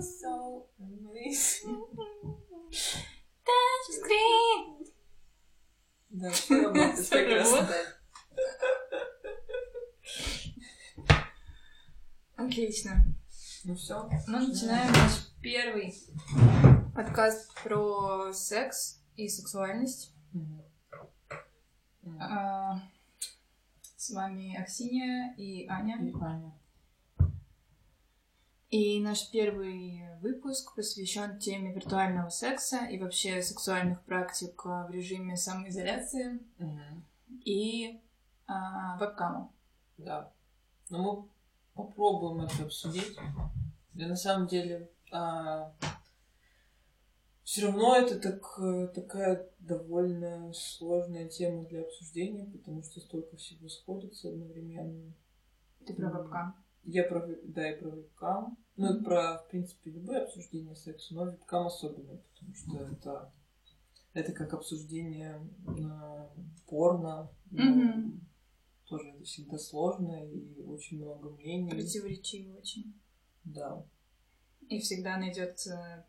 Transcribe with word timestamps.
So 0.00 0.66
amazing. 0.80 1.84
Touchscreen. 3.44 4.86
Да, 6.10 6.30
все 6.30 6.62
работает 6.62 6.98
Всё 6.98 7.10
прекрасно. 7.10 7.68
Отлично. 12.36 13.04
Ну 13.64 13.74
все. 13.74 14.08
Мы 14.28 14.46
начинаем 14.48 14.92
наш 14.92 15.28
первый 15.42 15.94
подкаст 16.94 17.52
про 17.62 18.32
секс 18.32 19.02
и 19.16 19.28
сексуальность. 19.28 20.14
А, 22.18 22.80
С 23.96 24.10
вами 24.10 24.56
Аксинья 24.60 25.34
и 25.36 25.66
Аня. 25.68 25.96
Аня. 26.20 26.61
И 28.72 29.02
наш 29.02 29.30
первый 29.30 30.00
выпуск 30.22 30.74
посвящен 30.74 31.38
теме 31.38 31.74
виртуального 31.74 32.30
секса 32.30 32.86
и 32.86 32.98
вообще 32.98 33.42
сексуальных 33.42 34.02
практик 34.04 34.64
а, 34.64 34.86
в 34.86 34.90
режиме 34.90 35.36
самоизоляции 35.36 36.40
Мгм. 36.56 37.04
и 37.44 38.00
а, 38.46 38.96
вебкаму. 38.98 39.52
Да. 39.98 40.32
Но 40.88 41.02
мы 41.02 41.28
попробуем 41.74 42.46
это 42.46 42.64
обсудить. 42.64 43.14
И 43.94 44.06
на 44.06 44.16
самом 44.16 44.46
деле 44.46 44.90
все 47.44 47.66
равно 47.66 47.96
это 47.96 48.18
так, 48.18 48.58
э, 48.58 48.88
такая 48.94 49.50
довольно 49.58 50.50
сложная 50.54 51.28
тема 51.28 51.66
для 51.66 51.82
обсуждения, 51.82 52.46
потому 52.46 52.82
что 52.82 53.00
столько 53.00 53.36
всего 53.36 53.68
сходится 53.68 54.30
одновременно. 54.30 55.12
Ты 55.86 55.92
про 55.92 56.08
вебкам? 56.10 56.54
Я 56.84 57.04
про, 57.04 57.26
да, 57.44 57.70
и 57.70 57.78
про 57.78 57.90
вебкам. 57.90 58.56
Ну, 58.76 58.96
и 58.96 59.02
про, 59.02 59.38
в 59.38 59.48
принципе, 59.48 59.90
любое 59.90 60.24
обсуждение 60.24 60.74
секса, 60.74 61.14
но 61.14 61.24
вебкам 61.26 61.66
особенно, 61.66 62.16
потому 62.16 62.54
что 62.54 62.78
это, 62.78 63.32
это 64.14 64.32
как 64.32 64.54
обсуждение 64.54 65.46
э, 65.66 66.28
порно. 66.66 67.30
но 67.50 67.64
Мгм. 67.64 68.28
Тоже 68.86 69.08
это 69.10 69.24
всегда 69.24 69.58
сложно 69.58 70.26
и 70.26 70.62
очень 70.62 70.98
много 70.98 71.30
мнений. 71.30 71.70
Противоречиво 71.70 72.56
очень. 72.58 72.94
Да. 73.44 73.84
И 74.68 74.80
всегда 74.80 75.16
найдется 75.16 76.06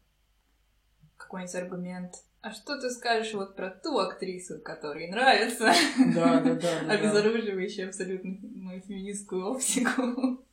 какой-нибудь 1.17 1.55
аргумент. 1.55 2.13
А 2.41 2.51
что 2.51 2.79
ты 2.79 2.89
скажешь 2.89 3.33
вот 3.33 3.55
про 3.55 3.69
ту 3.69 3.97
актрису, 3.99 4.59
которой 4.59 5.09
нравится? 5.09 5.71
Да, 6.13 6.41
да, 6.41 6.55
да. 6.55 6.55
да, 6.55 6.83
да. 6.87 6.91
Обезоруживающая 6.93 7.87
абсолютно 7.87 8.37
мою 8.41 8.81
феминистскую 8.81 9.45
оптику. 9.45 10.45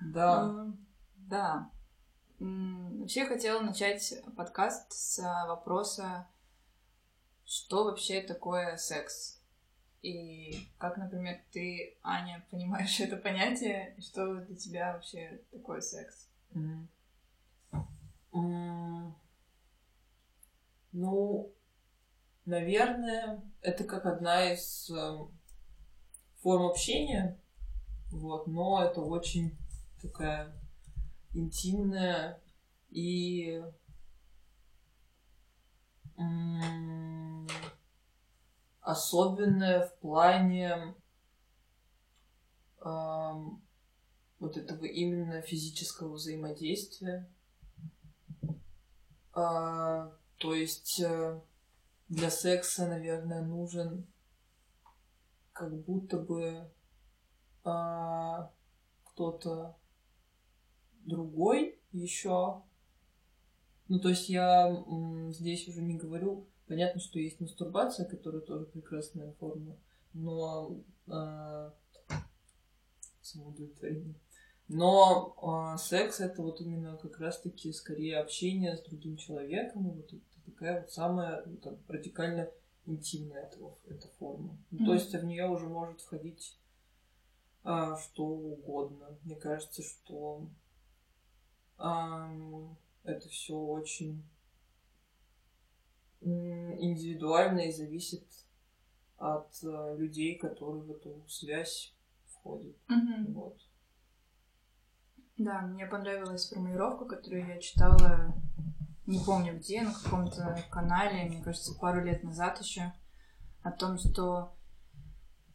Да. 0.00 0.74
Да. 1.28 1.70
Вообще 2.38 3.26
хотела 3.26 3.60
начать 3.60 4.14
подкаст 4.34 4.90
с 4.92 5.18
а, 5.18 5.46
вопроса, 5.46 6.26
что 7.44 7.84
вообще 7.84 8.22
такое 8.22 8.78
секс? 8.78 9.38
И 10.00 10.70
как, 10.78 10.96
например, 10.96 11.38
ты, 11.52 11.98
Аня, 12.02 12.46
понимаешь 12.50 12.98
это 13.00 13.18
понятие, 13.18 13.94
и 13.98 14.00
что 14.00 14.36
для 14.36 14.56
тебя 14.56 14.94
вообще 14.94 15.42
такое 15.52 15.82
секс? 15.82 16.28
Мгм. 16.52 16.88
М, 18.32 19.14
Ну, 20.92 21.52
наверное, 22.46 23.42
это 23.60 23.84
как 23.84 24.06
одна 24.06 24.50
из 24.50 24.88
эм, 24.88 25.30
форм 26.40 26.64
общения, 26.64 27.38
вот, 28.10 28.46
но 28.46 28.82
это 28.82 29.02
очень 29.02 29.54
такая 30.00 30.54
интимная 31.32 32.40
и 32.90 33.62
особенная 38.80 39.86
в 39.86 39.98
плане 39.98 40.94
эм, 42.80 43.62
вот 44.38 44.56
этого 44.56 44.84
именно 44.84 45.42
физического 45.42 46.14
взаимодействия. 46.14 47.30
А, 49.32 50.10
то 50.38 50.54
есть 50.54 51.00
э, 51.00 51.40
для 52.08 52.30
секса, 52.30 52.88
наверное, 52.88 53.42
нужен 53.42 54.06
как 55.52 55.76
будто 55.84 56.18
бы 56.18 56.72
а, 57.64 58.50
кто-то 59.04 59.76
другой 61.08 61.78
еще. 61.92 62.62
Ну, 63.88 63.98
то 63.98 64.10
есть 64.10 64.28
я 64.28 64.84
здесь 65.30 65.66
уже 65.68 65.82
не 65.82 65.96
говорю. 65.96 66.46
Понятно, 66.66 67.00
что 67.00 67.18
есть 67.18 67.40
мастурбация, 67.40 68.06
которая 68.06 68.42
тоже 68.42 68.66
прекрасная 68.66 69.32
форма, 69.40 69.76
но 70.12 70.78
а, 71.06 71.72
самоудовлетворение. 73.22 74.14
Но 74.68 75.34
а, 75.40 75.78
секс 75.78 76.20
это 76.20 76.42
вот 76.42 76.60
именно 76.60 76.98
как 76.98 77.18
раз-таки 77.20 77.72
скорее 77.72 78.18
общение 78.18 78.76
с 78.76 78.82
другим 78.82 79.16
человеком. 79.16 79.90
Вот 79.90 80.12
это 80.12 80.22
такая 80.44 80.82
вот 80.82 80.90
самая 80.90 81.42
ну, 81.46 81.56
там, 81.56 81.78
радикально 81.88 82.50
интимная 82.84 83.44
этого, 83.44 83.78
эта 83.88 84.08
форма. 84.18 84.58
Ну, 84.70 84.84
То 84.84 84.92
есть 84.92 85.12
в 85.12 85.24
нее 85.24 85.48
уже 85.48 85.66
может 85.66 86.02
входить 86.02 86.58
а, 87.64 87.96
что 87.96 88.24
угодно. 88.24 89.18
Мне 89.24 89.36
кажется, 89.36 89.82
что 89.82 90.46
это 91.78 93.28
все 93.28 93.54
очень 93.54 94.22
индивидуально 96.20 97.60
и 97.60 97.72
зависит 97.72 98.26
от 99.16 99.52
а, 99.64 99.94
людей, 99.94 100.36
которые 100.36 100.82
в 100.82 100.90
эту 100.90 101.24
связь 101.28 101.94
входят. 102.26 102.76
Вот. 103.28 103.58
Да, 105.36 105.60
мне 105.62 105.86
понравилась 105.86 106.48
формулировка, 106.48 107.04
которую 107.04 107.46
я 107.46 107.60
читала, 107.60 108.34
не 109.06 109.20
помню 109.24 109.56
где, 109.56 109.82
на 109.82 109.94
каком-то 109.94 110.64
канале, 110.70 111.28
мне 111.28 111.42
кажется, 111.42 111.78
пару 111.78 112.04
лет 112.04 112.24
назад 112.24 112.60
еще, 112.60 112.92
о 113.62 113.70
том, 113.70 113.98
что 113.98 114.54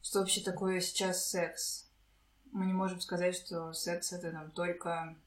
что 0.01 0.19
вообще 0.19 0.41
такое 0.41 0.81
сейчас 0.81 1.29
секс. 1.29 1.89
Мы 2.51 2.65
не 2.65 2.73
можем 2.73 2.99
сказать, 2.99 3.35
что 3.35 3.71
секс 3.73 4.11
это 4.11 4.31
там 4.31 4.51
только 4.51 5.17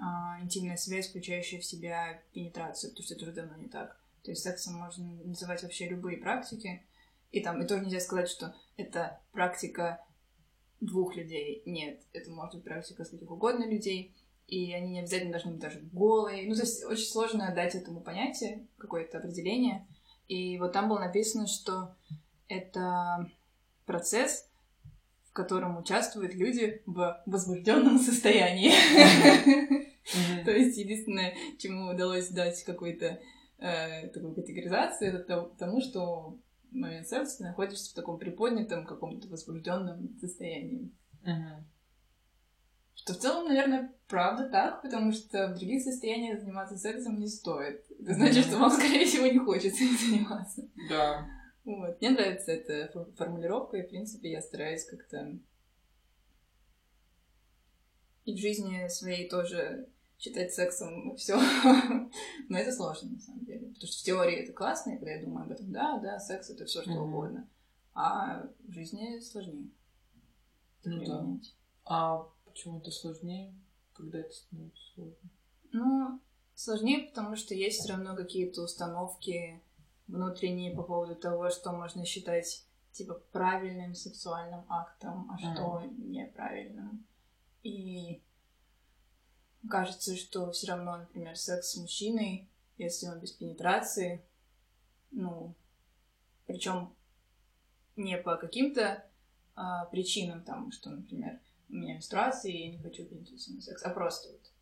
а, 0.00 0.40
интимная 0.40 0.76
связь, 0.76 1.08
включающая 1.08 1.60
в 1.60 1.64
себя 1.64 2.22
пенетрацию, 2.32 2.90
потому 2.90 3.04
что 3.04 3.14
это 3.14 3.24
уже 3.24 3.32
давно 3.32 3.56
не 3.56 3.68
так. 3.68 4.00
То 4.22 4.30
есть 4.30 4.42
сексом 4.42 4.74
можно 4.74 5.04
называть 5.24 5.62
вообще 5.62 5.88
любые 5.88 6.18
практики, 6.18 6.84
и 7.30 7.40
там 7.40 7.62
и 7.62 7.66
тоже 7.66 7.84
нельзя 7.84 8.00
сказать, 8.00 8.28
что 8.28 8.54
это 8.76 9.20
практика 9.32 10.04
двух 10.80 11.16
людей. 11.16 11.62
Нет, 11.66 12.02
это 12.12 12.30
может 12.30 12.54
быть 12.54 12.64
практика 12.64 13.04
скольких 13.04 13.30
угодно 13.30 13.64
людей, 13.68 14.14
и 14.46 14.72
они 14.72 14.92
не 14.92 15.00
обязательно 15.00 15.32
должны 15.32 15.52
быть 15.52 15.60
даже 15.60 15.80
голые. 15.80 16.48
Ну, 16.48 16.54
то 16.54 16.60
есть 16.60 16.84
очень 16.84 17.06
сложно 17.06 17.52
дать 17.54 17.74
этому 17.74 18.00
понятие, 18.00 18.66
какое-то 18.78 19.18
определение. 19.18 19.86
И 20.28 20.58
вот 20.58 20.72
там 20.72 20.88
было 20.88 20.98
написано, 20.98 21.46
что 21.46 21.94
это 22.48 23.30
процесс, 23.86 24.45
котором 25.36 25.76
участвуют 25.78 26.34
люди 26.34 26.82
в 26.86 27.22
возбужденном 27.26 27.98
состоянии. 27.98 28.72
То 30.44 30.50
есть 30.50 30.76
единственное, 30.78 31.34
чему 31.58 31.90
удалось 31.90 32.28
дать 32.28 32.62
какой-то 32.64 33.20
э, 33.58 34.08
такую 34.08 34.34
категоризацию, 34.34 35.10
это 35.10 35.18
то- 35.24 35.54
тому, 35.58 35.80
что 35.80 36.38
в 36.70 36.74
момент 36.74 37.06
секса 37.06 37.38
ты 37.38 37.44
находишься 37.44 37.90
в 37.92 37.94
таком 37.94 38.18
приподнятом 38.18 38.86
каком-то 38.86 39.28
возбужденном 39.28 40.16
состоянии. 40.20 40.90
Что 42.94 43.12
в 43.12 43.18
целом, 43.18 43.48
наверное, 43.48 43.92
правда 44.08 44.48
так, 44.48 44.82
потому 44.82 45.12
что 45.12 45.48
в 45.48 45.54
других 45.58 45.82
состояниях 45.82 46.40
заниматься 46.40 46.76
сексом 46.76 47.20
не 47.20 47.28
стоит. 47.28 47.84
Это 48.00 48.14
значит, 48.14 48.46
что 48.46 48.56
вам, 48.58 48.70
скорее 48.70 49.04
всего, 49.04 49.26
не 49.26 49.38
хочется 49.38 49.84
им 49.84 49.96
заниматься. 49.98 50.62
Да. 50.88 51.26
Вот. 51.66 52.00
Мне 52.00 52.10
нравится 52.10 52.52
эта 52.52 52.90
фо- 52.96 53.12
формулировка, 53.16 53.76
и, 53.76 53.82
в 53.82 53.88
принципе, 53.88 54.30
я 54.30 54.40
стараюсь 54.40 54.84
как-то 54.84 55.36
и 58.24 58.34
в 58.34 58.38
жизни 58.38 58.88
своей 58.88 59.28
тоже 59.28 59.88
считать 60.18 60.54
сексом 60.54 61.16
все. 61.16 61.36
Но 62.48 62.58
это 62.58 62.72
сложно, 62.72 63.10
на 63.10 63.20
самом 63.20 63.44
деле. 63.44 63.66
Потому 63.68 63.86
что 63.86 64.00
в 64.00 64.04
теории 64.04 64.36
это 64.36 64.52
классно, 64.52 64.92
и 64.92 64.96
когда 64.96 65.10
я 65.12 65.22
думаю 65.22 65.44
об 65.44 65.52
этом, 65.52 65.72
да, 65.72 65.98
да, 65.98 66.18
секс 66.18 66.50
это 66.50 66.66
все 66.66 66.82
что 66.82 66.92
угодно. 66.92 67.48
А 67.94 68.48
в 68.60 68.72
жизни 68.72 69.18
сложнее. 69.20 69.70
Ну 70.84 71.04
да. 71.04 71.26
А 71.84 72.28
почему 72.44 72.78
это 72.78 72.90
сложнее, 72.90 73.54
когда 73.92 74.18
это 74.20 74.32
становится 74.32 74.82
сложно? 74.94 75.30
Ну, 75.72 76.20
сложнее, 76.54 77.08
потому 77.08 77.36
что 77.36 77.54
есть 77.54 77.80
все 77.80 77.92
равно 77.92 78.14
какие-то 78.14 78.62
установки 78.62 79.60
внутренние 80.06 80.74
по 80.74 80.82
поводу 80.82 81.16
того, 81.16 81.50
что 81.50 81.72
можно 81.72 82.04
считать 82.04 82.64
типа 82.92 83.14
правильным 83.32 83.94
сексуальным 83.94 84.64
актом, 84.68 85.30
а 85.30 85.38
что 85.38 85.82
неправильным. 85.98 87.06
И 87.62 88.22
кажется, 89.68 90.16
что 90.16 90.50
все 90.52 90.68
равно, 90.68 90.96
например, 90.96 91.36
секс 91.36 91.72
с 91.72 91.76
мужчиной, 91.76 92.48
если 92.78 93.06
он 93.08 93.20
без 93.20 93.32
пенетрации, 93.32 94.24
ну, 95.10 95.54
причем 96.46 96.94
не 97.96 98.16
по 98.18 98.36
каким-то 98.36 99.04
а, 99.54 99.86
причинам, 99.86 100.44
там, 100.44 100.70
что, 100.70 100.90
например, 100.90 101.40
у 101.68 101.74
меня 101.74 101.94
менструация, 101.94 102.52
и 102.52 102.66
я 102.66 102.70
не 102.70 102.78
хочу 102.78 103.04
пенетрировать 103.04 103.64
секс, 103.64 103.82
а 103.82 103.90
просто 103.90 104.30
вот 104.32 104.52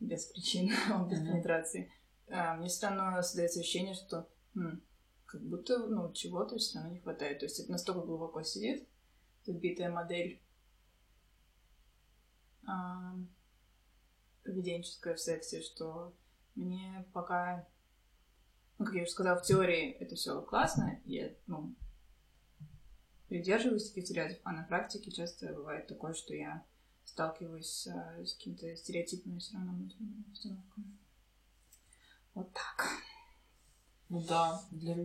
без 0.00 0.26
причин, 0.26 0.72
он 0.92 1.08
без 1.08 1.20
mm-hmm. 1.20 1.26
пенетрации. 1.26 1.92
А, 2.28 2.54
мне 2.54 2.68
все 2.68 2.88
равно 2.88 3.22
создается 3.22 3.60
ощущение, 3.60 3.94
что 3.94 4.28
как 5.26 5.42
будто, 5.42 5.78
ну, 5.86 6.12
чего-то 6.12 6.56
все 6.58 6.78
равно 6.78 6.94
не 6.94 7.00
хватает. 7.00 7.40
То 7.40 7.46
есть 7.46 7.58
это 7.60 7.70
настолько 7.70 8.06
глубоко 8.06 8.42
сидит, 8.42 8.88
вбитая 9.46 9.90
модель 9.90 10.40
а, 12.66 13.16
поведенческая 14.44 15.14
в 15.14 15.20
сексе, 15.20 15.60
что 15.60 16.14
мне 16.54 17.06
пока, 17.12 17.66
ну, 18.78 18.86
как 18.86 18.94
я 18.94 19.02
уже 19.02 19.10
сказала, 19.10 19.38
в 19.38 19.42
теории 19.44 19.90
это 19.92 20.14
все 20.14 20.40
классно, 20.42 21.00
я, 21.04 21.34
ну, 21.46 21.74
придерживаюсь 23.28 23.88
таких 23.88 24.06
стереотипов, 24.06 24.42
а 24.44 24.52
на 24.52 24.62
практике 24.62 25.10
часто 25.10 25.52
бывает 25.52 25.86
такое, 25.86 26.14
что 26.14 26.34
я 26.34 26.64
сталкиваюсь 27.04 27.66
с, 27.66 27.86
с 27.86 28.34
какими-то 28.34 28.74
стереотипными 28.76 29.38
все 29.38 29.54
равно 29.54 29.88
установками. 30.32 30.96
Вот 32.34 32.52
так. 32.52 32.88
Ну 34.08 34.22
да, 34.22 34.62
для... 34.70 34.96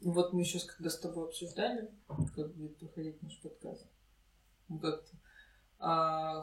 Вот 0.00 0.32
мы 0.32 0.44
сейчас 0.44 0.64
когда 0.64 0.88
с 0.88 0.98
тобой 0.98 1.26
обсуждали, 1.26 1.90
как 2.34 2.54
будет 2.54 2.78
проходить 2.78 3.22
наш 3.22 3.38
подкаст, 3.40 3.86
мы 4.68 4.78
как-то 4.78 5.16
а, 5.78 6.42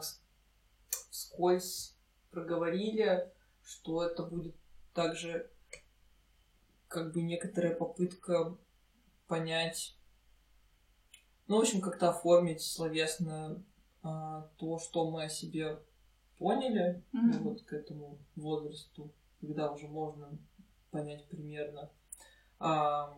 вскользь 1.10 1.96
проговорили, 2.30 3.32
что 3.64 4.04
это 4.04 4.22
будет 4.22 4.54
также 4.94 5.50
как 6.86 7.12
бы 7.12 7.22
некоторая 7.22 7.74
попытка 7.74 8.56
понять, 9.26 9.96
ну, 11.48 11.56
в 11.56 11.60
общем, 11.60 11.80
как-то 11.80 12.10
оформить 12.10 12.62
словесно 12.62 13.62
а, 14.02 14.48
то, 14.56 14.78
что 14.78 15.10
мы 15.10 15.24
о 15.24 15.28
себе 15.28 15.80
поняли 16.38 17.02
mm-hmm. 17.12 17.38
вот 17.40 17.62
к 17.62 17.72
этому 17.72 18.18
возрасту, 18.36 19.12
когда 19.40 19.72
уже 19.72 19.88
можно 19.88 20.38
понять 20.98 21.24
примерно 21.28 21.90
а, 22.58 23.16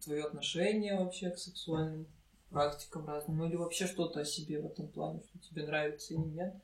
твое 0.00 0.24
отношение 0.24 0.96
вообще 0.96 1.30
к 1.30 1.38
сексуальным 1.38 2.06
практикам 2.50 3.06
разным, 3.06 3.38
ну 3.38 3.46
или 3.46 3.56
вообще 3.56 3.86
что-то 3.86 4.20
о 4.20 4.24
себе 4.24 4.60
в 4.60 4.66
этом 4.66 4.88
плане, 4.88 5.20
что 5.20 5.38
тебе 5.40 5.66
нравится 5.66 6.14
или 6.14 6.22
нет. 6.22 6.54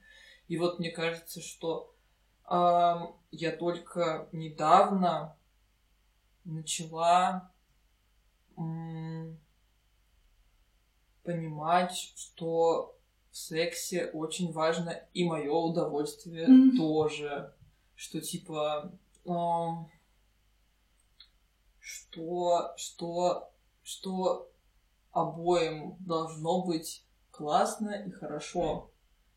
И 0.47 0.57
вот 0.57 0.79
мне 0.79 0.91
кажется, 0.91 1.41
что 1.41 1.95
э, 2.49 2.95
я 3.31 3.53
только 3.53 4.29
недавно 4.33 5.37
начала 6.45 7.51
понимать, 11.25 12.13
что 12.17 12.97
в 13.31 13.37
сексе 13.37 14.07
очень 14.07 14.53
важно 14.53 14.91
и 15.13 15.25
мое 15.25 15.51
удовольствие 15.51 16.47
mm-hmm. 16.47 16.77
тоже. 16.77 17.53
Что 17.97 18.21
типа 18.21 18.93
э, 19.25 19.31
что, 21.85 22.73
что, 22.77 23.53
что 23.83 24.51
обоим 25.13 25.97
должно 26.01 26.65
быть 26.65 27.05
классно 27.31 27.91
и 27.91 28.11
хорошо 28.11 28.91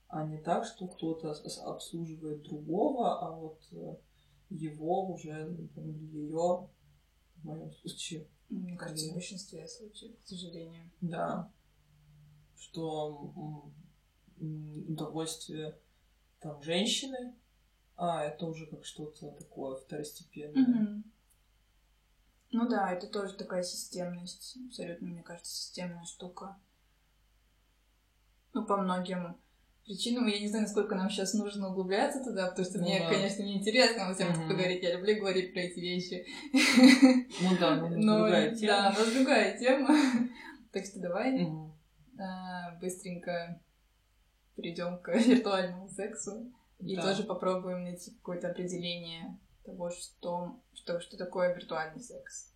а 0.10 0.26
не 0.26 0.38
так, 0.38 0.66
что 0.66 0.88
кто-то 0.88 1.32
обслуживает 1.66 2.44
другого, 2.44 3.20
а 3.20 3.32
вот 3.32 3.62
э, 3.72 3.96
его 4.50 5.06
уже, 5.12 5.34
например, 5.46 5.96
ее, 6.14 6.70
в 7.36 7.44
моем 7.44 7.72
случае. 7.74 8.28
Мне 8.50 8.78
кажется, 8.78 9.10
в 9.10 9.14
большинстве 9.14 9.68
случаев, 9.68 10.18
к 10.24 10.26
сожалению. 10.26 10.90
Да. 11.02 11.52
Что 12.56 13.70
удовольствие 14.40 15.78
там 16.40 16.62
женщины, 16.64 17.36
а 17.98 18.24
это 18.24 18.46
уже 18.46 18.66
как 18.68 18.86
что-то 18.86 19.32
такое 19.32 19.76
второстепенное. 19.76 20.64
Угу. 20.64 21.04
Ну 22.52 22.68
да, 22.68 22.92
это 22.92 23.08
тоже 23.08 23.34
такая 23.34 23.64
системность, 23.64 24.58
абсолютно, 24.68 25.08
мне 25.08 25.24
кажется, 25.24 25.54
системная 25.54 26.06
штука. 26.06 26.58
Ну, 28.54 28.66
по 28.66 28.78
многим 28.78 29.38
причинам. 29.86 30.28
Я 30.28 30.40
не 30.40 30.48
знаю, 30.48 30.64
насколько 30.64 30.96
нам 30.96 31.10
сейчас 31.10 31.34
нужно 31.34 31.70
углубляться 31.70 32.24
туда, 32.24 32.50
потому 32.50 32.66
что 32.66 32.80
ну, 32.80 32.86
мне, 32.86 33.00
да. 33.00 33.10
конечно, 33.10 33.44
не 33.44 33.58
интересно 33.58 34.08
во 34.08 34.14
всем 34.14 34.30
mm 34.30 34.48
поговорить. 34.48 34.84
Я 34.84 34.98
люблю 34.98 35.20
говорить 35.20 35.54
про 35.54 35.62
эти 35.62 35.80
вещи. 35.80 36.26
Ну 37.42 37.58
да, 37.60 37.76
но, 37.76 37.90
но 37.90 38.18
другая 38.20 38.56
тема. 38.56 38.74
Да, 38.74 38.96
но 38.98 39.14
другая 39.14 39.58
тема. 39.58 39.96
Так 40.72 40.86
что 40.86 41.00
давай 41.00 41.44
mm 41.44 41.68
быстренько 42.82 43.62
перейдем 44.56 45.00
к 45.00 45.14
виртуальному 45.16 45.88
сексу 45.90 46.52
и 46.80 46.96
да. 46.96 47.02
тоже 47.02 47.24
попробуем 47.24 47.84
найти 47.84 48.12
какое-то 48.12 48.50
определение 48.50 49.38
того, 49.68 49.90
что, 49.92 50.60
что, 50.74 51.00
что 51.00 51.18
такое 51.18 51.54
виртуальный 51.54 52.02
секс 52.02 52.54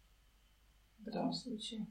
в 1.00 1.12
да. 1.12 1.32
случае. 1.32 1.86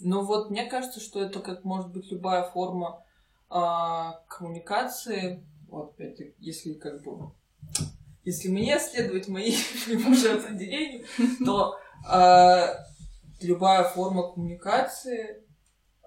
Ну 0.00 0.24
вот, 0.24 0.50
мне 0.50 0.68
кажется, 0.68 1.00
что 1.00 1.22
это 1.22 1.40
как 1.40 1.64
может 1.64 1.92
быть 1.92 2.10
любая 2.10 2.44
форма 2.50 3.04
а, 3.48 4.22
коммуникации, 4.28 5.46
вот 5.68 5.92
опять 5.92 6.18
если 6.38 6.74
как 6.74 7.02
бы 7.02 7.32
если 8.24 8.48
мне 8.48 8.78
следовать 8.78 9.28
моим 9.28 9.54
же 10.14 10.32
определению, 10.32 11.06
то 11.44 11.78
э, 12.12 12.66
любая 13.40 13.84
форма 13.84 14.32
коммуникации, 14.32 15.42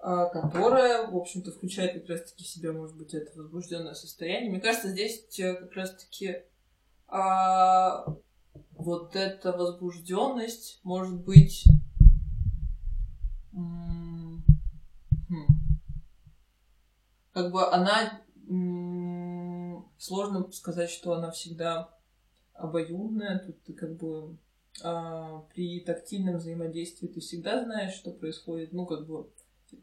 э, 0.02 0.26
которая, 0.32 1.08
в 1.08 1.16
общем-то, 1.16 1.50
включает 1.50 1.94
как 1.94 2.08
раз-таки 2.08 2.44
в 2.44 2.48
себя, 2.48 2.72
может 2.72 2.96
быть, 2.96 3.14
это 3.14 3.36
возбужденное 3.36 3.94
состояние. 3.94 4.50
Мне 4.50 4.60
кажется, 4.60 4.90
здесь 4.90 5.26
как 5.36 5.72
раз-таки 5.72 6.26
э, 6.28 6.44
вот 8.72 9.16
эта 9.16 9.52
возбужденность 9.52 10.80
может 10.82 11.24
быть 11.24 11.64
хм, 13.52 14.44
как 17.32 17.50
бы 17.50 17.68
она 17.70 18.20
сложно 19.98 20.50
сказать, 20.52 20.90
что 20.90 21.14
она 21.14 21.30
всегда 21.30 21.96
обоюдная. 22.52 23.38
Тут 23.38 23.62
ты 23.64 23.72
как 23.72 23.96
бы 23.96 24.36
а, 24.82 25.40
при 25.54 25.80
тактильном 25.80 26.36
взаимодействии 26.36 27.08
ты 27.08 27.20
всегда 27.20 27.64
знаешь, 27.64 27.94
что 27.94 28.12
происходит. 28.12 28.72
Ну, 28.72 28.86
как 28.86 29.06
бы, 29.06 29.30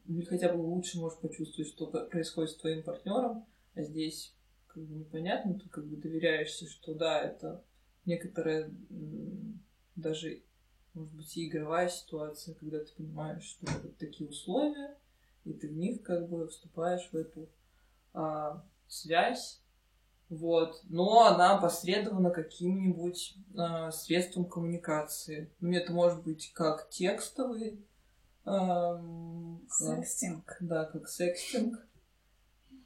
или 0.06 0.24
хотя 0.26 0.54
бы 0.54 0.62
лучше 0.62 1.00
можешь 1.00 1.20
почувствовать, 1.20 1.72
что 1.72 1.88
происходит 1.88 2.52
с 2.52 2.58
твоим 2.58 2.84
партнером. 2.84 3.46
А 3.74 3.82
здесь 3.82 4.36
как 4.68 4.84
бы 4.84 4.96
непонятно, 4.96 5.60
ты 5.60 5.68
как 5.70 5.86
бы 5.86 5.98
доверяешься, 5.98 6.68
что 6.68 6.94
да, 6.94 7.22
это 7.22 7.64
некоторая 8.06 8.72
даже, 9.96 10.42
может 10.94 11.14
быть, 11.14 11.38
и 11.38 11.48
игровая 11.48 11.90
ситуация, 11.90 12.56
когда 12.56 12.80
ты 12.80 12.92
понимаешь, 12.96 13.44
что 13.44 13.66
вот 13.84 13.98
такие 13.98 14.30
условия, 14.30 14.98
и 15.46 15.54
ты 15.54 15.68
в 15.68 15.74
них 15.74 16.04
как 16.04 16.30
бы 16.30 16.48
вступаешь 16.48 17.08
в 17.12 17.16
эту 17.16 17.50
а, 18.14 18.64
связь, 18.88 19.62
вот, 20.30 20.82
но 20.88 21.26
она 21.26 21.58
опосредована 21.58 22.30
каким-нибудь 22.30 23.36
а, 23.58 23.92
средством 23.92 24.46
коммуникации. 24.46 25.52
Ну, 25.60 25.72
это 25.74 25.92
может 25.92 26.24
быть 26.24 26.52
как 26.54 26.90
текстовый, 26.90 27.86
а, 28.46 29.02
секстинг. 29.70 30.56
Да, 30.62 30.86
как 30.86 31.10
секстинг, 31.10 31.86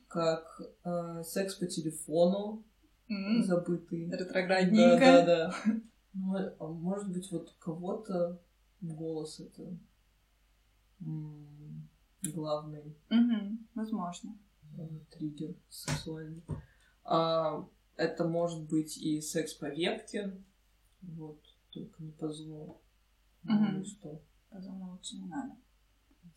как 0.07 0.62
а, 0.84 1.24
секс 1.24 1.55
по 1.55 1.67
телефону, 1.67 2.63
mm-hmm. 3.09 3.43
забытый. 3.43 4.09
Ретроградненько. 4.09 5.00
Да, 5.00 5.25
да, 5.25 5.47
да. 5.47 5.74
Ну, 6.13 6.38
а 6.38 6.67
может 6.67 7.12
быть, 7.12 7.29
вот 7.31 7.53
кого-то 7.59 8.39
голос 8.81 9.39
это 9.39 9.77
главный. 12.33 12.95
Возможно. 13.74 14.38
Э, 14.77 14.88
триггер 15.12 15.55
сексуальный. 15.69 16.43
А, 17.03 17.67
это 17.95 18.27
может 18.27 18.67
быть 18.67 18.97
и 18.97 19.21
секс 19.21 19.53
по 19.53 19.65
вебке, 19.65 20.38
вот, 21.01 21.39
только 21.71 22.03
не 22.03 22.12
по 22.12 22.29
зуму. 22.29 22.81
Угу. 23.43 23.85
что. 23.85 24.21
По 24.50 24.59
зуму 24.59 24.91
лучше 24.91 25.17
не 25.17 25.27
надо. 25.27 25.55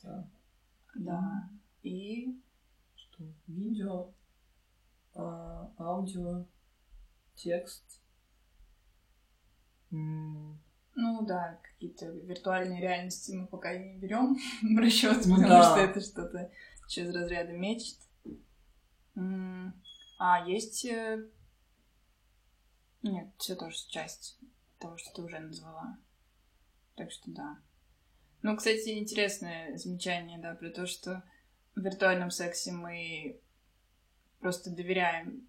Да. 0.02 0.30
Да. 0.94 1.50
И 1.82 2.38
что? 2.94 3.25
Видео, 3.46 4.12
а, 5.14 5.72
аудио, 5.78 6.44
текст. 7.38 8.02
Ну 9.90 11.25
да, 11.26 11.61
какие-то 11.62 12.07
виртуальные 12.07 12.80
реальности 12.80 13.33
мы 13.33 13.47
пока 13.47 13.76
не 13.78 13.97
берем 13.97 14.35
в 14.62 14.78
расчет, 14.78 15.25
ну, 15.26 15.37
потому 15.37 15.49
да. 15.49 15.71
что 15.71 15.80
это 15.80 16.00
что-то 16.00 16.50
через 16.88 17.14
разряды 17.14 17.52
мечт. 17.52 18.00
А 20.21 20.45
есть 20.47 20.85
э, 20.85 21.28
Нет, 23.02 23.28
все 23.38 23.54
тоже 23.54 23.76
часть 23.88 24.38
того, 24.78 24.97
что 24.97 25.12
ты 25.14 25.23
уже 25.23 25.38
назвала. 25.38 25.99
Так 26.97 27.11
что 27.12 27.30
да. 27.30 27.59
Ну, 28.42 28.57
кстати, 28.57 28.99
интересное 28.99 29.76
замечание, 29.76 30.38
да, 30.38 30.54
про 30.54 30.71
то, 30.71 30.87
что 30.87 31.25
в 31.75 31.80
виртуальном 31.80 32.30
сексе 32.30 32.73
мы 32.73 33.40
просто 34.40 34.71
доверяем 34.71 35.48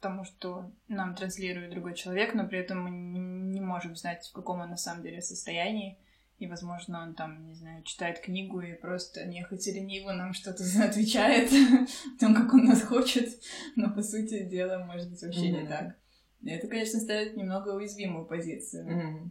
тому, 0.00 0.24
что 0.24 0.70
нам 0.88 1.14
транслирует 1.14 1.70
другой 1.70 1.94
человек, 1.94 2.34
но 2.34 2.46
при 2.46 2.58
этом 2.58 2.82
мы 2.82 2.90
не 2.90 3.60
можем 3.60 3.96
знать, 3.96 4.26
в 4.26 4.32
каком 4.32 4.60
он 4.60 4.70
на 4.70 4.76
самом 4.76 5.02
деле 5.02 5.22
состоянии. 5.22 5.98
И, 6.38 6.46
возможно, 6.46 7.02
он 7.02 7.14
там, 7.14 7.46
не 7.46 7.54
знаю, 7.54 7.82
читает 7.82 8.20
книгу 8.20 8.60
и 8.60 8.74
просто 8.74 9.26
нехотя 9.26 9.72
лениво 9.72 10.12
нам 10.12 10.32
что-то 10.32 10.62
отвечает 10.84 11.50
о 11.50 12.20
том, 12.20 12.34
как 12.34 12.54
он 12.54 12.66
нас 12.66 12.82
хочет, 12.82 13.28
но, 13.74 13.92
по 13.92 14.02
сути 14.02 14.44
дела, 14.44 14.84
может 14.84 15.10
быть, 15.10 15.20
вообще 15.22 15.50
mm-hmm. 15.50 15.62
не 15.62 15.66
так. 15.66 15.96
И 16.42 16.50
это, 16.50 16.68
конечно, 16.68 17.00
ставит 17.00 17.36
немного 17.36 17.70
уязвимую 17.70 18.24
позицию. 18.26 18.86
Mm-hmm. 18.86 19.30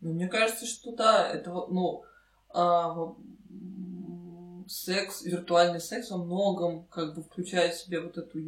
Ну, 0.00 0.12
мне 0.14 0.28
кажется, 0.28 0.66
что 0.66 0.96
да, 0.96 1.30
это, 1.30 1.50
ну, 1.50 2.02
а, 2.48 3.14
секс, 4.66 5.22
виртуальный 5.22 5.80
секс 5.80 6.10
во 6.10 6.18
многом 6.18 6.86
как 6.86 7.14
бы 7.14 7.22
включает 7.22 7.74
в 7.74 7.84
себя 7.84 8.00
вот 8.00 8.16
эту 8.16 8.38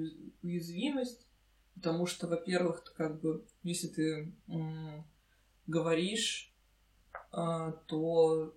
уязвимость, 0.43 1.27
потому 1.83 2.07
что, 2.07 2.29
во-первых, 2.29 2.85
как 2.97 3.21
бы, 3.21 3.45
если 3.65 3.89
ты 3.89 4.33
говоришь, 5.67 6.55
а, 7.33 7.73
то 7.73 8.55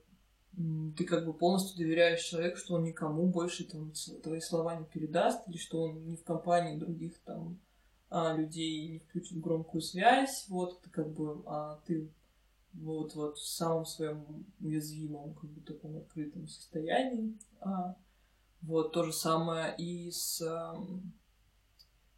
ты 0.95 1.05
как 1.05 1.25
бы 1.25 1.33
полностью 1.33 1.75
доверяешь 1.75 2.21
человеку, 2.21 2.57
что 2.57 2.75
он 2.75 2.83
никому 2.83 3.25
больше 3.25 3.63
там 3.63 3.93
твои 4.21 4.39
слова 4.41 4.75
не 4.75 4.85
передаст, 4.85 5.41
или 5.47 5.57
что 5.57 5.81
он 5.81 6.05
не 6.05 6.17
в 6.17 6.23
компании 6.23 6.77
других 6.77 7.17
там 7.23 7.59
а, 8.11 8.37
людей 8.37 8.89
не 8.89 8.99
включит 8.99 9.41
громкую 9.41 9.81
связь, 9.81 10.45
вот, 10.47 10.81
ты 10.83 10.91
как 10.91 11.11
бы, 11.11 11.41
а 11.47 11.81
ты 11.87 12.13
вот, 12.73 13.15
вот 13.15 13.37
в 13.39 13.47
самом 13.47 13.85
своем 13.85 14.45
уязвимом, 14.59 15.33
как 15.33 15.49
бы 15.49 15.61
таком 15.61 15.97
открытом 15.97 16.47
состоянии. 16.47 17.39
А, 17.59 17.97
вот 18.61 18.93
то 18.93 19.03
же 19.03 19.13
самое 19.13 19.75
и 19.79 20.11
с 20.11 20.43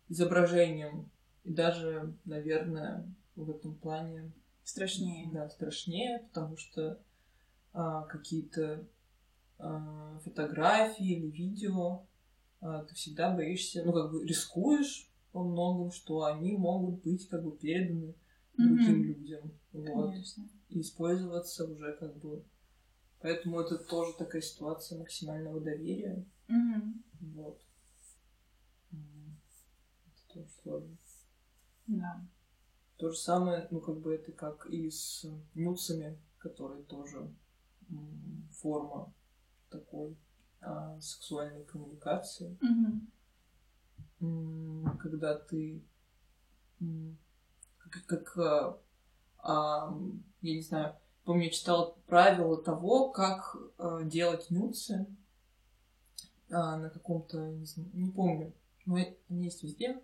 изображением. 0.10 1.10
И 1.44 1.54
даже, 1.54 2.14
наверное, 2.26 3.08
в 3.36 3.50
этом 3.50 3.76
плане 3.76 4.32
страшнее. 4.64 5.30
Да, 5.32 5.50
страшнее, 5.50 6.20
потому 6.28 6.58
что 6.58 7.00
а, 7.74 8.04
какие-то 8.04 8.86
а, 9.60 10.20
фотографии 10.24 11.14
или 11.14 11.28
видео 11.28 12.06
а, 12.60 12.84
ты 12.84 12.96
всегда 12.96 13.34
боишься, 13.34 13.84
ну, 13.86 13.94
как 13.94 14.12
бы 14.12 14.26
рискуешь 14.26 15.10
во 15.32 15.44
многом, 15.44 15.92
что 15.92 16.24
они 16.24 16.58
могут 16.58 17.04
быть 17.04 17.28
как 17.30 17.44
бы 17.44 17.56
переданы 17.56 18.16
другим 18.58 19.02
mm-hmm. 19.02 19.04
людям. 19.04 19.52
Вот. 19.74 20.12
Конечно. 20.12 20.44
И 20.70 20.82
использоваться 20.82 21.66
уже 21.66 21.94
как 21.94 22.18
бы. 22.18 22.44
Поэтому 23.22 23.60
это 23.62 23.78
тоже 23.78 24.14
такая 24.18 24.42
ситуация 24.42 25.00
максимального 25.00 25.60
доверия. 25.60 26.26
Mm-hmm. 26.48 26.94
Вот. 27.36 27.62
Это 30.40 30.50
тоже 30.50 30.62
сложно. 30.62 30.98
Да. 31.88 32.28
То 32.98 33.12
же 33.12 33.18
самое, 33.18 33.68
ну, 33.72 33.80
как 33.80 34.00
бы 34.00 34.16
это 34.16 34.32
как 34.32 34.66
и 34.68 34.90
с 34.90 35.26
нюцами, 35.54 36.20
которые 36.40 36.84
тоже 36.84 37.32
форма 38.52 39.14
такой 39.70 40.18
а, 40.62 41.00
сексуальной 41.00 41.64
коммуникации. 41.66 42.58
Mm-hmm. 44.20 44.98
Когда 44.98 45.38
ты 45.38 45.84
как, 47.90 48.06
как 48.06 48.38
а, 48.38 48.80
а, 49.40 49.98
я 50.42 50.56
не 50.56 50.62
знаю, 50.62 50.96
помню, 51.24 51.46
я 51.46 51.50
читала 51.52 51.96
правила 52.08 52.62
того, 52.62 53.10
как 53.12 53.56
а, 53.78 54.04
делать 54.04 54.50
нюцы 54.50 55.08
а, 56.50 56.78
на 56.78 56.90
каком-то, 56.90 57.52
не, 57.52 57.66
знаю, 57.66 57.90
не 57.94 58.12
помню, 58.12 58.54
но 58.86 58.96
они 59.30 59.46
есть 59.46 59.64
везде, 59.64 60.02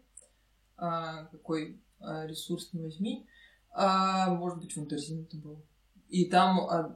какой 0.76 1.82
а, 2.00 2.26
ресурс 2.26 2.74
не 2.74 2.82
возьми, 2.82 3.26
а, 3.72 4.30
может 4.30 4.60
быть, 4.60 4.76
в 4.76 4.80
интернете 4.80 5.22
это 5.22 5.38
был. 5.38 5.64
И 6.10 6.26
там, 6.26 6.60
а, 6.62 6.96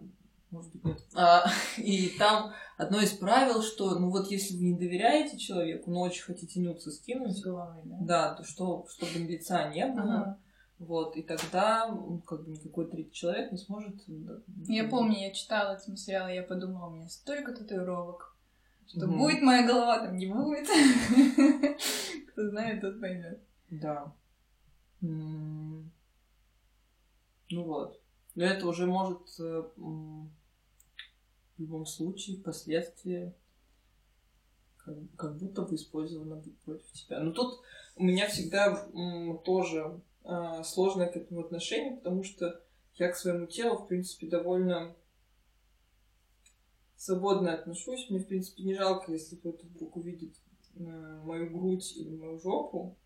может 0.51 0.71
быть, 0.73 0.83
нет. 0.85 1.01
А, 1.15 1.45
и 1.77 2.09
там 2.17 2.53
одно 2.77 3.01
из 3.01 3.11
правил, 3.11 3.61
что, 3.61 3.97
ну 3.99 4.09
вот, 4.09 4.29
если 4.31 4.55
вы 4.57 4.63
не 4.65 4.77
доверяете 4.77 5.37
человеку, 5.37 5.91
но 5.91 6.01
очень 6.01 6.23
хотите 6.23 6.59
нюцы 6.59 6.91
скинуть, 6.91 7.37
с 7.37 7.41
головой, 7.41 7.81
да? 7.85 7.97
Да, 8.01 8.35
то 8.35 8.43
что, 8.43 8.85
чтобы 8.89 9.19
лица 9.19 9.69
не 9.69 9.85
было, 9.85 10.21
ага 10.21 10.39
вот, 10.79 11.15
и 11.17 11.23
тогда 11.23 11.89
как 12.27 12.43
бы 12.43 12.51
никакой 12.51 12.87
третий 12.87 13.11
человек 13.11 13.51
не 13.51 13.57
сможет... 13.57 13.95
Я 14.67 14.87
помню, 14.87 15.19
я 15.19 15.33
читала 15.33 15.75
эти 15.75 15.89
материалы, 15.89 16.31
я 16.31 16.43
подумала, 16.43 16.87
у 16.87 16.91
меня 16.91 17.07
столько 17.09 17.51
татуировок, 17.51 18.35
что 18.85 19.07
mm 19.07 19.17
будет 19.17 19.41
моя 19.41 19.65
голова, 19.65 20.05
там 20.05 20.15
не 20.15 20.27
будет. 20.27 20.67
Кто 22.31 22.49
знает, 22.49 22.81
тот 22.81 23.01
поймет. 23.01 23.41
Да. 23.69 24.13
Ну 25.01 25.83
вот. 27.49 28.01
Но 28.35 28.45
это 28.45 28.67
уже 28.67 28.85
может 28.85 29.21
э, 29.39 29.63
в 29.77 30.29
любом 31.57 31.85
случае 31.85 32.37
впоследствии 32.37 33.33
как, 34.77 34.95
как 35.15 35.37
будто 35.37 35.63
бы 35.63 35.75
использовано 35.75 36.35
быть 36.35 36.57
против 36.59 36.91
тебя. 36.93 37.19
Но 37.19 37.31
тут 37.31 37.61
у 37.95 38.03
меня 38.03 38.27
всегда 38.27 38.87
тоже 39.43 40.01
э, 40.23 40.63
сложное 40.63 41.07
к 41.07 41.15
этому 41.15 41.41
отношение, 41.41 41.97
потому 41.97 42.23
что 42.23 42.61
я 42.95 43.11
к 43.11 43.15
своему 43.15 43.47
телу, 43.47 43.77
в 43.77 43.87
принципе, 43.87 44.27
довольно 44.27 44.95
свободно 46.95 47.53
отношусь. 47.53 48.09
Мне, 48.09 48.19
в 48.19 48.27
принципе, 48.27 48.63
не 48.63 48.73
жалко, 48.75 49.11
если 49.11 49.35
кто-то 49.35 49.65
вдруг 49.65 49.95
увидит 49.97 50.35
э, 50.75 51.21
мою 51.23 51.49
грудь 51.49 51.95
или 51.95 52.15
мою 52.15 52.39
жопу. 52.39 52.97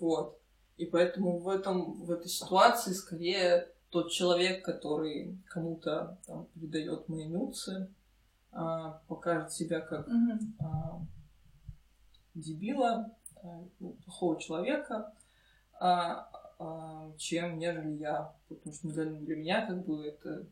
Вот. 0.00 0.40
И 0.76 0.86
поэтому 0.86 1.38
в, 1.38 1.48
этом, 1.48 2.02
в 2.02 2.10
этой 2.10 2.28
ситуации 2.28 2.92
скорее 2.92 3.68
тот 3.90 4.10
человек, 4.10 4.64
который 4.64 5.38
кому-то 5.46 6.18
там, 6.26 6.46
передает 6.54 7.08
мои 7.08 7.26
нюцы, 7.26 7.88
а, 8.50 9.02
покажет 9.06 9.52
себя 9.52 9.80
как 9.80 10.08
mm-hmm. 10.08 10.38
а, 10.60 11.00
дебила, 12.34 13.16
а, 13.36 13.64
плохого 14.04 14.40
человека, 14.40 15.12
а, 15.78 16.28
а, 16.58 17.12
чем 17.18 17.58
нежели 17.58 17.92
я. 17.98 18.34
Потому 18.48 18.74
что 18.74 18.88
для, 18.88 19.04
для 19.04 19.36
меня 19.36 19.66
как 19.66 19.84
бы 19.86 20.04
это 20.04 20.46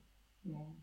ну, 0.44 0.76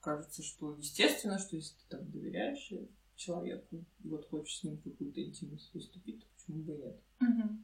кажется, 0.00 0.42
что 0.42 0.74
естественно, 0.76 1.38
что 1.38 1.56
если 1.56 1.74
ты 1.76 1.96
там 1.96 2.10
доверяешь 2.10 2.72
человеку, 3.16 3.84
и 4.04 4.08
вот 4.08 4.28
хочешь 4.28 4.58
с 4.58 4.64
ним 4.64 4.76
какую-то 4.78 5.22
интимность 5.22 5.72
выступить, 5.72 6.20
то 6.20 6.26
почему 6.34 6.62
бы 6.62 6.74
нет? 6.74 7.00
Угу. 7.20 7.58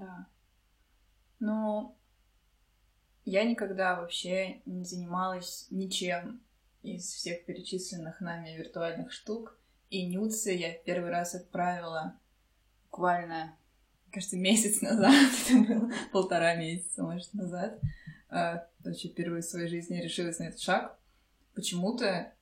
Да. 0.00 0.26
Но 1.38 1.96
я 3.24 3.44
никогда 3.44 4.00
вообще 4.00 4.62
не 4.64 4.84
занималась 4.84 5.66
ничем 5.70 6.40
из 6.82 7.04
всех 7.04 7.44
перечисленных 7.44 8.20
нами 8.20 8.56
виртуальных 8.56 9.12
штук. 9.12 9.58
И 9.90 10.06
нюцы 10.06 10.52
я 10.52 10.72
первый 10.72 11.10
раз 11.10 11.34
отправила 11.34 12.18
буквально 12.84 13.56
кажется, 14.10 14.36
месяц 14.38 14.80
назад, 14.80 15.14
это 15.48 15.58
было 15.58 15.90
полтора 16.12 16.54
месяца, 16.56 17.02
может, 17.02 17.32
назад, 17.34 17.78
вообще 18.28 19.08
а, 19.08 19.12
впервые 19.12 19.42
в 19.42 19.44
своей 19.44 19.68
жизни 19.68 20.00
решилась 20.00 20.38
на 20.38 20.44
этот 20.44 20.60
шаг. 20.60 20.98
Почему-то 21.54 22.32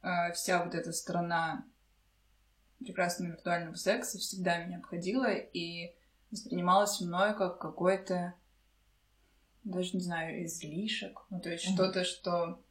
а, 0.00 0.32
вся 0.32 0.64
вот 0.64 0.74
эта 0.74 0.92
сторона 0.92 1.66
прекрасного 2.78 3.32
виртуального 3.32 3.74
секса 3.74 4.18
всегда 4.18 4.64
меня 4.64 4.78
обходила 4.78 5.30
и 5.30 5.94
воспринималась 6.30 7.00
мной 7.00 7.34
как 7.36 7.58
какой-то, 7.58 8.34
даже 9.64 9.96
не 9.96 10.02
знаю, 10.02 10.44
излишек. 10.44 11.20
Ну, 11.30 11.40
то 11.40 11.50
есть 11.50 11.66
mm-hmm. 11.66 11.74
что-то, 11.74 12.04
что 12.04 12.62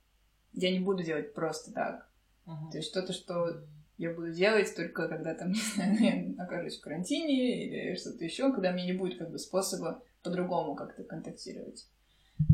я 0.54 0.72
не 0.72 0.80
буду 0.80 1.04
делать 1.04 1.34
просто 1.34 1.72
так. 1.72 2.10
Mm-hmm. 2.46 2.72
То 2.72 2.78
есть 2.78 2.90
что-то, 2.90 3.14
что 3.14 3.64
я 3.98 4.14
буду 4.14 4.32
делать 4.32 4.74
только 4.76 5.08
когда 5.08 5.36
там, 5.36 5.52
не 5.54 5.60
знаю, 5.60 5.98
я 6.00 6.44
окажусь 6.44 6.80
в 6.80 6.82
карантине 6.82 7.66
или 7.66 7.96
что-то 7.96 8.24
еще, 8.24 8.52
когда 8.52 8.72
мне 8.72 8.86
не 8.86 8.94
будет 8.94 9.20
как 9.20 9.30
бы 9.30 9.38
способа 9.38 10.02
по-другому 10.24 10.76
как-то 10.76 11.04
контактировать. 11.04 11.88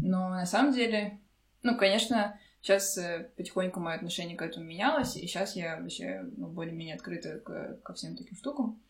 Но 0.02 0.30
на 0.30 0.46
самом 0.46 0.74
деле, 0.74 1.20
ну, 1.62 1.78
конечно, 1.78 2.40
сейчас 2.62 2.98
э, 2.98 3.30
потихоньку 3.38 3.80
мое 3.80 3.96
отношение 3.96 4.36
к 4.36 4.42
этому 4.42 4.66
менялось, 4.66 5.16
и 5.16 5.28
сейчас 5.28 5.56
я 5.56 5.80
вообще 5.80 6.26
ну, 6.36 6.48
более-менее 6.48 6.96
открыта 6.96 7.40
к, 7.40 7.80
ко 7.84 7.94
всем 7.94 8.18
таким 8.18 8.36
штукам. 8.36 8.82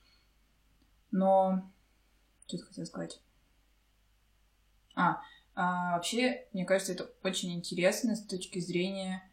Но 1.12 1.70
что 2.48 2.58
то 2.58 2.66
хотела 2.66 2.86
сказать? 2.86 3.22
А, 4.96 5.22
а, 5.56 5.96
вообще, 5.96 6.48
мне 6.54 6.66
кажется, 6.66 6.94
это 6.94 7.10
очень 7.24 7.54
интересно 7.54 8.16
с 8.16 8.26
точки 8.26 8.60
зрения 8.60 9.24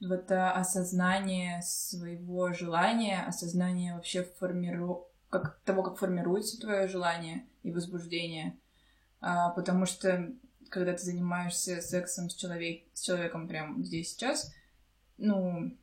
это 0.00 0.52
осознание 0.52 1.62
своего 1.62 2.52
желания, 2.52 3.24
осознание 3.24 3.94
вообще 3.94 4.24
формиру... 4.24 5.08
как, 5.30 5.60
того, 5.64 5.82
как 5.82 5.98
формируется 5.98 6.60
твое 6.60 6.88
желание 6.88 7.46
и 7.62 7.70
возбуждение. 7.70 8.58
А, 9.20 9.50
потому 9.50 9.86
что 9.86 10.32
когда 10.68 10.92
ты 10.92 11.04
занимаешься 11.04 11.80
сексом 11.80 12.28
с, 12.28 12.34
человек, 12.34 12.84
с 12.92 13.02
человеком 13.02 13.48
прямо 13.48 13.82
здесь 13.82 14.10
сейчас, 14.10 14.52
ну, 15.18 15.76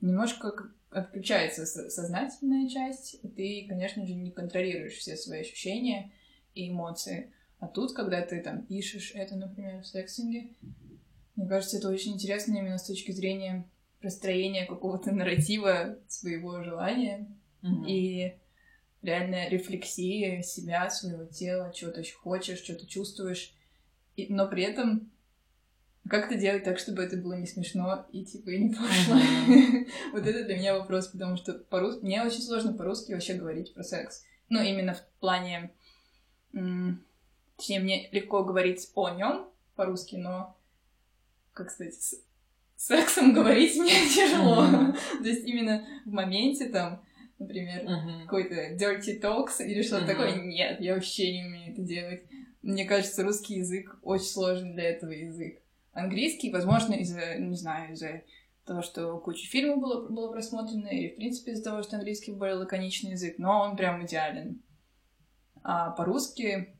немножко 0.00 0.70
отключается 0.92 1.66
сознательная 1.66 2.68
часть, 2.68 3.18
и 3.22 3.28
ты, 3.28 3.66
конечно 3.68 4.06
же, 4.06 4.14
не 4.14 4.30
контролируешь 4.30 4.94
все 4.94 5.16
свои 5.16 5.40
ощущения 5.40 6.12
и 6.54 6.68
эмоции. 6.68 7.32
А 7.58 7.68
тут, 7.68 7.92
когда 7.92 8.22
ты 8.22 8.40
там 8.40 8.62
пишешь 8.66 9.12
это, 9.14 9.36
например, 9.36 9.82
в 9.82 9.86
сексинге, 9.86 10.50
мне 11.36 11.48
кажется, 11.48 11.78
это 11.78 11.88
очень 11.88 12.14
интересно 12.14 12.56
именно 12.56 12.78
с 12.78 12.86
точки 12.86 13.12
зрения 13.12 13.68
простроения 14.00 14.66
какого-то 14.66 15.12
нарратива 15.12 15.98
своего 16.08 16.62
желания 16.62 17.28
mm-hmm. 17.62 17.88
и 17.88 18.34
реальная 19.00 19.48
рефлексия 19.48 20.42
себя, 20.42 20.90
своего 20.90 21.24
тела, 21.24 21.72
чего 21.72 21.90
ты 21.90 22.04
хочешь, 22.04 22.58
что 22.58 22.74
ты 22.74 22.86
чувствуешь 22.86 23.54
и, 24.16 24.32
но 24.32 24.48
при 24.48 24.64
этом 24.64 25.11
как 26.08 26.26
это 26.26 26.36
делать 26.36 26.64
так, 26.64 26.78
чтобы 26.78 27.02
это 27.02 27.16
было 27.16 27.34
не 27.34 27.46
смешно 27.46 28.06
и 28.12 28.24
типа 28.24 28.50
и 28.50 28.64
не 28.64 28.74
пошло? 28.74 29.16
вот 30.12 30.26
это 30.26 30.44
для 30.44 30.56
меня 30.56 30.76
вопрос, 30.76 31.08
потому 31.08 31.36
что 31.36 31.54
по-русски 31.54 32.04
мне 32.04 32.22
очень 32.22 32.42
сложно 32.42 32.72
по-русски 32.72 33.12
вообще 33.12 33.34
говорить 33.34 33.72
про 33.72 33.84
секс. 33.84 34.24
Ну, 34.48 34.60
именно 34.60 34.94
в 34.94 35.04
плане... 35.20 35.72
Точнее, 36.52 37.80
мне 37.80 38.08
легко 38.10 38.42
говорить 38.42 38.90
о 38.94 39.10
нем 39.10 39.48
по-русски, 39.76 40.16
но, 40.16 40.58
как 41.52 41.70
сказать, 41.70 41.94
с 41.94 42.20
сексом 42.76 43.32
говорить 43.34 43.76
мне 43.76 43.92
тяжело. 44.14 44.66
То 45.18 45.28
есть 45.28 45.46
именно 45.46 45.86
в 46.04 46.10
моменте 46.10 46.66
там, 46.66 47.04
например, 47.38 47.86
какой-то 48.24 48.74
dirty 48.74 49.20
talks 49.20 49.64
или 49.64 49.82
что-то 49.82 50.06
такое, 50.06 50.34
нет, 50.34 50.80
я 50.80 50.94
вообще 50.94 51.32
не 51.32 51.44
умею 51.44 51.72
это 51.72 51.82
делать. 51.82 52.24
Мне 52.62 52.84
кажется, 52.84 53.22
русский 53.22 53.54
язык 53.54 53.98
очень 54.02 54.26
сложный 54.26 54.74
для 54.74 54.90
этого 54.90 55.10
язык. 55.10 55.61
Английский, 55.92 56.50
возможно, 56.50 56.94
из-за, 56.94 57.36
не 57.36 57.56
знаю, 57.56 57.92
из-за 57.92 58.22
того, 58.64 58.82
что 58.82 59.18
куча 59.18 59.46
фильмов 59.46 59.80
было, 59.80 60.08
было 60.08 60.32
просмотрено, 60.32 60.88
и, 60.88 61.10
в 61.10 61.16
принципе, 61.16 61.52
из-за 61.52 61.64
того, 61.64 61.82
что 61.82 61.96
английский 61.96 62.32
более 62.32 62.56
лаконичный 62.56 63.12
язык, 63.12 63.36
но 63.38 63.60
он 63.60 63.76
прям 63.76 64.04
идеален. 64.04 64.62
А 65.62 65.90
по-русски... 65.90 66.76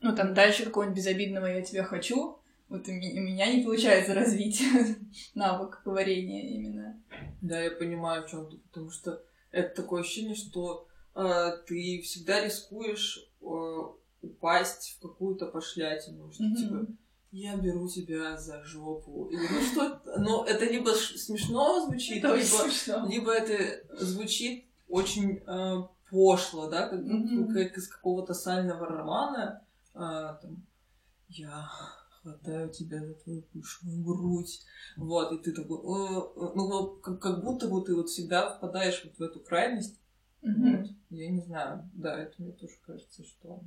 Ну, 0.00 0.14
там 0.14 0.32
дальше 0.32 0.64
какого-нибудь 0.64 0.96
безобидного 0.96 1.46
«я 1.46 1.62
тебя 1.62 1.82
хочу», 1.82 2.38
вот 2.68 2.86
у 2.86 2.92
меня 2.92 3.52
не 3.52 3.64
получается 3.64 4.14
развить 4.14 4.62
навык 5.34 5.80
говорения 5.84 6.54
именно. 6.54 7.02
Да, 7.40 7.60
я 7.62 7.70
понимаю, 7.70 8.26
в 8.26 8.30
чем 8.30 8.50
ты, 8.50 8.58
потому 8.58 8.90
что 8.90 9.22
это 9.50 9.82
такое 9.82 10.02
ощущение, 10.02 10.34
что 10.34 10.86
э, 11.14 11.50
ты 11.66 12.02
всегда 12.02 12.44
рискуешь 12.44 13.28
Э, 13.40 13.82
упасть 14.22 14.96
в 14.96 15.02
какую-то 15.02 15.46
пошлятину, 15.46 16.32
что 16.32 16.44
mm-hmm. 16.44 16.56
типа 16.56 16.86
я 17.30 17.56
беру 17.56 17.88
тебя 17.88 18.36
за 18.36 18.62
жопу. 18.64 19.28
Или 19.30 19.46
ну 19.50 19.60
что 19.60 20.00
но 20.18 20.44
это 20.44 20.64
либо 20.64 20.90
смешно 20.90 21.84
звучит, 21.86 22.24
это 22.24 22.34
либо, 22.34 22.46
смешно. 22.46 23.06
либо 23.08 23.32
это 23.32 24.04
звучит 24.04 24.64
очень 24.88 25.42
э, 25.46 25.82
пошло, 26.10 26.68
да, 26.68 26.88
как, 26.88 27.00
mm-hmm. 27.00 27.52
как 27.52 27.76
из 27.76 27.88
какого-то 27.88 28.34
сального 28.34 28.86
романа. 28.86 29.62
Э, 29.94 30.36
там, 30.40 30.62
я 31.28 31.68
хватаю 32.22 32.70
тебя 32.70 33.04
за 33.04 33.14
твою 33.14 33.42
пышную 33.42 34.02
грудь. 34.02 34.62
Вот, 34.96 35.32
и 35.32 35.38
ты 35.38 35.52
такой, 35.52 35.78
э, 35.78 36.20
э, 36.36 36.52
ну, 36.54 36.96
как, 37.02 37.20
как 37.20 37.44
будто 37.44 37.68
бы 37.68 37.84
ты 37.84 37.94
вот 37.94 38.08
всегда 38.08 38.56
впадаешь 38.56 39.02
вот 39.04 39.18
в 39.18 39.22
эту 39.22 39.40
крайность. 39.40 39.98
Mm-hmm. 40.42 40.78
Вот. 40.78 40.90
Я 41.10 41.30
не 41.30 41.40
знаю, 41.40 41.90
да, 41.94 42.18
это 42.18 42.34
мне 42.38 42.52
тоже 42.52 42.74
кажется, 42.86 43.24
что 43.24 43.60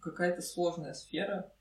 какая-то 0.00 0.42
сложная 0.42 0.94
сфера. 0.94 1.52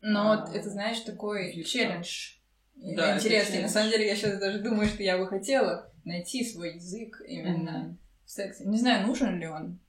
Но 0.00 0.32
а, 0.32 0.50
это, 0.52 0.70
знаешь, 0.70 1.00
такой 1.00 1.52
Вирка. 1.52 1.70
челлендж. 1.70 2.36
Да, 2.74 3.16
Интересный. 3.16 3.62
На 3.62 3.68
самом 3.68 3.90
деле, 3.90 4.06
я 4.06 4.16
сейчас 4.16 4.38
даже 4.38 4.60
думаю, 4.60 4.86
что 4.86 5.02
я 5.02 5.18
бы 5.18 5.26
хотела 5.26 5.90
найти 6.04 6.44
свой 6.44 6.74
язык 6.74 7.22
именно 7.26 7.70
mm-hmm. 7.70 8.24
в 8.26 8.30
сексе. 8.30 8.64
Не 8.64 8.78
знаю, 8.78 9.06
нужен 9.06 9.38
ли 9.38 9.46
он. 9.46 9.80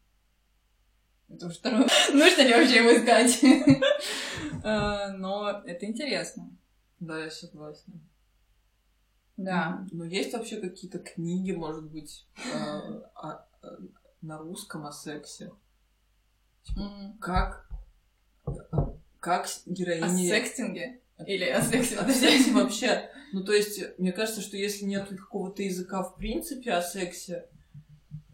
Это 1.29 1.47
уж 1.47 1.57
второе. 1.57 1.87
Нужно 2.13 2.41
ли 2.41 2.53
вообще 2.53 2.77
его 2.77 2.95
искать? 2.95 3.83
А, 4.63 5.09
но 5.17 5.61
это 5.65 5.85
интересно. 5.85 6.49
Да, 6.99 7.25
я 7.25 7.29
согласна. 7.29 7.93
Да. 9.35 9.85
Но 9.91 10.05
есть 10.05 10.33
вообще 10.33 10.59
какие-то 10.59 10.99
книги, 10.99 11.51
может 11.51 11.91
быть, 11.91 12.27
э, 12.37 13.01
на 14.21 14.37
русском 14.37 14.85
о 14.85 14.91
сексе? 14.91 15.51
Типа, 16.67 17.15
как, 17.19 17.69
как 19.19 19.47
героиня... 19.65 20.05
О 20.05 20.09
секстинге? 20.09 21.01
Или 21.25 21.45
о 21.45 21.61
сексе? 21.61 21.97
О 21.97 22.11
сексе 22.11 22.51
вообще. 22.53 23.09
Ну, 23.33 23.43
то 23.43 23.53
есть, 23.53 23.81
мне 23.97 24.11
кажется, 24.11 24.41
что 24.41 24.57
если 24.57 24.85
нет 24.85 25.09
какого-то 25.09 25.63
языка 25.63 26.03
в 26.03 26.15
принципе 26.15 26.73
о 26.73 26.81
сексе, 26.81 27.49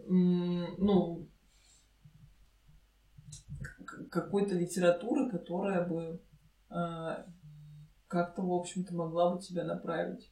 ну, 0.06 1.28
какой-то 4.12 4.56
литературы, 4.56 5.30
которая 5.30 5.88
бы 5.88 6.22
э, 6.70 7.26
как-то, 8.08 8.42
в 8.42 8.52
общем-то, 8.52 8.94
могла 8.94 9.34
бы 9.34 9.42
тебя 9.42 9.64
направить. 9.64 10.32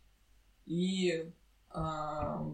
И 0.65 1.31
а, 1.69 2.45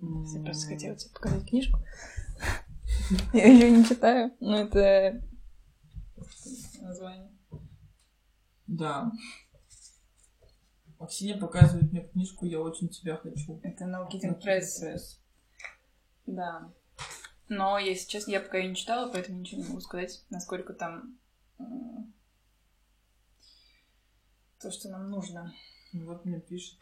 я 0.00 0.42
просто 0.42 0.66
хотела 0.66 0.96
тебе 0.96 1.12
показать 1.12 1.48
книжку. 1.48 1.78
Я 3.32 3.46
ее 3.46 3.70
не 3.70 3.84
читаю, 3.84 4.34
но 4.40 4.60
это 4.60 5.22
название. 6.80 7.30
Да. 8.66 9.12
Максиня 10.98 11.38
показывает 11.38 11.92
мне 11.92 12.02
книжку 12.02 12.46
«Я 12.46 12.60
очень 12.60 12.88
тебя 12.88 13.16
хочу». 13.16 13.60
Это 13.62 13.84
No 13.84 14.08
Kidding 14.10 14.40
Press. 14.42 15.18
Да. 16.26 16.72
Но, 17.48 17.78
если 17.78 18.08
честно, 18.08 18.32
я 18.32 18.40
пока 18.40 18.58
ее 18.58 18.70
не 18.70 18.74
читала, 18.74 19.12
поэтому 19.12 19.38
ничего 19.38 19.62
не 19.62 19.68
могу 19.68 19.80
сказать, 19.80 20.24
насколько 20.30 20.74
там 20.74 21.18
то, 24.60 24.70
что 24.72 24.88
нам 24.88 25.10
нужно. 25.10 25.52
Вот 25.92 26.24
мне 26.24 26.40
пишет, 26.40 26.80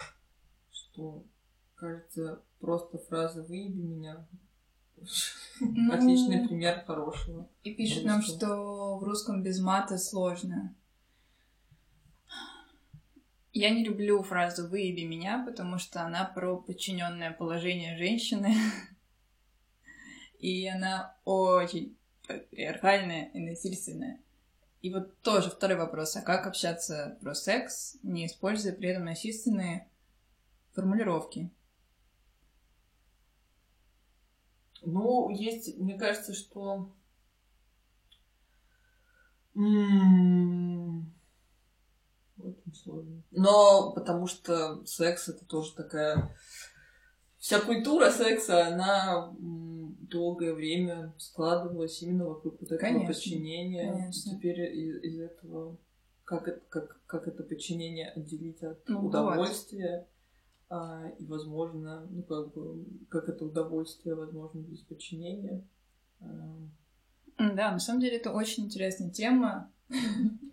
что, 0.71 1.27
кажется, 1.75 2.43
просто 2.61 2.99
фраза 2.99 3.43
«выеби 3.43 3.83
меня» 3.83 4.27
ну... 5.61 5.93
Отличный 5.93 6.47
пример 6.47 6.85
хорошего. 6.87 7.49
И 7.63 7.75
пишет 7.75 8.05
нам, 8.05 8.23
что 8.23 8.99
в 8.99 9.03
русском 9.03 9.43
без 9.43 9.61
мата 9.61 9.99
сложно. 9.99 10.75
Я 13.53 13.71
не 13.71 13.85
люблю 13.85 14.23
фразу 14.23 14.69
«выеби 14.69 15.03
меня», 15.03 15.45
потому 15.47 15.79
что 15.79 16.03
она 16.03 16.25
про 16.25 16.57
подчиненное 16.57 17.33
положение 17.33 17.97
женщины. 17.97 18.55
И 20.41 20.67
она 20.67 21.17
очень 21.25 21.97
патриархальная 22.27 23.31
и 23.33 23.39
насильственная. 23.39 24.21
И 24.83 24.93
вот 24.93 25.19
тоже 25.23 25.51
второй 25.51 25.79
вопрос. 25.79 26.17
А 26.17 26.21
как 26.21 26.47
общаться 26.47 27.17
про 27.23 27.35
секс, 27.35 27.97
не 28.03 28.27
используя 28.27 28.73
при 28.73 28.91
этом 28.91 29.05
насильственные 29.05 29.89
формулировки? 30.75 31.51
Ну, 34.87 35.29
есть, 35.31 35.79
мне 35.79 35.99
кажется, 35.99 36.35
что... 36.35 36.93
Очень 42.37 42.75
сложно. 42.75 43.23
Но 43.31 43.93
потому 43.93 44.27
что 44.27 44.85
секс 44.85 45.29
это 45.29 45.45
тоже 45.45 45.75
такая... 45.75 46.37
Вся 47.39 47.61
культура 47.61 48.11
секса, 48.11 48.69
она 48.69 49.35
долгое 49.39 50.55
время 50.55 51.15
складывалось 51.19 52.01
именно 52.03 52.27
вокруг 52.27 52.61
вот 52.61 52.73
этого 52.73 52.79
конечно, 52.79 53.07
подчинения. 53.09 53.93
Конечно. 53.93 54.37
Теперь 54.37 54.61
из, 54.75 55.03
из 55.03 55.21
этого 55.21 55.77
как 56.25 56.49
это, 56.49 56.61
как, 56.69 57.01
как 57.07 57.29
это 57.29 57.43
подчинение 57.43 58.11
отделить 58.11 58.63
от 58.63 58.89
ну, 58.89 59.07
удовольствия. 59.07 60.09
А, 60.71 61.09
и, 61.19 61.25
возможно, 61.27 62.07
ну, 62.11 62.23
как 62.23 62.53
бы, 62.55 62.85
как 63.09 63.29
это 63.29 63.45
удовольствие 63.45 64.15
возможно 64.15 64.61
без 64.61 64.81
подчинения. 64.81 65.63
Да, 67.39 67.73
на 67.73 67.79
самом 67.79 68.01
деле 68.01 68.17
это 68.17 68.31
очень 68.33 68.65
интересная 68.65 69.11
тема. 69.11 69.71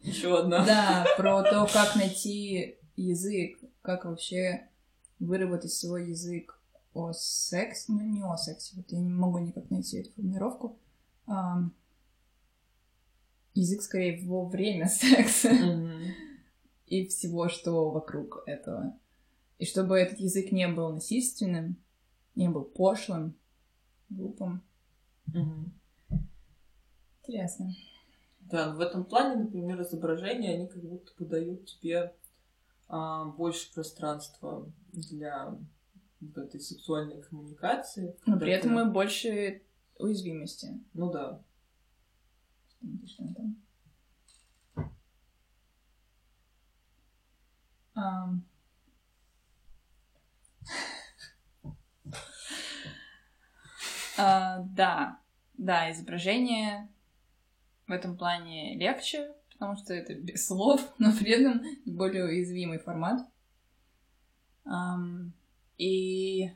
Еще 0.01 0.37
одна. 0.37 0.65
Да, 0.65 1.05
про 1.17 1.43
то, 1.43 1.67
как 1.71 1.95
найти 1.95 2.77
язык, 2.95 3.59
как 3.81 4.05
вообще 4.05 4.67
выработать 5.19 5.71
свой 5.71 6.09
язык 6.09 6.59
о 6.93 7.13
сексе, 7.13 7.91
ну 7.93 8.01
не 8.01 8.23
о 8.23 8.35
сексе, 8.35 8.75
вот 8.75 8.91
я 8.91 8.99
не 8.99 9.09
могу 9.09 9.39
никак 9.39 9.69
найти 9.69 9.99
эту 9.99 10.11
формулировку. 10.13 10.77
А, 11.27 11.63
язык 13.53 13.81
скорее 13.81 14.27
во 14.27 14.45
время 14.45 14.87
секса 14.89 15.49
mm-hmm. 15.49 16.11
и 16.87 17.07
всего, 17.07 17.47
что 17.47 17.89
вокруг 17.91 18.43
этого. 18.45 18.97
И 19.61 19.65
чтобы 19.65 19.99
этот 19.99 20.19
язык 20.19 20.51
не 20.51 20.67
был 20.67 20.91
насильственным, 20.91 21.77
не 22.33 22.49
был 22.49 22.63
пошлым, 22.63 23.37
глупым. 24.09 24.63
Мгм. 25.27 25.71
Интересно. 27.21 27.71
Да, 28.39 28.73
в 28.73 28.79
этом 28.79 29.05
плане, 29.05 29.43
например, 29.43 29.79
изображения, 29.83 30.55
они 30.55 30.67
как 30.67 30.81
будто 30.81 31.11
бы 31.15 31.25
дают 31.25 31.67
тебе 31.67 32.15
а, 32.87 33.25
больше 33.25 33.71
пространства 33.71 34.67
для 34.93 35.55
вот 36.21 36.37
этой 36.39 36.59
сексуальной 36.59 37.21
коммуникации. 37.21 38.17
Но 38.25 38.39
при 38.39 38.53
этом 38.53 38.79
и 38.79 38.91
больше 38.91 39.61
уязвимости. 39.99 40.83
Ну 40.93 41.11
да. 41.11 41.39
Что 43.05 43.27
там? 47.93 48.43
А, 54.17 54.59
Да, 54.59 55.19
да, 55.53 55.91
изображение 55.91 56.89
в 57.87 57.91
этом 57.91 58.17
плане 58.17 58.75
легче, 58.77 59.33
потому 59.53 59.77
что 59.77 59.93
это 59.93 60.13
без 60.13 60.47
слов, 60.47 60.81
но 60.97 61.11
при 61.11 61.31
этом 61.31 61.61
более 61.85 62.25
уязвимый 62.25 62.79
формат. 62.79 63.21
И 65.77 66.51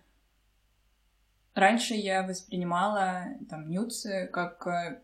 раньше 1.56 1.95
я 1.95 2.21
воспринимала 2.21 3.25
там 3.49 3.69
нюцы 3.69 4.30
как 4.32 4.67
э, 4.67 5.01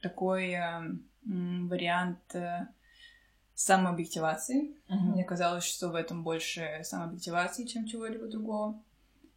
такой 0.00 0.52
э, 0.52 0.80
вариант 1.22 2.34
самообъективации. 3.56 4.76
Мне 4.88 5.24
казалось, 5.24 5.64
что 5.64 5.88
в 5.88 5.94
этом 5.94 6.22
больше 6.22 6.80
самообъективации, 6.84 7.64
чем 7.64 7.86
чего-либо 7.86 8.26
другого. 8.26 8.80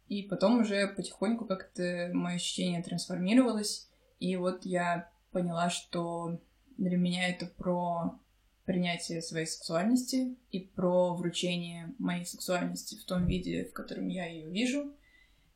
И 0.08 0.22
потом 0.22 0.60
уже 0.60 0.88
потихоньку 0.88 1.46
как-то 1.46 2.10
мое 2.12 2.34
ощущение 2.34 2.82
трансформировалось. 2.82 3.88
И 4.18 4.36
вот 4.36 4.66
я 4.66 5.10
поняла, 5.32 5.70
что 5.70 6.38
для 6.76 6.96
меня 6.96 7.28
это 7.28 7.46
про 7.46 8.18
принятие 8.66 9.22
своей 9.22 9.46
сексуальности 9.46 10.36
и 10.50 10.60
про 10.60 11.14
вручение 11.14 11.94
моей 11.98 12.24
сексуальности 12.24 12.96
в 12.96 13.04
том 13.04 13.26
виде, 13.26 13.64
в 13.64 13.72
котором 13.72 14.08
я 14.08 14.26
ее 14.26 14.50
вижу, 14.50 14.92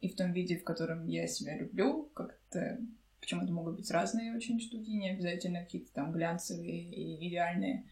и 0.00 0.08
в 0.08 0.16
том 0.16 0.32
виде, 0.32 0.56
в 0.56 0.64
котором 0.64 1.06
я 1.06 1.26
себя 1.26 1.56
люблю. 1.56 2.10
Как-то 2.14 2.80
почему-то 3.20 3.52
могут 3.52 3.76
быть 3.76 3.90
разные 3.90 4.34
очень 4.34 4.58
штуки, 4.58 4.88
не 4.90 5.10
обязательно 5.10 5.60
какие-то 5.60 5.92
там 5.92 6.12
глянцевые 6.12 6.82
и 6.82 7.28
идеальные. 7.28 7.84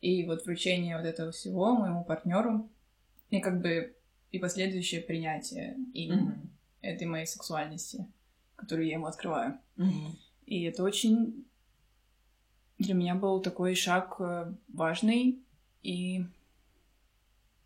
И 0.00 0.24
вот 0.24 0.44
вручение 0.46 0.96
вот 0.96 1.04
этого 1.06 1.32
всего 1.32 1.74
моему 1.74 2.04
партнеру, 2.04 2.68
и 3.30 3.40
как 3.40 3.60
бы 3.60 3.94
и 4.30 4.38
последующее 4.38 5.00
принятие 5.00 5.76
им 5.94 6.14
Мгм. 6.14 6.50
этой 6.82 7.06
моей 7.06 7.26
сексуальности, 7.26 8.06
которую 8.56 8.86
я 8.86 8.94
ему 8.94 9.06
открываю. 9.06 9.58
Мгм. 9.76 10.16
И 10.46 10.62
это 10.64 10.82
очень 10.82 11.44
для 12.78 12.94
меня 12.94 13.14
был 13.16 13.40
такой 13.40 13.74
шаг 13.74 14.16
э, 14.20 14.52
важный 14.68 15.40
и 15.82 16.24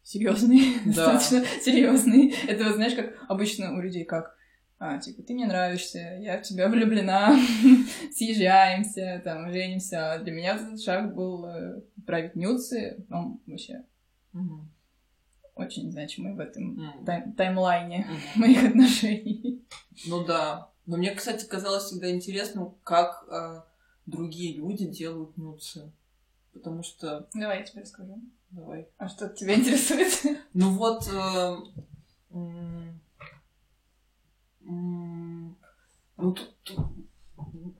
серьезный, 0.03 0.79
Да. 0.87 1.13
достаточно 1.13 1.45
серьезный. 1.63 2.31
Это 2.47 2.65
вот 2.65 2.75
знаешь, 2.77 2.95
как 2.95 3.15
обычно 3.29 3.77
у 3.77 3.81
людей 3.81 4.05
как 4.05 4.37
а, 4.85 4.99
типа, 4.99 5.23
ты 5.23 5.33
мне 5.35 5.47
нравишься, 5.47 5.99
я 6.21 6.39
в 6.39 6.43
тебя 6.43 6.69
влюблена, 6.69 7.39
съезжаемся, 8.13 9.21
там, 9.23 9.49
женимся. 9.53 10.13
А 10.15 10.19
для 10.19 10.33
меня 10.33 10.57
этот 10.57 10.83
шаг 10.83 11.15
был 11.15 11.45
э, 11.47 11.83
отправить 11.99 12.35
нюцы, 12.35 13.05
он 13.09 13.41
вообще 13.47 13.85
Мгм. 14.33 14.69
очень 15.55 15.93
значимый 15.93 16.35
в 16.35 16.41
этом 16.41 17.05
тай- 17.07 17.31
таймлайне 17.37 18.09
моих 18.35 18.65
отношений. 18.65 19.65
Ну 20.09 20.25
да. 20.25 20.71
Но 20.87 20.97
мне, 20.97 21.13
кстати, 21.15 21.47
казалось 21.47 21.85
всегда 21.85 22.11
интересным, 22.11 22.75
как 22.83 23.25
э, 23.31 23.61
другие 24.07 24.57
люди 24.57 24.87
делают 24.89 25.37
нюцы. 25.37 25.93
Потому 26.53 26.83
что... 26.83 27.29
Давай 27.35 27.59
я 27.61 27.65
тебе 27.65 27.83
расскажу. 27.83 28.21
Давай. 28.51 28.89
А 28.99 29.09
что 29.09 29.29
тебя 29.29 29.55
интересует? 29.55 30.41
Ну 30.55 30.71
вот... 30.77 31.09
э, 31.09 31.57
ну 34.65 35.57
тут, 36.17 36.55
тут 36.65 36.79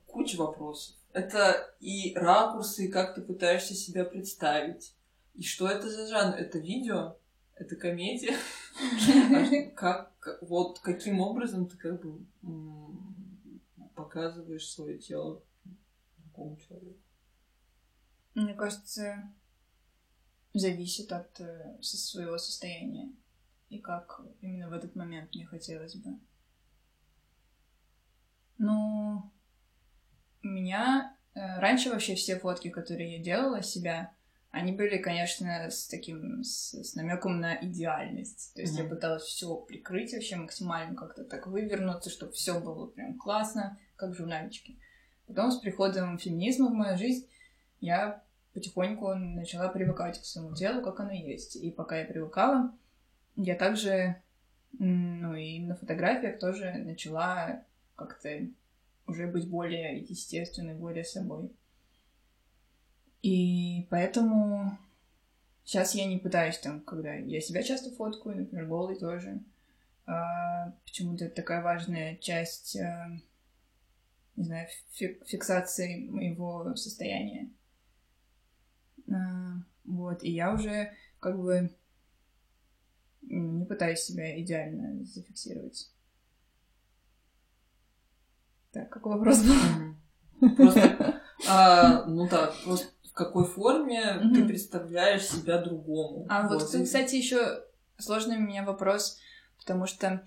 куча 0.05 0.37
вопросов. 0.37 0.95
Это 1.13 1.75
и 1.79 2.13
ракурсы, 2.15 2.85
и 2.85 2.91
как 2.91 3.15
ты 3.15 3.21
пытаешься 3.21 3.75
себя 3.75 4.03
представить. 4.03 4.95
И 5.35 5.43
что 5.43 5.67
это 5.67 5.89
за 5.89 6.07
жанр? 6.07 6.35
Это 6.35 6.59
видео? 6.59 7.15
Это 7.55 7.75
комедия? 7.75 8.35
А 8.35 9.69
Как, 9.75 10.39
вот 10.41 10.79
каким 10.79 11.19
образом 11.19 11.67
ты 11.67 11.77
как 11.77 12.01
бы 12.01 12.25
показываешь 13.95 14.67
свое 14.67 14.97
тело 14.97 15.41
другому 16.17 16.57
человеку? 16.57 16.99
Мне 18.33 18.55
кажется, 18.55 19.31
зависит 20.53 21.11
от 21.11 21.39
э, 21.39 21.77
своего 21.81 22.37
состояния 22.39 23.11
и 23.69 23.79
как 23.79 24.21
именно 24.41 24.69
в 24.69 24.73
этот 24.73 24.95
момент 24.95 25.33
мне 25.35 25.45
хотелось 25.45 25.95
бы. 25.95 26.19
Ну, 28.63 29.29
у 30.41 30.47
меня 30.47 31.17
э, 31.35 31.59
раньше 31.59 31.89
вообще 31.89 32.15
все 32.15 32.39
фотки, 32.39 32.69
которые 32.69 33.17
я 33.17 33.23
делала 33.23 33.61
себя, 33.61 34.13
они 34.51 34.71
были, 34.71 34.99
конечно, 34.99 35.69
с 35.69 35.87
таким 35.87 36.43
с, 36.43 36.95
намеком 36.95 37.39
на 37.39 37.55
идеальность. 37.61 38.53
То 38.55 38.61
есть 38.61 38.77
я 38.77 38.83
Мгм. 38.83 38.91
пыталась 38.91 39.23
все 39.23 39.55
прикрыть 39.55 40.13
вообще 40.13 40.37
максимально 40.37 40.95
как-то 40.95 41.25
так 41.25 41.47
вывернуться, 41.47 42.09
чтобы 42.09 42.31
все 42.31 42.59
было 42.59 42.87
прям 42.87 43.17
классно, 43.17 43.77
как 43.97 44.11
в 44.11 44.15
журнальчике. 44.15 44.75
Потом 45.27 45.51
с 45.51 45.57
приходом 45.57 46.17
феминизма 46.17 46.69
в 46.69 46.73
мою 46.73 46.97
жизнь 46.97 47.27
я 47.81 48.23
потихоньку 48.53 49.13
начала 49.15 49.67
привыкать 49.69 50.21
к 50.21 50.25
своему 50.25 50.53
телу, 50.55 50.81
как 50.81 50.99
оно 50.99 51.11
есть. 51.11 51.55
И 51.57 51.69
пока 51.71 51.97
я 51.97 52.05
привыкала, 52.05 52.71
я 53.35 53.55
также, 53.55 54.21
ну 54.71 55.33
и 55.33 55.59
на 55.59 55.75
фотографиях 55.75 56.39
тоже 56.39 56.71
начала 56.75 57.63
как-то 57.95 58.47
уже 59.07 59.27
быть 59.27 59.49
более 59.49 59.99
естественной, 59.99 60.75
более 60.75 61.03
собой. 61.05 61.51
И 63.21 63.87
поэтому 63.89 64.77
сейчас 65.65 65.95
я 65.95 66.05
не 66.07 66.17
пытаюсь 66.19 66.59
там, 66.59 66.81
когда 66.81 67.13
я 67.15 67.41
себя 67.41 67.63
часто 67.63 67.91
фоткаю, 67.91 68.37
например, 68.37 68.67
голый 68.67 68.97
тоже. 68.99 69.41
а, 70.07 70.71
почему-то 70.85 71.25
это 71.25 71.35
такая 71.35 71.63
важная 71.63 72.17
часть, 72.17 72.77
а, 72.77 73.11
не 74.35 74.43
знаю, 74.43 74.67
фи- 74.91 75.19
фиксации 75.25 76.07
моего 76.07 76.75
состояния. 76.75 77.49
А, 79.09 79.63
вот, 79.85 80.23
и 80.23 80.31
я 80.31 80.53
уже 80.53 80.93
как 81.19 81.39
бы 81.39 81.71
не 83.21 83.65
пытаюсь 83.65 83.99
себя 84.01 84.39
идеально 84.41 85.03
зафиксировать. 85.05 85.92
Так, 88.73 88.89
какой 88.89 89.13
вопрос 89.13 89.39
был? 89.43 90.55
Просто, 90.57 91.21
а, 91.47 92.05
ну 92.05 92.27
так, 92.27 92.53
просто 92.63 92.87
в 93.07 93.13
какой 93.13 93.45
форме 93.45 94.19
ты 94.33 94.43
представляешь 94.45 95.27
себя 95.27 95.59
другому. 95.59 96.25
А 96.29 96.47
вот, 96.47 96.63
кстати, 96.63 97.15
еще 97.15 97.63
сложный 97.99 98.37
у 98.37 98.41
меня 98.41 98.65
вопрос, 98.65 99.19
потому 99.59 99.85
что 99.85 100.25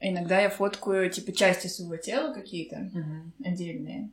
иногда 0.00 0.40
я 0.40 0.50
фоткаю, 0.50 1.08
типа, 1.10 1.32
части 1.32 1.68
своего 1.68 1.96
тела 1.96 2.34
какие-то 2.34 2.90
отдельные. 3.44 4.10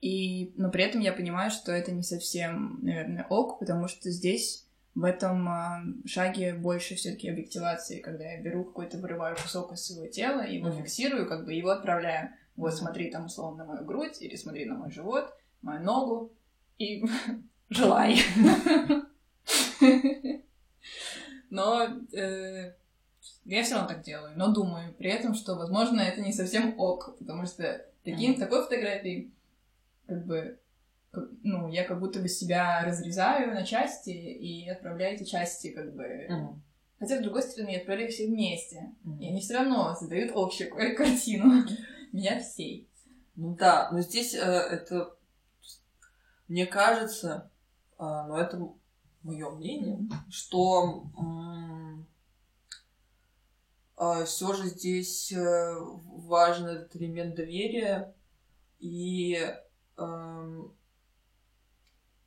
И, 0.00 0.52
но 0.56 0.70
при 0.70 0.84
этом 0.84 1.00
я 1.00 1.12
понимаю, 1.12 1.50
что 1.50 1.72
это 1.72 1.90
не 1.90 2.02
совсем, 2.02 2.78
наверное, 2.82 3.26
ок, 3.30 3.58
потому 3.58 3.88
что 3.88 4.10
здесь 4.10 4.66
в 4.94 5.02
этом 5.02 5.48
а, 5.48 5.82
шаге 6.06 6.54
больше 6.54 6.94
все-таки 6.94 7.28
объективации, 7.28 8.00
когда 8.00 8.24
я 8.24 8.40
беру 8.40 8.64
какой-то, 8.64 8.98
вырываю 8.98 9.34
кусок 9.34 9.72
из 9.72 9.84
своего 9.84 10.06
тела, 10.06 10.42
его 10.46 10.68
Мгм. 10.68 10.82
фиксирую, 10.82 11.26
как 11.26 11.46
бы 11.46 11.54
его 11.54 11.70
отправляю. 11.70 12.30
Вот, 12.56 12.74
смотри 12.74 13.10
там 13.10 13.26
условно 13.26 13.64
на 13.64 13.72
мою 13.72 13.84
грудь, 13.84 14.20
или 14.22 14.36
смотри 14.36 14.64
на 14.64 14.74
мой 14.76 14.90
живот, 14.90 15.32
мою 15.62 15.82
ногу, 15.82 16.32
и 16.78 17.04
желай. 17.68 18.18
Но 21.50 21.84
э, 22.12 22.72
я 23.44 23.62
все 23.62 23.74
равно 23.74 23.88
так 23.88 24.02
делаю, 24.02 24.32
но 24.36 24.52
думаю 24.52 24.92
при 24.94 25.10
этом, 25.10 25.34
что, 25.34 25.54
возможно, 25.54 26.00
это 26.00 26.20
не 26.20 26.32
совсем 26.32 26.74
ок, 26.78 27.16
потому 27.18 27.46
что 27.46 27.84
таким, 28.04 28.34
такой 28.38 28.62
фотографией, 28.62 29.32
как 30.06 30.26
бы, 30.26 30.58
как- 31.12 31.28
ну, 31.42 31.68
я 31.68 31.84
как 31.84 32.00
будто 32.00 32.18
бы 32.20 32.28
себя 32.28 32.82
разрезаю 32.84 33.54
на 33.54 33.64
части 33.64 34.10
и 34.10 34.68
отправляю 34.68 35.14
эти 35.14 35.24
части, 35.24 35.68
как 35.70 35.94
бы... 35.94 36.28
Хотя, 36.98 37.18
с 37.18 37.22
другой 37.22 37.42
стороны, 37.42 37.70
я 37.70 37.78
отправляю 37.78 38.10
все 38.10 38.26
вместе, 38.28 38.92
Мгм. 39.02 39.20
и 39.20 39.28
они 39.28 39.40
все 39.40 39.54
равно 39.54 39.94
создают 39.94 40.32
общую 40.34 40.70
ка- 40.70 40.94
картину 40.94 41.64
меня 42.14 42.40
всей. 42.40 42.88
Ну 43.36 43.54
да, 43.56 43.90
но 43.90 44.00
здесь 44.00 44.34
э, 44.34 44.38
это, 44.38 45.16
мне 46.46 46.66
кажется, 46.66 47.50
а, 47.98 48.26
но 48.26 48.38
это 48.38 48.72
мое 49.22 49.50
мнение, 49.50 49.98
что 50.30 51.06
э, 53.98 54.24
все 54.24 54.52
же 54.52 54.68
здесь 54.68 55.32
э, 55.32 55.74
важен 55.80 56.66
этот 56.66 56.94
элемент 56.94 57.34
доверия 57.34 58.14
и 58.78 59.36
э, 59.96 60.62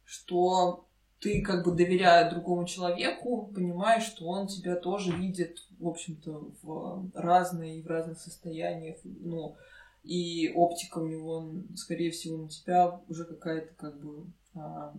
что 0.04 0.88
ты 1.19 1.41
как 1.41 1.65
бы 1.65 1.71
доверяя 1.71 2.30
другому 2.30 2.65
человеку, 2.65 3.52
понимаешь, 3.54 4.04
что 4.04 4.28
он 4.28 4.47
тебя 4.47 4.76
тоже 4.76 5.15
видит, 5.15 5.65
в 5.80 5.88
общем-то, 5.88 6.52
в 6.62 7.10
разные, 7.15 7.82
в 7.82 7.88
разных 7.88 8.19
состояниях, 8.19 8.97
ну, 9.04 9.56
и 10.08 10.52
оптика 10.54 11.00
у 11.00 11.08
него, 11.08 11.52
скорее 11.76 12.12
всего, 12.12 12.38
на 12.38 12.50
тебя 12.50 13.02
уже 13.10 13.26
какая-то 13.26 13.74
как 13.76 14.00
бы 14.00 14.26
а, 14.56 14.93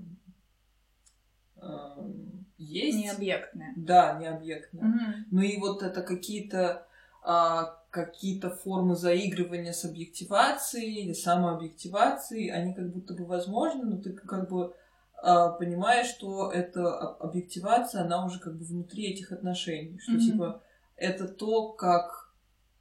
а, 1.57 2.11
есть. 2.59 2.99
Необъектная. 2.99 3.73
Да, 3.77 4.19
необъектная. 4.21 4.85
Мгм. 4.85 5.27
Ну 5.31 5.41
и 5.43 5.59
вот 5.59 5.83
это 5.83 6.03
какие-то 6.03 6.87
а, 7.23 7.79
какие-то 7.91 8.51
формы 8.51 8.97
заигрывания 8.97 9.73
с 9.73 9.85
объективацией 9.85 11.05
или 11.05 11.13
самообъективацией, 11.13 12.51
они 12.51 12.75
как 12.75 12.91
будто 12.91 13.15
бы 13.15 13.25
возможны, 13.25 13.85
но 13.85 13.97
ты 13.97 14.13
как 14.13 14.49
бы 14.51 14.75
а, 15.21 15.51
понимаешь, 15.51 16.07
что 16.07 16.51
эта 16.53 16.97
об- 16.97 17.23
объективация, 17.23 18.03
она 18.03 18.25
уже 18.25 18.39
как 18.41 18.57
бы 18.57 18.65
внутри 18.65 19.11
этих 19.13 19.33
отношений, 19.33 19.99
что 19.99 20.13
Мгм. 20.13 20.21
типа 20.21 20.63
это 20.97 21.27
то, 21.27 21.73
как 21.73 22.28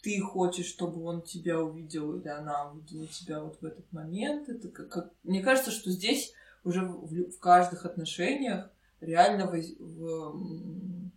ты 0.07 0.21
хочешь, 0.21 0.67
чтобы 0.67 1.03
он 1.03 1.21
тебя 1.21 1.59
увидел 1.59 2.15
или 2.17 2.29
она 2.29 2.69
увидела 2.71 3.05
тебя 3.07 3.41
вот 3.41 3.57
в 3.61 3.65
этот 3.65 3.91
момент. 3.91 4.47
Это 4.47 4.69
как, 4.69 4.87
как- 4.89 5.11
Мне 5.23 5.41
кажется, 5.41 5.71
что 5.71 5.91
здесь 5.91 6.33
уже 6.63 6.85
в, 6.85 7.31
в 7.31 7.39
каждых 7.39 7.85
отношениях 7.85 8.69
реально 9.01 9.47
воз- 9.47 9.75
в- 9.79 11.09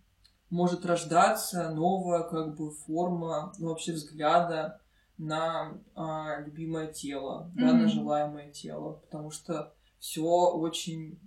может 0.49 0.85
рождаться 0.85 1.69
новая 1.69 2.23
как 2.23 2.55
бы 2.57 2.71
форма 2.71 3.53
ну, 3.59 3.69
вообще 3.69 3.93
взгляда 3.93 4.81
на 5.17 5.77
а, 5.95 6.41
любимое 6.41 6.87
тело, 6.91 7.49
да, 7.55 7.67
на 7.73 7.87
желаемое 7.87 8.51
тело, 8.51 8.93
потому 8.93 9.31
что 9.31 9.71
все 9.99 10.21
очень 10.23 11.17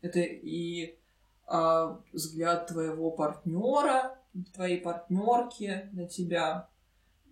это 0.00 0.20
и 0.20 0.96
а, 1.46 2.00
взгляд 2.12 2.66
твоего 2.68 3.10
партнера, 3.10 4.17
твоей 4.54 4.80
партнерки 4.80 5.88
на 5.92 6.06
тебя, 6.08 6.68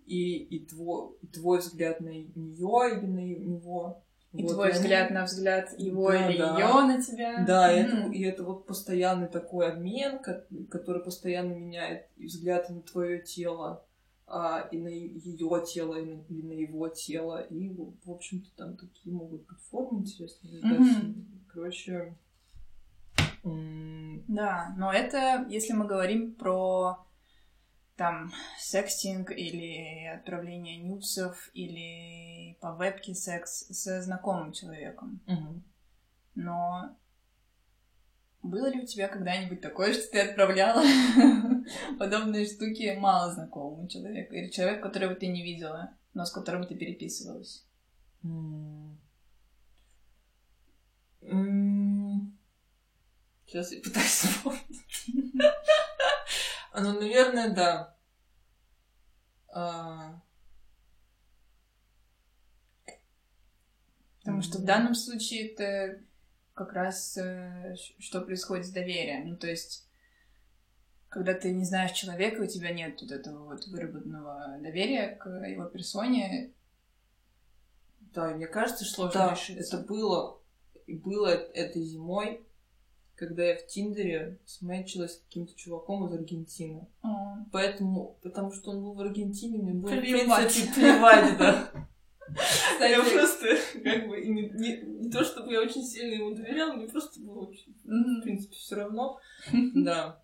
и, 0.05 0.37
и, 0.37 0.65
твой, 0.65 1.15
и 1.21 1.27
твой 1.27 1.59
взгляд 1.59 1.99
на 2.01 2.09
нее 2.09 2.97
или 2.97 3.05
на 3.05 3.19
него. 3.19 4.03
И 4.33 4.43
Вот, 4.43 4.53
твой 4.53 4.69
они- 4.69 4.77
взгляд 4.79 5.11
на 5.11 5.23
взгляд 5.25 5.77
его 5.79 6.11
Да, 6.11 6.29
или 6.29 6.37
да. 6.37 6.57
ее 6.57 6.95
на 6.95 7.01
тебя. 7.01 7.45
Да, 7.45 7.73
и 7.73 7.83
Мгм. 7.87 7.97
это, 7.97 8.11
и 8.13 8.23
это 8.23 8.43
вот 8.43 8.65
постоянный 8.67 9.27
такой 9.27 9.69
обмен, 9.71 10.19
ко- 10.19 10.45
который 10.69 11.01
постоянно 11.03 11.53
меняет 11.53 12.07
и 12.17 12.25
взгляд 12.27 12.69
на 12.69 12.81
твое 12.81 13.21
тело, 13.21 13.85
а, 14.27 14.67
и 14.71 14.77
на 14.77 14.89
ее 14.89 15.63
тело, 15.65 15.95
и 15.95 16.05
на, 16.05 16.21
и 16.29 16.43
на 16.43 16.51
его 16.51 16.89
тело. 16.89 17.41
И, 17.41 17.69
в 17.69 18.11
общем-то, 18.11 18.49
там 18.57 18.75
такие 18.77 19.15
могут 19.15 19.45
быть 19.47 19.59
формы 19.71 20.01
интересные. 20.01 20.61
Мгм. 20.63 21.43
Короче, 21.47 22.15
Да, 24.27 24.73
но 24.77 24.91
это 24.91 25.45
если 25.49 25.73
мы 25.73 25.85
говорим 25.85 26.33
про 26.35 27.05
там 27.95 28.31
секстинг 28.59 29.31
или 29.31 30.05
отправление 30.05 30.77
нюцев 30.77 31.49
или 31.53 32.55
по 32.61 32.75
вебке 32.75 33.15
секс 33.15 33.65
со 33.71 34.01
знакомым 34.01 34.51
человеком. 34.51 35.19
мгм. 35.25 35.63
Но 36.35 36.95
было 38.43 38.67
ли 38.67 38.81
у 38.81 38.85
тебя 38.85 39.07
когда-нибудь 39.07 39.61
такое, 39.61 39.93
что 39.93 40.11
ты 40.11 40.19
отправляла 40.19 40.83
подобные 41.99 42.45
штуки 42.45 42.95
мало 42.97 43.33
знакомому 43.33 43.87
человеку 43.87 44.35
или 44.35 44.49
человеку, 44.49 44.83
которого 44.83 45.15
ты 45.15 45.27
не 45.27 45.43
видела, 45.43 45.93
но 46.13 46.25
с 46.25 46.31
которым 46.31 46.65
ты 46.65 46.75
переписывалась? 46.75 47.65
Сейчас 53.47 53.71
я 53.71 53.81
пытаюсь 53.81 54.07
вспомнить. 54.07 54.83
Ну, 56.73 56.99
наверное, 56.99 57.55
да. 57.55 57.97
А, 59.47 60.21
Потому 64.19 64.41
что 64.41 64.59
в 64.59 64.65
данном 64.65 64.93
случае 64.93 65.53
это 65.53 66.03
как 66.53 66.73
раз 66.73 67.17
э, 67.17 67.75
что 67.97 68.19
происходит 68.21 68.65
с 68.65 68.71
доверием. 68.71 69.29
Ну, 69.29 69.37
то 69.37 69.47
есть, 69.47 69.87
когда 71.07 71.33
ты 71.33 71.53
не 71.53 71.63
знаешь 71.63 71.91
человека, 71.93 72.41
у 72.41 72.45
тебя 72.47 72.71
нет 72.71 73.01
вот 73.01 73.11
этого 73.11 73.45
вот 73.45 73.65
выработанного 73.67 74.57
доверия 74.59 75.15
к 75.15 75.29
его 75.47 75.65
персоне, 75.65 76.53
Да, 78.13 78.35
мне 78.35 78.47
кажется, 78.47 78.83
что 78.83 79.09
Сложно 79.09 79.19
да, 79.27 79.31
решиться. 79.33 79.77
это 79.77 79.87
было, 79.87 80.41
и 80.87 80.95
было 80.97 81.27
э- 81.27 81.51
этой 81.53 81.83
зимой, 81.83 82.45
когда 83.17 83.43
я 83.43 83.57
в 83.57 83.65
Тиндере 83.67 84.39
сметчилась 84.45 85.15
с 85.15 85.21
каким-то 85.23 85.53
чуваком 85.55 86.05
из 86.07 86.13
Аргентины. 86.13 86.87
о, 87.01 87.37
Поэтому, 87.51 88.17
потому 88.21 88.51
что 88.51 88.71
он 88.71 88.83
был 88.83 88.93
в 88.93 89.01
Аргентине, 89.01 89.57
мне 89.57 89.73
было, 89.73 89.91
в 89.91 89.99
Плевать. 89.99 90.53
принципе, 90.53 90.73
плевать, 90.73 91.37
да. 91.37 91.71
Я 92.29 93.01
Кстати, 93.01 93.13
просто, 93.13 93.47
как 93.83 94.07
бы, 94.09 94.19
не, 94.21 94.49
не- 94.49 94.81
не 95.05 95.09
то 95.09 95.23
чтобы 95.23 95.53
я 95.53 95.61
очень 95.61 95.81
сильно 95.83 96.13
ему 96.13 96.35
доверяла, 96.35 96.73
мне 96.73 96.87
просто 96.87 97.19
было 97.21 97.45
очень, 97.47 97.73
в 97.83 97.87
мгм. 97.87 98.21
принципе, 98.21 98.55
все 98.55 98.75
равно. 98.75 99.19
Да. 99.75 100.21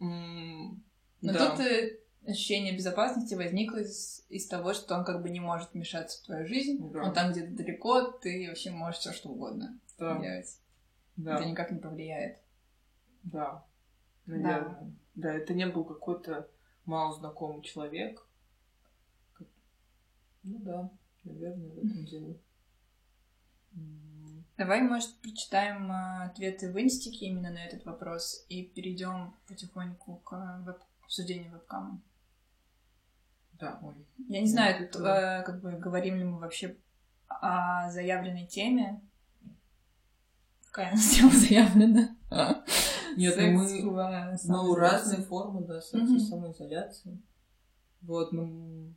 М, 0.00 0.82
Но 1.20 1.32
да. 1.32 1.50
тут 1.56 1.60
э, 1.66 1.98
ощущение 2.26 2.74
безопасности 2.76 3.34
возникло 3.34 3.78
из, 3.78 4.24
из 4.28 4.46
того, 4.46 4.74
что 4.74 4.94
он 4.96 5.04
как 5.04 5.22
бы 5.22 5.30
не 5.30 5.40
может 5.40 5.72
вмешаться 5.72 6.20
в 6.22 6.26
твою 6.26 6.46
жизнь. 6.46 6.78
Да. 6.90 7.02
Он 7.04 7.12
там 7.12 7.32
где-то 7.32 7.52
далеко, 7.52 8.02
ты 8.10 8.46
вообще 8.48 8.70
можешь 8.70 9.00
все 9.00 9.12
что 9.12 9.28
угодно 9.30 9.78
Да, 9.98 10.18
делать. 10.20 10.58
Да. 11.16 11.36
Это 11.36 11.44
никак 11.46 11.70
не 11.70 11.78
повлияет. 11.78 12.38
Да, 13.22 13.64
наверное. 14.26 14.92
Да. 15.14 15.34
это 15.34 15.52
не 15.54 15.66
был 15.66 15.84
какой-то 15.84 16.48
малознакомый 16.86 17.62
человек. 17.62 18.26
Как- 19.34 19.48
Ну 20.42 20.58
да, 20.60 20.90
наверное, 21.24 21.68
в 21.70 21.78
этом 21.78 22.04
дело. 22.06 22.34
М, 23.74 24.44
Давай, 24.56 24.82
может, 24.82 25.16
прочитаем 25.20 25.90
э, 25.90 26.24
ответы 26.24 26.72
в 26.72 26.78
инстике 26.80 27.26
именно 27.26 27.50
на 27.50 27.64
этот 27.64 27.84
вопрос 27.84 28.44
и 28.48 28.64
перейдем 28.64 29.34
потихоньку 29.46 30.16
к 30.16 30.32
э, 30.34 30.62
веб- 30.64 30.82
обсуждению 31.04 31.52
вебкама. 31.52 32.00
Да, 33.54 33.78
ой. 33.82 33.94
Я 34.28 34.40
не 34.40 34.46
знаю, 34.48 34.80
Ну, 34.80 34.86
тут, 34.92 35.02
э, 35.02 35.42
как 35.44 35.60
бы 35.60 35.72
говорим 35.72 36.16
ли 36.16 36.24
мы 36.24 36.38
вообще 36.38 36.76
о 37.28 37.90
заявленной 37.90 38.46
теме. 38.46 39.00
Какая 40.70 40.92
она 40.92 41.02
тема 41.02 41.32
заявлена? 41.32 42.16
Нет, 43.16 43.34
Секс 43.34 43.52
мы, 43.52 43.90
в, 43.90 43.98
э, 43.98 44.36
ну, 44.44 44.74
разные 44.76 45.22
формы, 45.22 45.66
да, 45.66 45.80
секса, 45.80 46.20
самоизоляции. 46.20 47.20
Вот, 48.02 48.30
ну, 48.32 48.94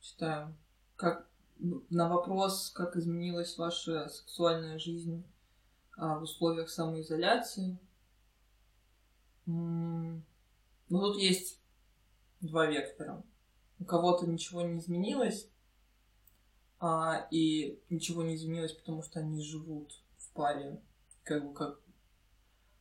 читаем. 0.00 0.56
Как 0.96 1.28
ну, 1.58 1.84
на 1.90 2.08
вопрос, 2.08 2.70
как 2.70 2.96
изменилась 2.96 3.56
ваша 3.56 4.08
сексуальная 4.08 4.78
жизнь 4.80 5.24
а, 5.96 6.18
в 6.18 6.24
условиях 6.24 6.68
самоизоляции. 6.68 7.78
Ну, 9.46 10.20
тут 10.88 11.18
есть 11.18 11.60
два 12.40 12.66
вектора. 12.66 13.22
У 13.78 13.84
кого-то 13.84 14.26
ничего 14.26 14.62
не 14.62 14.78
изменилось, 14.78 15.48
а, 16.80 17.28
и 17.30 17.80
ничего 17.90 18.24
не 18.24 18.34
изменилось, 18.34 18.72
потому 18.72 19.02
что 19.02 19.20
они 19.20 19.40
живут 19.40 20.02
в 20.18 20.30
паре, 20.32 20.80
как 21.26 21.44
бы 21.44 21.52
как 21.52 21.80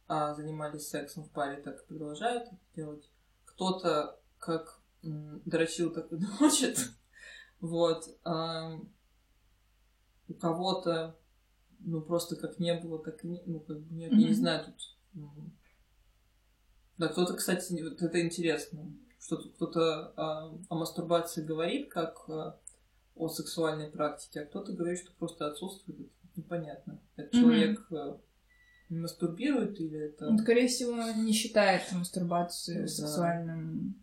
а, 0.08 0.34
занимались 0.36 0.88
сексом 0.88 1.24
в 1.24 1.32
паре, 1.32 1.62
так 1.62 1.82
и 1.82 1.88
продолжают 1.88 2.44
это 2.44 2.58
делать. 2.76 3.10
Кто-то 3.46 4.20
как 4.38 4.82
м, 5.04 5.42
дрочил, 5.46 5.92
так 5.92 6.12
и 6.14 6.16
дрочит. 6.40 6.78
Вот. 7.60 8.06
а, 8.24 8.80
у 10.28 10.34
кого-то, 10.34 11.16
ну, 11.80 12.02
просто 12.02 12.36
как 12.36 12.60
не 12.60 12.74
было, 12.74 13.00
так 13.00 13.24
и 13.24 13.28
не, 13.28 13.42
ну, 13.46 13.60
как 13.60 13.80
бы 13.80 13.94
нет, 13.96 14.12
я 14.12 14.28
не 14.28 14.34
знаю, 14.34 14.66
тут... 14.66 14.98
Да, 16.98 17.10
кто-то, 17.10 17.36
кстати, 17.36 17.82
вот 17.84 18.02
это 18.02 18.22
интересно, 18.22 18.92
что 19.20 19.38
кто-то 19.38 20.14
а, 20.16 20.58
о 20.70 20.76
мастурбации 20.76 21.44
говорит, 21.44 21.92
как 21.92 22.28
а, 22.30 22.60
о 23.16 23.28
сексуальной 23.28 23.90
практике, 23.90 24.42
а 24.42 24.46
кто-то 24.46 24.72
говорит, 24.74 25.00
что 25.00 25.12
просто 25.14 25.48
отсутствует, 25.48 26.00
это 26.00 26.10
непонятно. 26.36 27.02
Это 27.16 27.36
Мгм. 27.36 27.46
человек 27.46 27.92
а, 27.92 28.20
мастурбирует 28.90 29.80
или 29.80 30.00
это... 30.00 30.28
Он, 30.28 30.38
скорее 30.38 30.68
всего, 30.68 30.96
не 31.22 31.34
считает 31.34 31.92
мастурбацию 31.92 32.82
Да. 32.82 32.88
сексуальным 32.88 33.96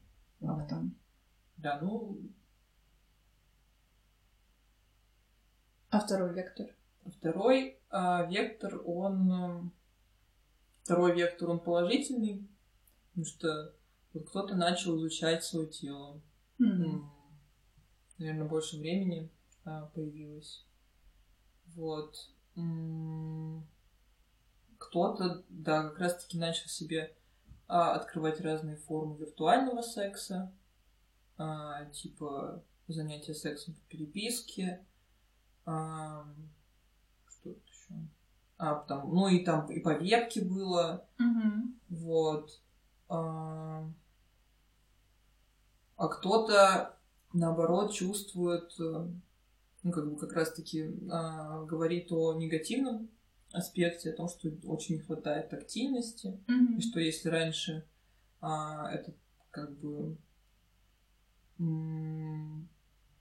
актом. 0.42 0.97
Да, 1.57 1.79
ну, 1.81 2.18
А 5.90 6.01
второй 6.01 6.33
вектор? 6.35 6.66
Второй 7.18 7.79
а, 7.90 8.25
вектор, 8.27 8.81
он... 8.85 9.31
м, 9.33 9.73
Второй 10.83 11.14
вектор, 11.14 11.51
он 11.51 11.61
положительный, 11.61 12.49
потому 13.11 13.25
что 13.27 13.75
Вот 14.14 14.29
кто-то 14.29 14.57
начал 14.57 14.97
изучать 14.99 15.45
свое 15.45 15.68
тело. 15.68 16.21
Мгм. 16.59 17.11
Наверное, 18.18 18.49
больше 18.49 18.79
времени 18.79 19.31
а, 19.64 19.87
появилось. 19.87 20.66
Вот. 21.75 22.16
М, 22.57 23.66
Кто-то, 24.92 25.42
да, 25.48 25.85
как 25.88 25.98
раз-таки 26.00 26.37
начал 26.38 26.68
себе 26.68 27.16
а, 27.66 27.94
открывать 27.94 28.42
разные 28.42 28.76
формы 28.76 29.16
виртуального 29.16 29.81
секса, 29.81 30.52
а, 31.38 31.87
типа 31.87 32.62
занятия 32.88 33.33
сексом 33.33 33.72
по 33.72 33.81
переписке, 33.88 34.85
а, 35.64 36.26
что 37.26 37.55
тут 37.55 37.66
еще? 37.66 37.94
А, 38.59 38.74
там, 38.81 39.09
ну 39.14 39.28
и 39.28 39.42
там 39.42 39.64
и 39.72 39.81
по 39.81 39.94
вебке 39.94 40.42
было, 40.44 41.07
Мгм. 41.16 41.81
вот. 41.88 42.61
А, 43.09 43.90
а 45.96 46.09
кто-то, 46.09 46.98
наоборот, 47.33 47.94
чувствует, 47.94 48.78
э, 48.78 49.09
ну, 49.85 49.90
как 49.90 50.11
бы 50.12 50.18
как 50.18 50.35
раз-таки 50.35 50.94
а, 51.11 51.62
говорит 51.62 52.12
о 52.12 52.35
негативном 52.35 53.09
аспекте, 53.53 54.11
о 54.11 54.17
том, 54.17 54.29
что 54.29 54.49
очень 54.65 54.97
не 54.97 55.01
хватает 55.03 55.51
тактильности, 55.51 56.41
Мгм. 56.47 56.79
и 56.79 56.81
что 56.81 57.01
если 57.01 57.29
раньше 57.29 57.87
а, 58.41 58.91
это 58.91 59.15
как 59.51 59.79
бы 59.79 60.17
м, 61.59 62.69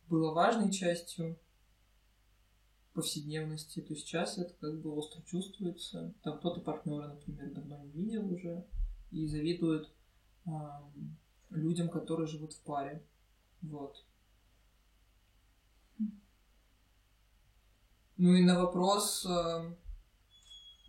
было 0.07 0.33
важной 0.33 0.71
частью 0.71 1.37
повседневности, 2.93 3.81
то 3.81 3.95
сейчас 3.95 4.37
это 4.37 4.53
как 4.55 4.81
бы 4.81 4.91
остро 4.93 5.21
чувствуется. 5.23 6.13
Там 6.23 6.39
кто-то 6.39 6.59
партнера, 6.61 7.07
например, 7.07 7.51
давно 7.53 7.77
не 7.77 7.91
видел 7.91 8.33
уже 8.33 8.65
и 9.11 9.27
завидует 9.27 9.89
ам, 10.45 11.17
людям, 11.49 11.89
которые 11.89 12.27
живут 12.27 12.53
в 12.53 12.61
паре. 12.61 13.01
Вот. 13.61 14.03
Ну 18.17 18.35
и 18.35 18.43
на 18.43 18.59
вопрос 18.59 19.25
ам, 19.25 19.77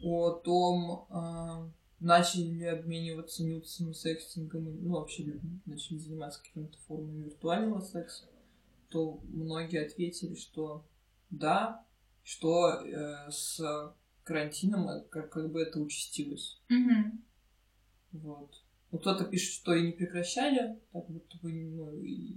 о 0.03 0.33
том, 0.33 1.07
ам, 1.11 1.73
начали 2.01 2.43
ли 2.43 2.65
обмениваться 2.67 3.45
нюцами, 3.45 3.93
секстингом, 3.93 4.65
ну 4.83 4.95
вообще 4.95 5.41
начали 5.67 5.99
заниматься 5.99 6.43
какими-то 6.43 6.77
формами 6.87 7.25
виртуального 7.25 7.81
секса, 7.81 8.25
то 8.89 9.21
многие 9.29 9.85
ответили, 9.87 10.35
что 10.35 10.85
да, 11.31 11.85
что 12.23 12.85
э, 12.85 13.31
с 13.31 13.61
карантином 14.25 14.89
э, 14.89 15.05
как, 15.09 15.31
как 15.31 15.51
бы 15.51 15.63
это 15.63 15.81
участилось. 15.81 16.61
Мгм. 16.69 17.25
Вот. 18.13 18.51
Ну, 18.91 18.99
кто-то 18.99 19.25
пишет, 19.25 19.55
что 19.55 19.75
и 19.75 19.87
не 19.87 19.93
прекращали, 19.93 20.79
так 20.93 21.09
будто 21.09 21.39
бы, 21.39 21.53
ну, 21.53 21.93
и 21.97 22.37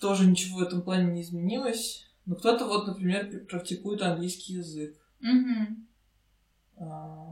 тоже 0.00 0.26
ничего 0.26 0.58
в 0.58 0.62
этом 0.62 0.82
плане 0.82 1.12
не 1.12 1.22
изменилось. 1.22 2.06
Но 2.26 2.34
кто-то 2.34 2.66
вот, 2.66 2.86
например, 2.86 3.30
пр- 3.30 3.44
практикует 3.46 4.02
английский 4.02 4.54
язык. 4.54 4.98
Мгм. 5.20 5.86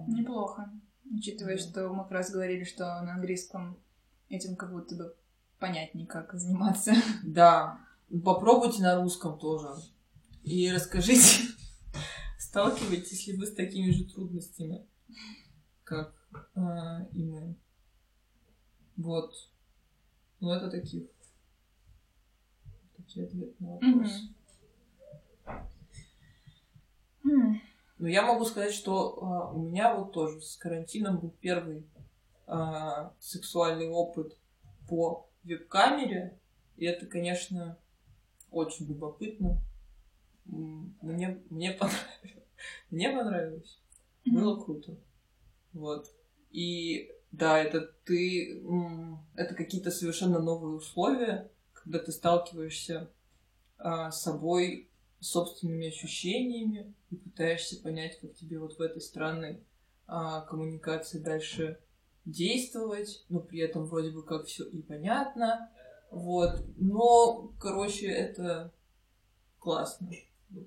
Неплохо. 0.06 0.70
Учитывая, 1.10 1.56
Да. 1.56 1.62
что 1.62 1.88
мы 1.88 2.02
как 2.02 2.12
раз 2.12 2.30
говорили, 2.30 2.64
что 2.64 2.84
на 3.02 3.14
английском 3.14 3.78
этим 4.28 4.56
как 4.56 4.72
будто 4.72 4.94
бы 4.94 5.16
понятнее, 5.58 6.06
как 6.06 6.34
заниматься. 6.34 6.92
Да, 7.24 7.80
попробуйте 8.24 8.82
на 8.82 8.96
русском 9.00 9.38
тоже. 9.38 9.68
И 10.42 10.70
расскажите, 10.70 11.44
сталкиваетесь 12.38 13.26
ли 13.26 13.36
вы 13.36 13.46
с 13.46 13.54
такими 13.54 13.90
же 13.90 14.04
трудностями, 14.04 14.86
как 15.84 16.14
а, 16.54 17.04
и 17.12 17.24
мы. 17.24 17.56
Вот. 18.96 19.32
Ну, 20.40 20.50
это 20.50 20.70
таких. 20.70 21.08
Такие 22.96 23.26
ответы 23.26 23.54
на 23.60 23.72
вопрос. 23.72 24.12
М. 27.24 27.60
Но 27.98 28.08
я 28.08 28.22
могу 28.22 28.44
сказать, 28.44 28.72
что 28.72 29.18
а, 29.22 29.52
у 29.52 29.60
меня 29.60 29.94
вот 29.94 30.12
тоже 30.12 30.40
с 30.40 30.56
карантином 30.56 31.18
был 31.18 31.30
первый 31.40 31.84
а, 32.46 33.12
сексуальный 33.18 33.88
опыт 33.88 34.36
по 34.88 35.28
веб-камере. 35.42 36.38
И 36.76 36.84
это, 36.86 37.06
конечно, 37.06 37.76
очень 38.50 38.86
любопытно. 38.86 39.60
Мне, 40.44 41.42
мне 41.50 41.72
понравилось. 41.72 42.44
Мне 42.90 43.10
понравилось. 43.10 43.80
Было 44.24 44.62
круто. 44.62 44.96
Вот. 45.72 46.10
И 46.50 47.10
да, 47.32 47.58
это 47.58 47.80
ты... 48.04 48.62
Это 49.34 49.54
какие-то 49.54 49.90
совершенно 49.90 50.38
новые 50.38 50.76
условия, 50.76 51.50
когда 51.72 51.98
ты 51.98 52.12
сталкиваешься 52.12 53.10
а, 53.76 54.10
с 54.10 54.22
собой, 54.22 54.88
собственными 55.20 55.88
ощущениями 55.88 56.94
и 57.10 57.16
пытаешься 57.16 57.80
понять, 57.80 58.18
как 58.20 58.34
тебе 58.34 58.58
вот 58.58 58.78
в 58.78 58.80
этой 58.80 59.00
странной 59.00 59.62
а, 60.06 60.42
коммуникации 60.42 61.18
дальше 61.18 61.78
действовать, 62.24 63.24
но 63.28 63.40
при 63.40 63.60
этом 63.60 63.86
вроде 63.86 64.10
бы 64.10 64.22
как 64.22 64.46
все 64.46 64.64
и 64.64 64.82
понятно. 64.82 65.70
Вот. 66.10 66.64
Но, 66.76 67.52
короче, 67.60 68.06
это 68.06 68.72
классно. 69.58 70.10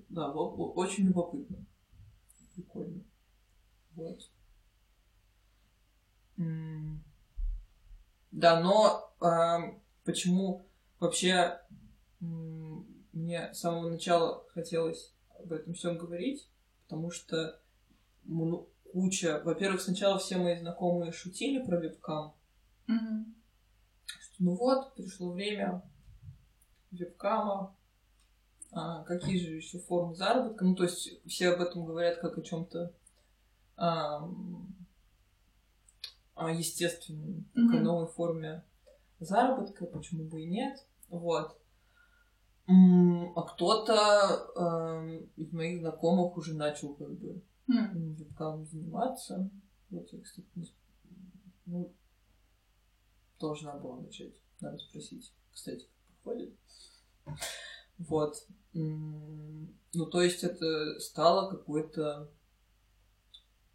Да, 0.08 0.30
очень 0.30 1.06
любопытно. 1.06 1.64
Прикольно. 2.54 3.02
Вот. 3.94 4.30
Да, 8.32 8.60
но 8.60 9.12
ам, 9.20 9.80
почему 10.04 10.66
вообще 10.98 11.60
мне 13.12 13.52
с 13.52 13.60
самого 13.60 13.88
начала 13.88 14.44
хотелось 14.50 15.12
об 15.38 15.52
этом 15.52 15.74
всем 15.74 15.98
говорить, 15.98 16.48
потому 16.84 17.10
что 17.10 17.60
мно- 18.24 18.66
куча... 18.92 19.40
Во-первых, 19.44 19.80
сначала 19.80 20.18
все 20.18 20.36
мои 20.36 20.58
знакомые 20.58 21.12
шутили 21.12 21.64
про 21.64 21.78
вебкам, 21.78 22.34
Мгм. 22.86 23.34
что 24.06 24.34
ну 24.44 24.56
вот, 24.56 24.94
пришло 24.94 25.32
время 25.32 25.82
вебкама, 26.90 27.76
а, 28.70 29.02
какие 29.04 29.38
же 29.38 29.50
еще 29.56 29.78
формы 29.78 30.14
заработка. 30.14 30.64
Ну, 30.64 30.74
то 30.74 30.84
есть 30.84 31.24
все 31.26 31.50
об 31.50 31.60
этом 31.60 31.84
говорят 31.84 32.18
как 32.18 32.38
о 32.38 32.42
чем-то 32.42 32.92
естественном, 36.50 37.44
как 37.54 37.74
о 37.74 37.82
новой 37.82 38.06
форме 38.06 38.64
заработка, 39.20 39.86
почему 39.86 40.24
бы 40.24 40.42
и 40.42 40.46
нет. 40.46 40.86
Вот. 41.08 41.58
А 43.36 43.42
кто-то 43.42 44.50
эм, 44.56 45.30
из 45.36 45.52
моих 45.52 45.80
знакомых 45.80 46.36
уже 46.36 46.54
начал 46.54 46.94
как 46.94 47.10
бы 47.12 47.42
М. 47.68 47.76
м, 47.76 48.12
вебкамом 48.14 48.66
заниматься. 48.66 49.48
Вот 49.90 50.12
я, 50.12 50.20
кстати, 50.20 50.46
не 50.54 50.66
ну, 51.66 51.92
должна 53.38 53.74
была 53.74 54.00
начать. 54.00 54.34
Надо 54.60 54.78
спросить, 54.78 55.32
кстати, 55.52 55.84
как 55.84 56.16
проходит. 56.22 56.54
Вот. 57.98 58.46
Ну, 58.74 60.06
то 60.10 60.22
есть 60.22 60.42
это 60.44 60.98
стало 61.00 61.50
какой-то... 61.50 62.30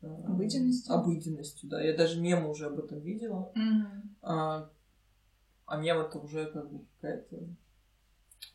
э, 0.01 0.23
Обыденностью? 0.25 0.93
Обыденностью, 0.93 1.69
да. 1.69 1.81
Я 1.81 1.95
даже 1.95 2.19
мемы 2.19 2.49
уже 2.49 2.65
об 2.67 2.79
этом 2.79 2.99
видела. 2.99 3.51
Мгм. 3.55 4.15
А, 4.21 4.69
а 5.65 5.77
мем 5.77 5.99
это 5.99 6.17
уже 6.19 6.51
как 6.51 6.71
бы 6.71 6.85
какая-то 6.95 7.37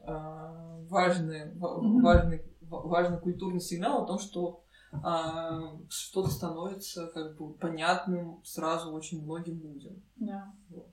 важный, 0.01 1.47
Мгм. 1.55 2.03
важный, 2.03 2.42
ва- 2.62 2.87
важный 2.87 3.18
культурный 3.18 3.61
сигнал 3.61 4.05
о 4.05 4.07
том, 4.07 4.18
что 4.18 4.64
а, 5.03 5.79
что-то 5.88 6.29
становится 6.29 7.06
как 7.09 7.37
бы 7.38 7.54
понятным 7.54 8.44
сразу 8.44 8.92
очень 8.92 9.23
многим 9.25 9.59
людям. 9.63 10.02
Да. 10.17 10.54
Вот. 10.69 10.90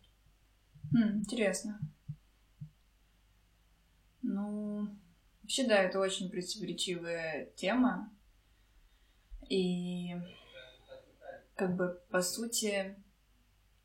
М, 0.93 1.17
Интересно. 1.19 1.79
Ну, 4.21 4.87
вообще, 5.41 5.67
да, 5.67 5.75
это 5.77 5.99
очень 5.99 6.29
противоречивая 6.29 7.47
тема. 7.55 8.09
И 9.49 10.15
как 11.55 11.75
бы 11.75 12.01
по 12.09 12.21
сути, 12.21 12.95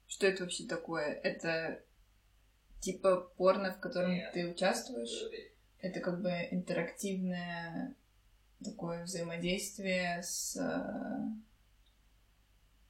что 0.06 0.26
это 0.26 0.42
вообще 0.44 0.64
такое? 0.66 1.06
Это 1.06 1.82
типа 2.84 3.32
порно, 3.36 3.72
в 3.72 3.80
котором 3.80 4.12
ты 4.32 4.50
участвуешь? 4.50 5.24
Это 5.80 6.00
как 6.00 6.20
бы 6.20 6.30
интерактивное 6.50 7.94
такое 8.62 9.04
взаимодействие 9.04 10.22
с, 10.22 10.56
э, 10.56 11.20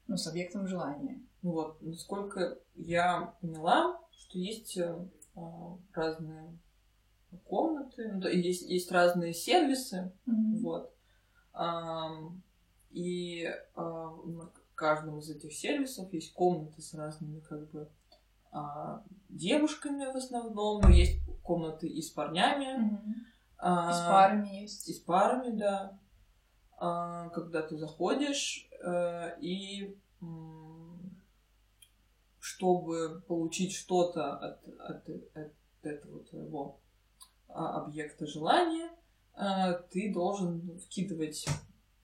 ну, 0.07 0.17
с 0.17 0.27
объектом 0.27 0.67
желания. 0.67 1.21
Вот. 1.43 1.81
Насколько 1.81 2.59
я 2.75 3.35
поняла, 3.41 4.01
что 4.13 4.39
есть 4.39 4.77
э, 4.77 4.97
а, 5.37 5.79
разные 5.93 6.59
комнаты, 7.45 8.13
ну, 8.13 8.29
есть, 8.29 8.63
есть 8.63 8.93
разные 8.93 9.33
сервисы, 9.33 10.13
Вот. 10.27 10.93
Ам, 11.53 12.43
И 12.91 13.45
а, 13.75 14.11
на 14.25 14.51
каждом 14.75 15.19
из 15.19 15.31
этих 15.31 15.53
сервисов 15.53 16.13
есть 16.13 16.33
комнаты 16.33 16.81
с 16.83 16.95
разными 16.95 17.41
как 17.41 17.71
бы 17.71 17.89
девушками 19.29 20.05
в 20.13 20.17
основном, 20.17 20.81
но 20.83 20.89
есть 20.89 21.21
комнаты 21.43 21.89
и 21.89 22.01
с 22.01 22.11
парнями. 22.11 22.79
Мгм. 22.79 23.15
а, 23.59 23.91
И 23.91 23.93
с 23.95 24.01
парами 24.09 24.61
есть. 24.63 24.89
и 24.89 24.93
с 24.93 25.01
парами, 25.01 25.57
да. 25.57 25.99
А, 26.79 27.29
когда 27.31 27.63
ты 27.63 27.77
заходишь, 27.77 28.69
э, 28.85 29.39
и 29.41 29.97
чтобы 32.41 33.23
получить 33.27 33.73
что-то 33.75 34.37
от, 34.37 34.69
от, 34.79 35.09
от 35.35 35.53
этого 35.83 36.25
твоего 36.25 36.81
а, 37.49 37.83
объекта 37.83 38.27
желания, 38.27 38.91
а, 39.35 39.73
ты 39.73 40.13
должен 40.13 40.79
вкидывать 40.79 41.47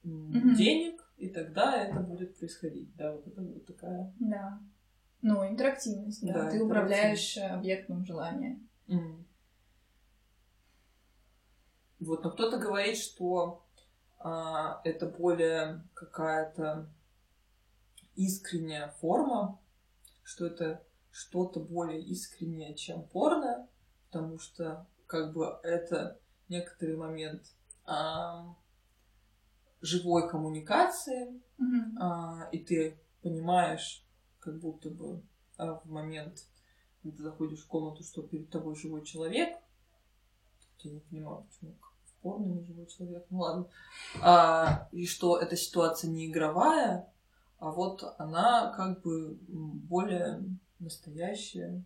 Мгм. 0.02 0.54
денег, 0.54 1.12
и 1.18 1.28
тогда 1.28 1.76
это 1.84 2.00
будет 2.00 2.38
происходить. 2.38 2.94
Да, 2.96 3.12
вот 3.12 3.26
это 3.26 3.42
вот 3.42 3.66
такая. 3.66 4.14
Да. 4.18 4.60
Ну, 5.22 5.46
интерактивность, 5.46 6.24
да. 6.26 6.44
Да, 6.44 6.50
Ты 6.50 6.62
управляешь 6.62 7.36
э, 7.36 7.46
объектом 7.48 8.04
желания. 8.04 8.58
м. 8.88 9.26
Вот, 11.98 12.24
но 12.24 12.30
кто-то 12.30 12.56
говорит, 12.58 12.96
что 12.96 13.62
а, 14.18 14.80
это 14.84 15.06
более 15.06 15.84
какая-то 15.94 16.88
искренняя 18.16 18.88
форма, 19.00 19.58
что 20.22 20.46
это 20.46 20.82
что-то 21.10 21.60
более 21.60 22.00
искреннее, 22.02 22.74
чем 22.74 23.02
порно, 23.02 23.68
потому 24.06 24.38
что 24.38 24.86
как 25.06 25.34
бы 25.34 25.58
это 25.62 26.18
некоторый 26.48 26.96
момент 26.96 27.42
а, 27.84 28.54
живой 29.82 30.28
коммуникации, 30.28 31.40
Мгм. 31.58 31.98
а, 32.00 32.48
и 32.52 32.58
ты 32.58 32.98
понимаешь, 33.22 34.04
как 34.40 34.58
будто 34.58 34.90
бы 34.90 35.22
а, 35.56 35.74
в 35.74 35.86
момент, 35.90 36.46
когда 37.02 37.16
ты 37.16 37.22
заходишь 37.22 37.60
в 37.60 37.66
комнату, 37.66 38.02
что 38.02 38.22
перед 38.22 38.50
тобой 38.50 38.74
живой 38.76 39.04
человек, 39.04 39.56
я 40.80 40.90
не 40.92 41.00
понимаю, 41.00 41.44
почему 41.48 41.74
в 42.04 42.14
порно 42.22 42.46
не 42.46 42.64
живой 42.64 42.86
человек, 42.86 43.26
ну 43.30 43.38
ладно, 43.40 43.66
А, 44.22 44.88
и 44.92 45.06
что 45.06 45.38
эта 45.38 45.56
ситуация 45.56 46.10
не 46.10 46.26
игровая, 46.26 47.06
а 47.58 47.70
вот 47.70 48.02
она 48.18 48.72
как 48.76 49.02
бы 49.02 49.38
более 49.50 50.42
настоящая. 50.78 51.84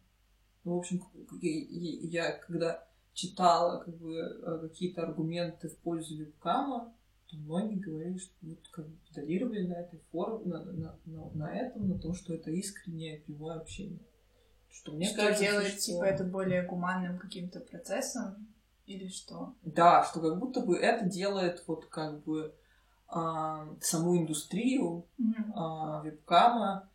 Ну, 0.63 0.77
в 0.77 0.79
общем, 0.79 1.05
и- 1.41 2.07
я 2.07 2.33
когда 2.33 2.87
читала 3.13 3.81
как 3.81 3.97
бы 3.97 4.17
э, 4.17 4.59
какие-то 4.63 5.03
аргументы 5.03 5.69
в 5.69 5.77
пользу 5.79 6.17
вебкама, 6.17 6.93
многие 7.33 7.77
говорили, 7.77 8.19
что 8.19 8.35
вот 8.43 8.69
как 8.71 8.87
бы 8.89 8.97
педалировали 9.09 9.67
на 9.67 9.75
этой 9.75 10.01
форме, 10.11 10.45
на, 10.47 10.65
на, 10.65 10.99
на, 11.07 11.31
на 11.31 11.55
этом, 11.55 11.89
на 11.89 11.99
том, 11.99 12.15
что 12.15 12.35
это 12.35 12.51
искреннее 12.51 13.21
прямое 13.21 13.57
общение. 13.57 14.01
Что 14.71 14.93
мне 14.93 15.07
что 15.07 15.17
кажется, 15.19 15.45
делает, 15.45 15.73
что- 15.73 15.81
типа, 15.81 16.05
это 16.05 16.25
более 16.25 16.63
гуманным 16.63 17.19
каким-то 17.19 17.61
процессом? 17.61 18.49
Или 18.87 19.09
что? 19.09 19.55
Да, 19.63 20.05
что 20.05 20.21
как 20.21 20.39
будто 20.39 20.61
бы 20.61 20.77
это 20.77 21.07
делает 21.07 21.65
вот 21.67 21.87
как 21.87 22.23
бы 22.25 22.55
а, 23.09 23.67
саму 23.81 24.19
индустрию 24.19 25.07
а, 25.55 26.03
вебкама 26.03 26.91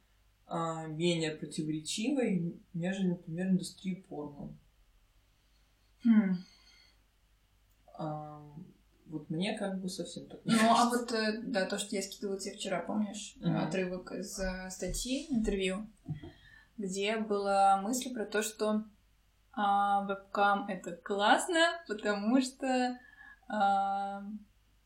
а, 0.46 0.86
менее 0.88 1.32
противоречивой, 1.32 2.60
нежели, 2.74 3.08
например, 3.08 3.48
индустрии 3.48 4.06
порно. 4.08 4.54
А, 7.98 8.42
вот 9.10 9.30
мне 9.30 9.58
как 9.58 9.82
бы 9.82 9.90
совсем 9.90 10.28
так 10.28 10.46
не 10.46 10.54
Ну, 10.54 10.62
а 10.72 10.90
вот, 10.90 11.12
э, 11.12 11.42
да, 11.44 11.66
то, 11.66 11.78
что 11.78 11.96
я 11.96 12.02
скидывала 12.02 12.40
тебе 12.40 12.56
вчера, 12.56 12.80
помнишь? 12.80 13.36
Мгм. 13.38 13.58
Отрывок 13.58 14.12
из 14.12 14.40
э, 14.40 14.70
статьи, 14.70 15.28
интервью, 15.30 15.88
где 16.78 17.18
была 17.18 17.82
мысль 17.82 18.14
про 18.14 18.26
то, 18.26 18.42
что 18.42 18.84
а, 19.52 20.06
вебкам— 20.06 20.68
это 20.70 20.96
классно, 20.96 21.82
потому 21.88 22.40
что 22.42 22.98
а, 23.48 24.24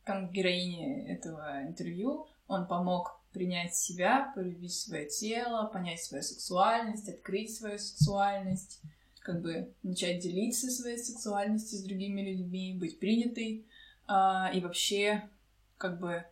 там 0.04 0.32
героине 0.32 1.14
этого 1.14 1.62
интервью 1.64 2.26
он 2.48 2.68
помог 2.68 3.20
принять 3.32 3.76
себя, 3.76 4.32
полюбить 4.36 4.74
свое 4.74 5.08
тело, 5.08 5.68
понять 5.68 6.02
свою 6.02 6.24
сексуальность, 6.24 7.10
открыть 7.10 7.56
свою 7.56 7.78
сексуальность, 7.78 8.82
как 9.20 9.42
бы 9.42 9.74
начать 9.82 10.22
делиться 10.22 10.70
своей 10.70 10.98
сексуальностью 10.98 11.80
с 11.80 11.84
другими 11.84 12.22
людьми, 12.22 12.78
быть 12.80 13.00
принятой. 13.00 13.66
А, 14.08 14.52
и 14.54 14.60
вообще, 14.60 15.30
как 15.78 16.00
бы, 16.00 16.26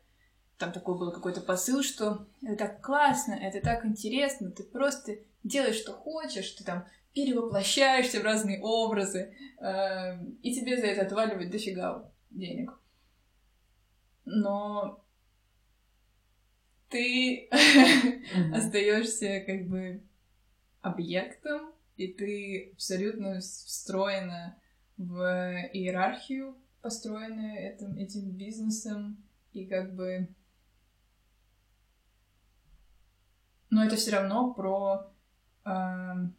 там 0.58 0.72
такой 0.72 0.98
был 0.98 1.12
какой-то 1.12 1.42
посыл, 1.42 1.84
что 1.84 2.28
это 2.44 2.56
так 2.56 2.82
классно, 2.82 3.34
это 3.34 3.62
так 3.62 3.86
интересно, 3.86 4.52
ты 4.52 4.64
просто 4.64 5.18
делаешь, 5.44 5.78
что 5.78 5.94
хочешь, 5.94 6.52
ты 6.52 6.64
там 6.64 6.86
перевоплощаешься 7.14 8.20
в 8.20 8.24
разные 8.24 8.62
образы, 8.62 9.36
э, 9.60 10.24
и 10.44 10.54
тебе 10.54 10.78
за 10.78 10.88
это 10.88 11.02
отваливают 11.02 11.52
дофига 11.52 12.10
денег. 12.30 12.78
Но 14.26 15.04
ты 16.90 17.50
Мгм. 18.34 18.54
остаешься 18.54 19.42
как 19.46 19.68
бы 19.68 20.04
объектом, 20.82 21.74
и 21.98 22.08
ты 22.08 22.72
абсолютно 22.74 23.40
встроена 23.40 24.58
в 24.98 25.20
иерархию, 25.74 26.56
построенную 26.82 27.58
этим, 27.58 27.96
этим 27.96 28.32
бизнесом, 28.32 29.24
и 29.54 29.66
как 29.66 29.96
бы... 29.96 30.28
Но 33.70 33.86
это 33.86 33.96
все 33.96 34.12
равно 34.12 34.54
про, 34.54 35.12
эм, 35.64 36.36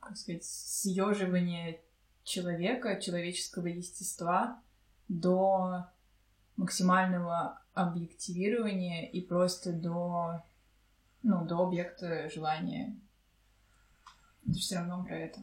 как 0.00 0.16
сказать, 0.16 0.44
съеживание 0.44 1.80
человека, 2.24 3.00
человеческого 3.00 3.68
естества 3.68 4.60
до 5.08 5.86
максимального 6.56 7.62
объективирования 7.72 9.10
и 9.10 9.22
просто 9.22 9.72
до, 9.72 10.42
ну, 11.22 11.46
до 11.46 11.62
объекта 11.62 12.28
желания. 12.28 12.98
Это 14.46 14.58
все 14.58 14.76
равно 14.76 15.04
про 15.04 15.16
это. 15.16 15.40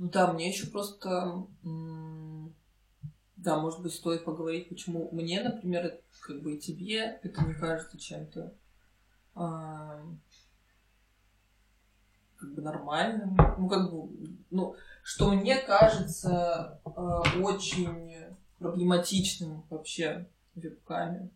Ну 0.00 0.08
да, 0.08 0.32
мне 0.32 0.48
еще 0.48 0.66
просто... 0.68 1.46
Да, 3.36 3.58
может 3.58 3.82
быть, 3.82 3.92
стоит 3.92 4.24
поговорить, 4.24 4.70
почему 4.70 5.10
мне, 5.12 5.42
например, 5.42 6.00
как 6.22 6.40
бы 6.40 6.54
и 6.54 6.58
тебе 6.58 7.18
это 7.22 7.44
не 7.44 7.52
кажется 7.52 7.98
чем-то 7.98 8.54
а, 9.34 10.02
как 12.36 12.54
бы 12.54 12.62
нормальным. 12.62 13.36
Ну, 13.58 13.68
как 13.68 13.90
бы, 13.90 14.08
ну, 14.50 14.74
что 15.02 15.32
мне 15.32 15.58
кажется 15.58 16.80
а, 16.84 17.22
очень 17.42 18.14
проблематичным 18.58 19.64
вообще 19.68 20.26
в 20.54 20.60
вебкаме, 20.60 21.30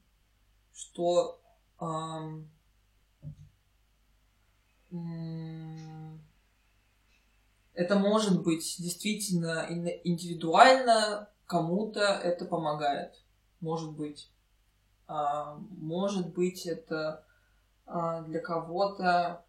что 0.75 1.39
ам, 1.79 2.49
м, 4.91 5.94
это 7.75 7.99
может 7.99 8.43
быть 8.43 8.77
действительно 8.79 9.67
ин- 9.69 10.01
индивидуально, 10.05 11.29
кому-то 11.47 12.01
это 12.01 12.45
помогает. 12.45 13.21
Может 13.61 13.93
быть. 13.93 14.31
А, 15.07 15.59
может 15.71 16.33
быть, 16.33 16.67
это 16.67 17.25
а, 17.87 18.23
для 18.23 18.41
кого-то 18.41 19.45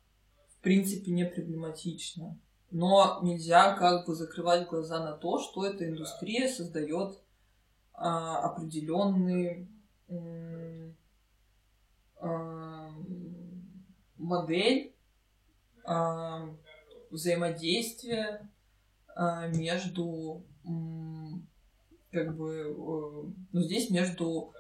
в 0.50 0.58
принципе 0.62 1.12
не 1.12 1.26
проблематично. 1.26 2.38
Но 2.72 3.20
нельзя 3.22 3.74
как 3.76 4.06
бы 4.08 4.16
закрывать 4.16 4.68
глаза 4.68 5.00
на 5.00 5.14
то, 5.14 5.40
что 5.40 5.66
эта 5.66 5.88
индустрия 5.88 6.50
создает 6.50 7.20
а, 7.94 8.40
ам, 12.20 13.06
модель 14.18 14.94
взаимодействия 17.16 18.50
а, 19.16 19.48
между 19.48 20.46
как 22.12 22.36
бы 22.38 22.54
э, 22.54 23.34
ну 23.52 23.62
здесь 23.62 23.90
между 23.90 24.54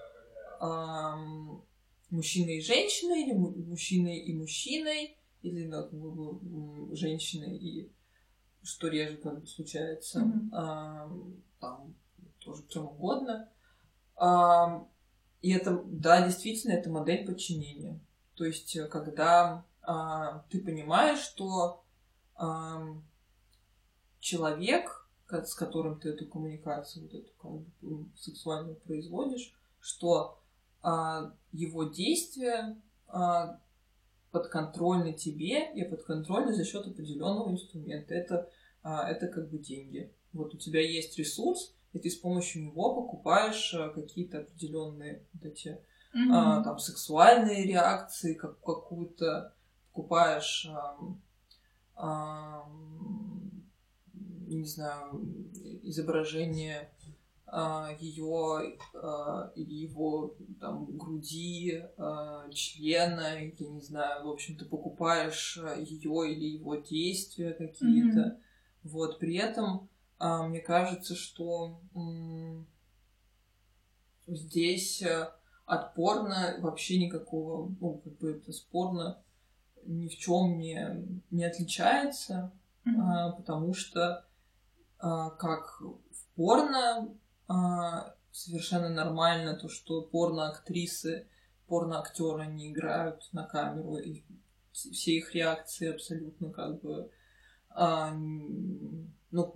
мужчиной 2.09 2.57
и 2.57 2.61
женщиной 2.61 3.23
или 3.23 3.33
му- 3.33 3.55
мужчиной 3.55 4.17
и 4.19 4.33
мужчиной 4.33 5.17
или 5.41 5.65
ну, 5.65 5.83
как 5.83 5.93
бы, 5.93 6.95
женщиной 6.95 7.57
и 7.57 7.91
что 8.63 8.87
реже 8.87 9.17
как 9.17 9.41
бы 9.41 9.47
случается 9.47 10.19
ам, 10.51 11.43
там 11.59 11.95
тоже 12.39 12.63
кем 12.63 12.85
угодно. 12.85 13.49
И 15.45 15.51
это 15.51 15.83
да 15.85 16.25
действительно 16.25 16.73
это 16.73 16.89
модель 16.89 17.25
подчинения. 17.25 17.99
То 18.33 18.45
есть 18.45 18.75
э, 18.75 18.87
когда 18.87 19.63
а, 19.83 20.39
ты 20.49 20.59
понимаешь 20.59 21.19
что 21.19 21.84
человек, 24.19 25.07
с 25.29 25.53
которым 25.55 25.99
ты 25.99 26.09
эту 26.09 26.27
коммуникацию, 26.27 27.03
вот 27.03 27.13
эту 27.13 27.31
как 27.37 27.51
бы, 27.81 28.09
сексуальную 28.17 28.75
производишь, 28.75 29.53
что 29.79 30.39
а, 30.81 31.33
его 31.51 31.85
действия 31.85 32.81
а, 33.07 33.59
подконтрольны 34.31 35.13
тебе 35.13 35.73
и 35.73 35.83
подконтрольны 35.83 36.53
за 36.53 36.65
счет 36.65 36.85
определенного 36.85 37.51
инструмента. 37.51 38.13
Это, 38.13 38.49
а, 38.83 39.09
это 39.09 39.27
как 39.27 39.49
бы 39.49 39.57
деньги. 39.57 40.13
Вот 40.33 40.53
у 40.53 40.57
тебя 40.57 40.81
есть 40.81 41.17
ресурс, 41.17 41.73
и 41.93 41.99
ты 41.99 42.09
с 42.09 42.17
помощью 42.17 42.63
него 42.63 42.93
покупаешь 42.93 43.73
какие-то 43.93 44.39
определенные 44.39 45.25
вот 45.33 45.45
эти 45.45 45.79
mm-hmm. 46.13 46.31
а, 46.31 46.63
там 46.63 46.79
сексуальные 46.79 47.65
реакции, 47.65 48.33
как 48.33 48.59
какую-то 48.59 49.53
покупаешь 49.87 50.67
а, 50.69 50.97
не 54.47 54.65
знаю 54.65 55.21
изображение 55.83 56.89
а, 57.47 57.91
ее 57.99 58.77
а, 58.95 59.51
или 59.55 59.73
его 59.73 60.35
там 60.59 60.85
груди, 60.97 61.83
а, 61.97 62.49
члена, 62.51 63.39
я 63.39 63.69
не 63.69 63.81
знаю, 63.81 64.25
в 64.25 64.29
общем, 64.29 64.57
ты 64.57 64.65
покупаешь 64.65 65.57
ее 65.77 66.33
или 66.33 66.57
его 66.57 66.75
действия 66.75 67.53
какие-то. 67.53 68.19
Mm-hmm. 68.19 68.41
Вот, 68.83 69.19
при 69.19 69.37
этом 69.37 69.89
мне 70.19 70.59
кажется, 70.61 71.15
что 71.15 71.79
здесь 74.27 75.03
от 75.65 75.93
порно 75.93 76.55
вообще 76.59 76.97
никакого, 76.97 77.73
ну, 77.81 78.01
как 78.03 78.17
бы 78.17 78.31
это 78.31 78.53
спорно 78.53 79.21
ни 79.85 80.07
в 80.07 80.17
чем 80.17 80.57
не, 80.57 81.07
не 81.31 81.45
отличается, 81.45 82.51
mm-hmm. 82.85 83.37
потому 83.37 83.73
что 83.73 84.25
как 84.97 85.81
в 85.81 86.35
порно 86.35 87.09
а, 87.47 88.15
совершенно 88.31 88.89
нормально 88.89 89.55
то, 89.55 89.69
что 89.69 90.01
порно-актрисы, 90.01 91.27
порно-актеры 91.67 92.47
не 92.47 92.71
играют 92.71 93.29
на 93.31 93.45
камеру, 93.45 93.97
и 93.97 94.23
все 94.71 95.17
их 95.17 95.33
реакции 95.33 95.93
абсолютно 95.93 96.49
как 96.49 96.81
бы... 96.81 97.09
А, 97.69 98.13
ну, 99.31 99.55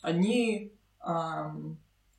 они... 0.00 0.72
А, 1.00 1.54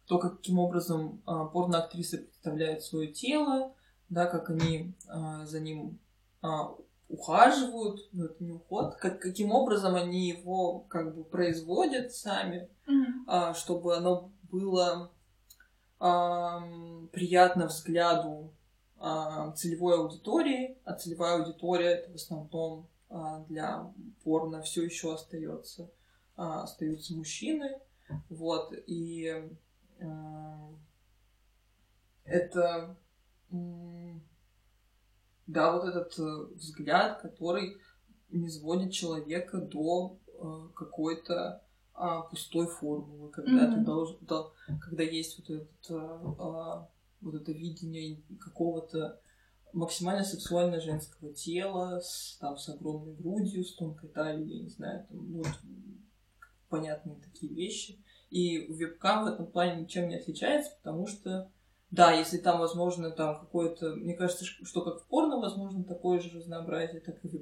то, 0.06 0.20
каким 0.20 0.60
образом 0.60 1.22
а, 1.26 1.46
порно-актрисы 1.46 2.18
представляют 2.18 2.84
свое 2.84 3.08
тело, 3.08 3.74
да, 4.10 4.26
как 4.26 4.50
они 4.50 4.94
а, 5.08 5.46
за 5.46 5.62
ним 5.62 5.98
а, 6.42 6.76
ухаживают, 7.14 8.10
ну 8.12 8.26
это 8.26 8.44
не 8.44 8.52
уход, 8.52 8.96
как, 8.96 9.22
каким 9.22 9.52
образом 9.52 9.94
они 9.96 10.30
его 10.30 10.80
как 10.90 11.16
бы 11.16 11.24
производят 11.24 12.12
сами, 12.12 12.70
mm-hmm. 12.88 13.24
а, 13.28 13.54
чтобы 13.54 13.96
оно 13.96 14.32
было 14.52 15.12
э, 16.00 17.08
приятно 17.12 17.68
взгляду 17.68 18.52
э, 19.00 19.54
целевой 19.56 19.98
аудитории, 19.98 20.80
а 20.86 20.94
целевая 20.94 21.40
аудитория 21.40 21.92
это 21.92 22.12
в 22.12 22.16
основном 22.16 22.88
э, 23.10 23.46
для 23.48 23.94
порно 24.24 24.64
все 24.64 24.84
еще 24.84 25.14
остается, 25.14 25.84
э, 25.84 26.42
остаются 26.42 27.14
мужчины, 27.14 27.80
вот, 28.30 28.74
и 28.88 29.52
э, 30.00 30.06
это 32.26 32.98
да, 35.48 35.74
вот 35.74 35.86
этот 35.86 36.18
э, 36.20 36.54
взгляд, 36.56 37.22
который 37.22 37.78
не 38.30 38.50
сводит 38.50 38.92
человека 38.92 39.60
до 39.60 40.18
э, 40.28 40.70
какой-то 40.76 41.62
а, 41.96 42.22
пустой 42.22 42.68
формулы, 42.68 43.30
когда 43.30 43.68
mm-hmm. 43.68 43.76
ты 43.76 43.82
должен, 43.82 44.18
да, 44.22 44.46
когда 44.82 45.04
есть 45.04 45.38
вот 45.38 45.50
этот 45.50 45.92
а, 45.92 46.36
а, 46.40 46.90
вот 47.22 47.36
это 47.36 47.52
видение 47.52 48.22
какого-то 48.40 49.20
максимально 49.74 50.24
сексуально 50.24 50.82
женского 50.82 51.34
тела 51.34 52.00
с, 52.00 52.38
там, 52.40 52.58
с 52.58 52.70
огромной 52.70 53.14
грудью, 53.14 53.64
с 53.64 53.76
тонкой 53.76 54.10
талией, 54.10 54.58
я 54.58 54.64
не 54.64 54.70
знаю, 54.70 55.06
там, 55.08 55.32
ну, 55.32 55.38
вот, 55.40 55.60
понятные 56.70 57.18
такие 57.18 57.54
вещи. 57.54 58.00
И 58.30 58.74
вебкам 58.74 59.26
в 59.26 59.28
этом 59.28 59.46
плане 59.46 59.82
ничем 59.82 60.08
не 60.10 60.16
отличается, 60.16 60.72
потому 60.82 61.06
что, 61.06 61.52
да, 61.94 62.12
если 62.12 62.40
там, 62.40 62.60
возможно, 62.60 63.12
там 63.12 63.40
какое-то... 63.40 63.96
Мне 63.96 64.16
кажется, 64.16 64.46
что 64.46 64.82
как 64.82 65.00
в 65.00 65.06
порно, 65.06 65.40
возможно, 65.40 65.84
такое 65.84 66.20
же 66.20 66.36
разнообразие, 66.36 67.02
так 67.02 67.24
и 67.24 67.28
в 67.28 67.36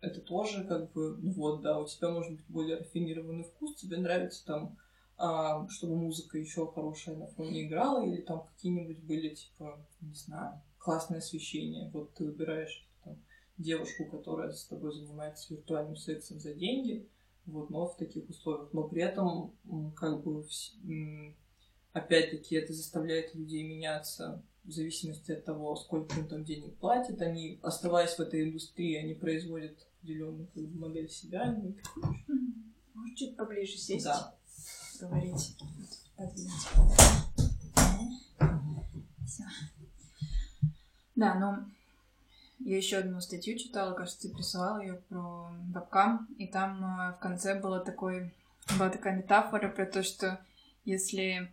это 0.00 0.20
тоже 0.20 0.64
как 0.64 0.92
бы, 0.92 1.16
ну 1.18 1.32
вот, 1.32 1.60
да, 1.60 1.80
у 1.80 1.86
тебя 1.86 2.10
может 2.10 2.30
быть 2.30 2.46
более 2.46 2.76
рафинированный 2.76 3.42
вкус, 3.42 3.74
тебе 3.74 3.96
нравится 3.96 4.46
там, 4.46 5.68
чтобы 5.70 5.96
музыка 5.96 6.38
еще 6.38 6.70
хорошая 6.70 7.16
на 7.16 7.26
фоне 7.26 7.66
играла, 7.66 8.06
или 8.06 8.20
там 8.20 8.46
какие-нибудь 8.46 9.02
были, 9.02 9.34
типа, 9.34 9.84
не 10.00 10.14
знаю, 10.14 10.62
классное 10.78 11.18
освещение. 11.18 11.90
Вот 11.92 12.14
ты 12.14 12.24
выбираешь 12.24 12.88
там, 13.04 13.16
девушку, 13.58 14.04
которая 14.04 14.52
с 14.52 14.64
тобой 14.66 14.92
занимается 14.92 15.52
виртуальным 15.52 15.96
сексом 15.96 16.38
за 16.38 16.54
деньги, 16.54 17.08
вот, 17.44 17.70
но 17.70 17.88
в 17.88 17.96
таких 17.96 18.30
условиях. 18.30 18.72
Но 18.72 18.84
при 18.84 19.02
этом, 19.02 19.52
как 19.96 20.22
бы, 20.22 20.44
опять-таки, 21.92 22.56
это 22.56 22.72
заставляет 22.72 23.34
людей 23.34 23.62
меняться 23.62 24.42
в 24.64 24.70
зависимости 24.70 25.32
от 25.32 25.44
того, 25.44 25.74
сколько 25.76 26.18
им 26.18 26.28
там 26.28 26.44
денег 26.44 26.76
платят, 26.76 27.20
они, 27.20 27.58
оставаясь 27.62 28.14
в 28.14 28.20
этой 28.20 28.44
индустрии, 28.44 28.96
они 28.96 29.14
производят 29.14 29.76
определенную 29.98 30.48
как 30.54 30.64
бы, 30.64 30.78
модель 30.78 31.08
себя. 31.08 31.56
Может, 32.94 33.16
чуть 33.16 33.36
поближе 33.36 33.76
сесть? 33.76 34.04
Да. 34.04 34.34
Говорить. 35.00 35.56
Все. 39.26 39.44
Да, 41.16 41.34
ну, 41.34 41.64
я 42.60 42.76
еще 42.76 42.98
одну 42.98 43.20
статью 43.20 43.58
читала, 43.58 43.94
кажется, 43.94 44.22
ты 44.22 44.34
присылала 44.34 44.80
ее 44.80 44.94
про 45.08 45.50
вебкам, 45.74 46.28
и 46.38 46.46
там 46.46 46.84
э, 46.84 47.12
в 47.16 47.18
конце 47.18 47.58
была 47.58 47.80
такой, 47.80 48.32
была 48.78 48.90
такая 48.90 49.16
метафора 49.16 49.68
про 49.68 49.86
то, 49.86 50.02
что 50.02 50.44
если 50.84 51.50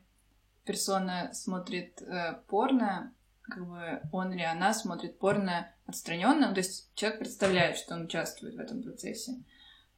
персона 0.70 1.34
смотрит 1.34 1.99
э, 2.03 2.36
порно, 2.47 3.11
как 3.41 3.67
бы 3.67 4.01
он 4.11 4.32
или 4.34 4.43
она 4.43 4.72
смотрит 4.76 5.17
порно 5.17 5.74
отстраненно, 5.88 6.53
то 6.53 6.59
есть 6.59 6.91
человек 6.93 7.17
представляет, 7.17 7.76
что 7.76 7.95
он 7.95 8.03
участвует 8.03 8.53
в 8.53 8.59
этом 8.59 8.84
процессе. 8.84 9.43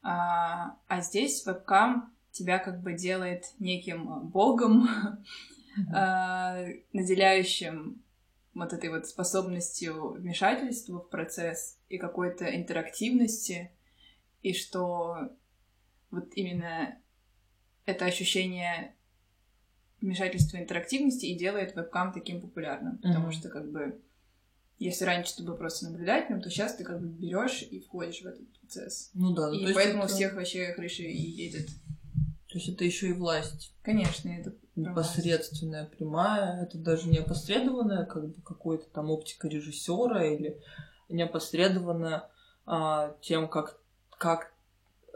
А, 0.02 0.78
а 0.88 1.02
здесь 1.02 1.44
вебкам 1.44 2.14
тебя 2.30 2.58
как 2.58 2.80
бы 2.80 2.94
делает 2.94 3.52
неким 3.58 4.28
богом, 4.30 4.88
а, 5.94 6.64
наделяющим 6.94 8.02
вот 8.54 8.72
этой 8.72 8.88
вот 8.88 9.06
способностью 9.06 10.12
вмешательства 10.12 11.00
в 11.00 11.10
процесс 11.10 11.78
и 11.90 11.98
какой-то 11.98 12.46
интерактивности, 12.46 13.72
и 14.40 14.54
что 14.54 15.18
вот 16.10 16.32
именно 16.34 16.98
это 17.84 18.06
ощущение 18.06 18.96
вмешательство 20.02 20.58
интерактивности 20.58 21.26
и 21.26 21.38
делает 21.38 21.74
вебкам 21.74 22.12
таким 22.12 22.40
популярным. 22.40 22.94
Mm-hmm. 22.94 23.02
Потому 23.02 23.30
что, 23.30 23.48
как 23.48 23.70
бы, 23.70 24.00
если 24.78 25.04
раньше 25.04 25.36
ты 25.36 25.44
был 25.44 25.56
просто 25.56 25.88
наблюдателем, 25.88 26.42
то 26.42 26.50
сейчас 26.50 26.74
ты 26.74 26.84
как 26.84 27.00
бы 27.00 27.06
берешь 27.06 27.62
и 27.62 27.80
входишь 27.80 28.22
в 28.22 28.26
этот 28.26 28.46
процесс. 28.58 29.10
Ну 29.14 29.32
да. 29.32 29.50
И 29.54 29.72
поэтому 29.72 30.04
это... 30.04 30.12
всех 30.12 30.34
вообще 30.34 30.72
крыши 30.74 31.04
и 31.04 31.22
едет. 31.22 31.68
То 32.48 32.58
есть 32.58 32.68
это 32.68 32.84
еще 32.84 33.08
и 33.08 33.12
власть. 33.12 33.72
Конечно, 33.82 34.28
это 34.28 34.54
непосредственная 34.76 35.86
прямая, 35.86 36.62
это 36.62 36.76
даже 36.76 37.08
не 37.08 37.18
опосредованная, 37.18 38.04
как 38.04 38.28
бы 38.28 38.42
какой-то 38.42 38.84
там 38.90 39.10
оптика 39.10 39.48
режиссера 39.48 40.24
или 40.24 40.60
не 41.08 41.22
опосредованная 41.22 42.28
а, 42.66 43.16
тем, 43.22 43.48
как, 43.48 43.78
как 44.10 44.52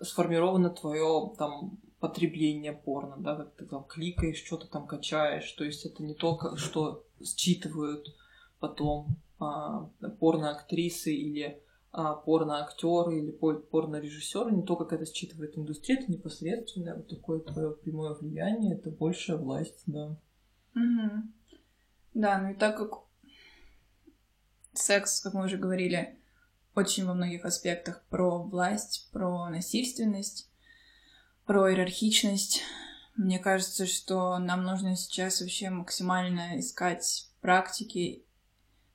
сформировано 0.03 0.71
твое 0.71 1.33
там 1.39 1.79
потребление 2.01 2.73
порно, 2.73 3.17
да, 3.19 3.37
как 3.37 3.55
ты 3.55 3.67
там 3.67 3.85
кликаешь, 3.85 4.45
что-то 4.45 4.67
там 4.67 4.87
качаешь, 4.87 5.51
то 5.53 5.65
есть 5.65 5.87
это 5.87 6.03
не 6.03 6.15
только, 6.15 6.57
что 6.57 7.05
считывают 7.23 8.15
потом 8.61 9.17
а, 9.39 9.91
порно-актрисы 10.21 11.15
или 11.15 11.63
а, 11.93 12.15
порно-актеры 12.15 13.19
или 13.19 13.31
порно-режиссеры, 13.31 14.53
не 14.53 14.63
то, 14.63 14.77
как 14.77 14.93
это 14.93 15.07
считывает 15.07 15.57
индустрия, 15.57 15.99
это 15.99 16.13
непосредственное 16.13 16.97
вот 16.97 17.09
такое 17.09 17.41
твое 17.41 17.71
прямое 17.71 18.15
влияние, 18.15 18.75
это 18.75 18.91
большая 18.91 19.39
власть, 19.39 19.83
да. 19.87 20.17
Угу. 20.75 21.23
Да, 22.15 22.39
ну 22.39 22.51
и 22.51 22.55
так 22.55 22.77
как 22.77 23.05
секс, 24.75 25.21
как 25.21 25.33
мы 25.33 25.45
уже 25.47 25.57
говорили, 25.57 26.19
очень 26.75 27.07
во 27.07 27.15
многих 27.15 27.47
аспектах 27.47 28.05
про 28.11 28.43
власть, 28.43 29.09
про 29.13 29.49
насильственность, 29.49 30.51
про 31.47 31.71
иерархичность. 31.71 32.63
Мне 33.17 33.39
кажется, 33.39 33.87
что 33.87 34.39
нам 34.39 34.65
нужно 34.65 34.97
сейчас 34.97 35.41
вообще 35.41 35.71
максимально 35.71 36.59
искать 36.59 37.29
практики, 37.41 38.25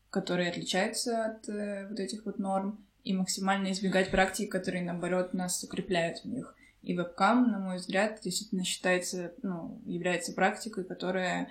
которые 0.10 0.50
отличаются 0.50 1.26
от 1.26 1.50
э, 1.50 1.88
вот 1.90 2.00
этих 2.00 2.26
вот 2.26 2.38
норм, 2.38 2.86
и 3.04 3.14
максимально 3.14 3.72
избегать 3.72 4.12
практик, 4.12 4.52
которые, 4.52 4.84
наоборот, 4.84 5.34
нас 5.34 5.64
укрепляют 5.64 6.20
в 6.20 6.26
них. 6.26 6.56
И 6.84 6.96
вебкам, 6.96 7.52
на 7.52 7.60
мой 7.60 7.78
взгляд, 7.78 8.20
действительно 8.24 8.64
считается, 8.64 9.34
ну, 9.42 9.82
является 9.86 10.34
практикой, 10.34 10.84
которая 10.84 11.50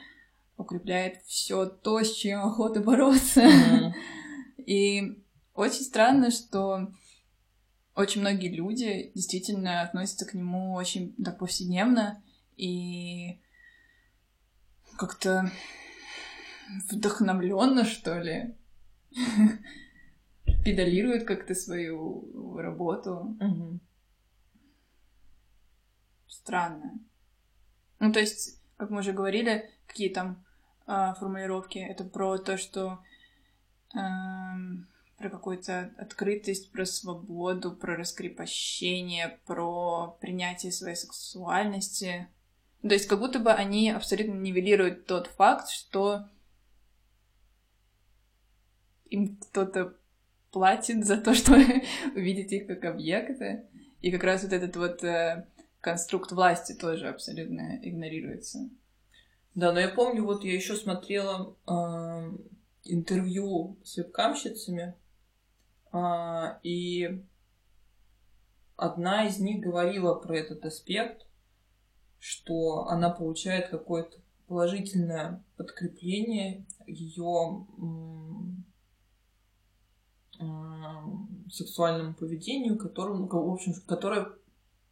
укрепляет 0.56 1.22
все 1.24 1.66
то, 1.66 2.02
с 2.02 2.12
чем 2.14 2.40
охота 2.40 2.80
бороться. 2.80 3.40
Mm-hmm. 3.40 3.92
И 4.66 5.24
очень 5.54 5.82
странно, 5.82 6.30
что 6.30 6.92
очень 7.94 8.20
многие 8.20 8.48
люди 8.48 9.10
действительно 9.14 9.82
относятся 9.82 10.26
к 10.26 10.34
нему 10.34 10.74
очень 10.74 11.14
так 11.22 11.38
повседневно 11.38 12.22
и 12.56 13.40
как-то 14.96 15.50
вдохновленно, 16.90 17.84
что 17.84 18.20
ли, 18.20 18.54
педалируют 20.64 21.24
как-то 21.24 21.54
свою 21.54 22.56
работу. 22.58 23.36
Странно. 26.28 27.00
Ну, 27.98 28.12
то 28.12 28.20
есть, 28.20 28.60
как 28.76 28.90
мы 28.90 29.00
уже 29.00 29.12
говорили, 29.12 29.70
какие 29.86 30.08
там 30.08 30.44
а, 30.86 31.14
формулировки, 31.14 31.78
это 31.78 32.04
про 32.04 32.38
то, 32.38 32.56
что 32.56 33.02
эм, 33.94 34.88
про 35.20 35.28
какую-то 35.28 35.92
открытость, 35.98 36.72
про 36.72 36.86
свободу, 36.86 37.72
про 37.72 37.94
раскрепощение, 37.94 39.38
про 39.44 40.16
принятие 40.18 40.72
своей 40.72 40.96
сексуальности. 40.96 42.26
То 42.80 42.94
есть 42.94 43.06
как 43.06 43.18
будто 43.18 43.38
бы 43.38 43.52
они 43.52 43.90
абсолютно 43.90 44.32
нивелируют 44.32 45.04
тот 45.04 45.26
факт, 45.26 45.68
что 45.68 46.24
им 49.10 49.36
кто-то 49.36 49.94
платит 50.52 51.04
за 51.04 51.18
то, 51.18 51.34
что 51.34 51.52
увидеть 52.14 52.52
их 52.52 52.66
как 52.66 52.86
объекты. 52.86 53.66
И 54.00 54.10
как 54.10 54.24
раз 54.24 54.42
вот 54.42 54.54
этот 54.54 54.74
вот 54.76 55.04
э, 55.04 55.46
конструкт 55.82 56.32
власти 56.32 56.72
тоже 56.72 57.08
абсолютно 57.08 57.78
игнорируется. 57.82 58.70
Да, 59.54 59.70
но 59.72 59.80
я 59.80 59.90
помню, 59.90 60.24
вот 60.24 60.44
я 60.44 60.54
еще 60.54 60.76
смотрела 60.76 61.54
а, 61.66 62.32
интервью 62.84 63.76
с 63.84 63.98
вебкамщицами, 63.98 64.94
и 66.62 67.24
одна 68.76 69.26
из 69.26 69.38
них 69.38 69.60
говорила 69.62 70.14
про 70.14 70.36
этот 70.36 70.64
аспект, 70.64 71.26
что 72.18 72.86
она 72.86 73.10
получает 73.10 73.68
какое-то 73.70 74.18
положительное 74.46 75.44
подкрепление 75.56 76.66
ее 76.86 77.66
сексуальному 81.50 82.14
поведению, 82.14 82.78
которому, 82.78 83.26
в 83.28 83.52
общем, 83.52 83.74
которое 83.86 84.28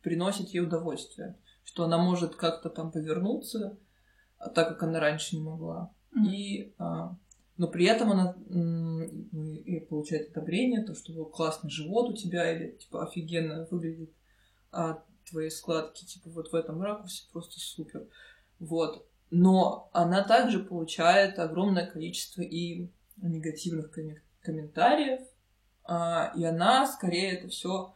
приносит 0.03 0.51
ей 0.51 0.61
удовольствие. 0.61 1.37
Что 1.65 1.85
она 1.85 1.99
может 1.99 2.35
как-то 2.37 2.71
там 2.71 2.91
повернуться, 2.91 3.79
а 4.39 4.49
так 4.51 4.69
как 4.69 4.83
она 4.83 5.01
раньше 5.01 5.37
не 5.37 5.43
могла. 5.43 5.93
Мгм. 6.13 6.31
И, 6.31 6.75
а, 6.79 7.17
но 7.59 7.67
при 7.67 7.87
этом 7.87 8.13
она 8.13 8.37
и- 9.67 9.81
получает 9.81 10.31
одобрение, 10.31 10.85
то, 10.85 10.95
что 10.95 11.25
классный 11.27 11.71
живот 11.71 12.11
у 12.11 12.15
тебя, 12.15 12.51
или 12.51 12.71
типа 12.71 13.05
офигенно 13.05 13.67
выглядит 13.71 14.13
а, 14.71 15.03
твои 15.29 15.51
складки, 15.51 16.05
типа 16.05 16.31
вот 16.31 16.51
в 16.51 16.55
этом 16.55 16.81
ракурсе 16.81 17.25
просто 17.33 17.59
супер. 17.59 18.07
Вот. 18.61 19.07
Но 19.31 19.91
она 19.93 20.23
также 20.25 20.61
получает 20.61 21.39
огромное 21.39 21.87
количество 21.87 22.43
и 22.43 22.89
негативных 23.17 23.91
комме- 23.97 24.23
комментариев, 24.41 25.21
а, 25.85 26.33
и 26.37 26.45
она 26.45 26.87
скорее 26.87 27.33
это 27.33 27.49
все 27.49 27.95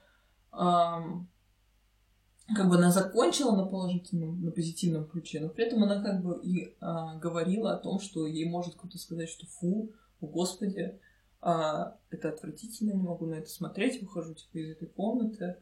как 2.55 2.69
бы 2.69 2.77
она 2.77 2.91
закончила 2.91 3.55
на 3.57 3.65
положительном, 3.65 4.43
на 4.45 4.51
позитивном 4.51 5.07
ключе, 5.07 5.41
но 5.41 5.49
при 5.49 5.65
этом 5.67 5.83
она 5.85 6.03
как 6.03 6.23
бы 6.23 6.41
и 6.43 6.75
а, 6.81 7.17
говорила 7.17 7.73
о 7.75 7.79
том, 7.79 8.01
что 8.01 8.27
ей 8.27 8.49
может 8.49 8.75
кто-то 8.75 8.99
сказать, 8.99 9.29
что 9.29 9.47
фу, 9.47 9.91
о 10.21 10.27
господи, 10.27 10.99
а, 11.45 11.97
это 12.11 12.29
отвратительно, 12.29 12.93
не 12.93 13.03
могу 13.03 13.27
на 13.27 13.35
это 13.35 13.49
смотреть, 13.51 14.01
выхожу 14.01 14.35
типа 14.35 14.59
из 14.59 14.71
этой 14.71 14.87
комнаты. 14.87 15.57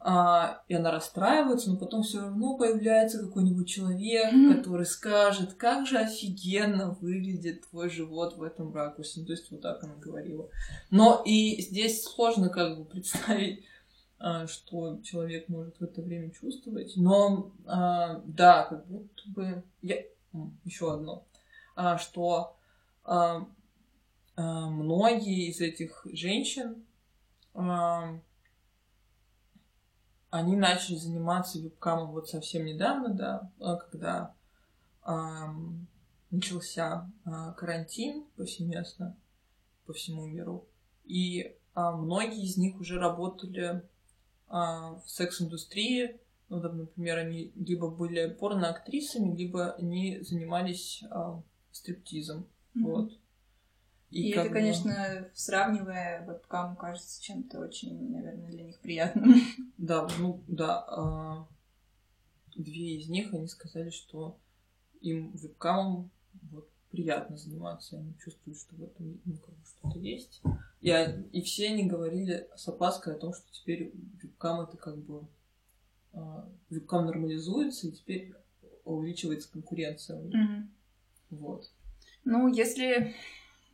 А, 0.00 0.62
и 0.66 0.74
она 0.74 0.90
расстраивается, 0.90 1.70
но 1.70 1.76
потом 1.76 2.02
все 2.02 2.20
равно 2.22 2.56
появляется 2.56 3.20
какой-нибудь 3.24 3.68
человек, 3.68 4.32
Мгм. 4.32 4.56
который 4.56 4.84
скажет, 4.86 5.54
как 5.54 5.86
же 5.86 5.98
офигенно 5.98 6.96
выглядит 7.00 7.68
твой 7.70 7.88
живот 7.88 8.36
в 8.36 8.42
этом 8.42 8.74
ракурсе. 8.74 9.20
Ну, 9.20 9.26
то 9.26 9.32
есть 9.32 9.48
вот 9.52 9.60
так 9.60 9.84
она 9.84 9.94
говорила. 9.94 10.48
Но 10.90 11.22
и 11.24 11.60
здесь 11.62 12.02
сложно 12.02 12.48
как 12.48 12.78
бы 12.78 12.84
представить, 12.84 13.62
что 14.46 15.00
человек 15.02 15.48
может 15.48 15.78
в 15.78 15.82
это 15.82 16.00
время 16.00 16.30
чувствовать. 16.30 16.92
Но 16.96 17.50
а, 17.66 18.22
да, 18.24 18.64
как 18.64 18.86
будто 18.86 19.22
бы... 19.26 19.64
Я... 19.80 20.04
Еще 20.64 20.92
одно. 20.92 21.26
А, 21.74 21.98
что 21.98 22.56
а, 23.04 23.46
а, 24.36 24.66
многие 24.68 25.50
из 25.50 25.60
этих 25.60 26.06
женщин 26.12 26.84
а, 27.54 28.18
они 30.30 30.56
начали 30.56 30.96
заниматься 30.96 31.58
вебкамом 31.58 32.12
вот 32.12 32.28
совсем 32.28 32.64
недавно, 32.64 33.10
да, 33.10 33.50
а, 33.60 33.76
когда 33.76 34.34
начался 36.30 37.10
а, 37.24 37.52
карантин 37.52 38.24
повсеместно 38.36 39.16
по 39.84 39.92
всему 39.92 40.26
миру. 40.26 40.66
И 41.04 41.56
а, 41.74 41.92
многие 41.92 42.44
из 42.44 42.56
них 42.56 42.80
уже 42.80 42.98
работали 42.98 43.82
а, 44.52 45.00
в 45.00 45.08
секс-индустрии. 45.08 46.20
Ну, 46.50 46.60
там, 46.60 46.76
например, 46.76 47.16
они 47.16 47.52
либо 47.56 47.88
были 47.88 48.28
порноактрисами, 48.28 49.34
либо 49.34 49.72
они 49.72 50.20
занимались 50.20 51.02
а, 51.10 51.42
стриптизом. 51.70 52.46
Мгм. 52.74 52.84
Вот. 52.84 53.12
И, 54.10 54.32
как 54.32 54.44
это, 54.44 54.48
бы- 54.50 54.60
конечно, 54.60 55.30
сравнивая 55.32 56.26
вебкам, 56.26 56.76
кажется 56.76 57.22
чем-то 57.22 57.60
очень, 57.60 58.10
наверное, 58.10 58.50
для 58.50 58.64
них 58.64 58.78
приятным. 58.80 59.34
Да, 59.78 60.06
ну 60.18 60.44
да. 60.46 60.84
а, 60.86 61.48
две 62.54 62.98
из 62.98 63.08
них, 63.08 63.32
они 63.32 63.48
сказали, 63.48 63.88
что 63.88 64.38
им 65.00 65.32
вебкамом 65.32 66.10
вот, 66.50 66.68
приятно 66.92 67.36
заниматься, 67.36 67.96
они 67.96 68.14
чувствуют, 68.22 68.58
что 68.58 68.76
в 68.76 68.84
этом 68.84 69.20
ну, 69.24 69.36
как 69.38 69.54
бы 69.54 69.64
что-то 69.64 69.98
есть. 69.98 70.42
И, 70.80 70.90
и 71.32 71.42
все 71.42 71.68
они 71.68 71.86
говорили 71.86 72.48
с 72.54 72.68
опаской 72.68 73.14
о 73.14 73.18
том, 73.18 73.32
что 73.34 73.50
теперь 73.50 73.92
вебкам 74.22 74.60
это 74.60 74.76
как 74.76 74.98
бы 74.98 75.26
а, 76.12 76.48
вебкам 76.70 77.06
нормализуется, 77.06 77.88
и 77.88 77.92
теперь 77.92 78.34
увеличивается 78.84 79.50
конкуренция. 79.50 80.20
Мгм. 80.20 80.74
Вот. 81.30 81.72
Ну, 82.24 82.52
если 82.52 83.14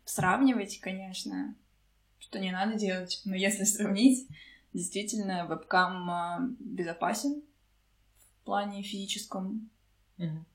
сравнивать, 0.04 0.78
конечно, 0.80 1.56
что 2.18 2.38
не 2.38 2.52
надо 2.52 2.78
делать, 2.78 3.20
но 3.24 3.34
если 3.34 3.64
сравнить, 3.64 4.28
действительно, 4.72 5.46
вебкам 5.46 6.10
а, 6.10 6.48
безопасен 6.60 7.42
в 8.18 8.44
плане 8.44 8.82
физическом. 8.82 9.70
Мгм. 10.16 10.46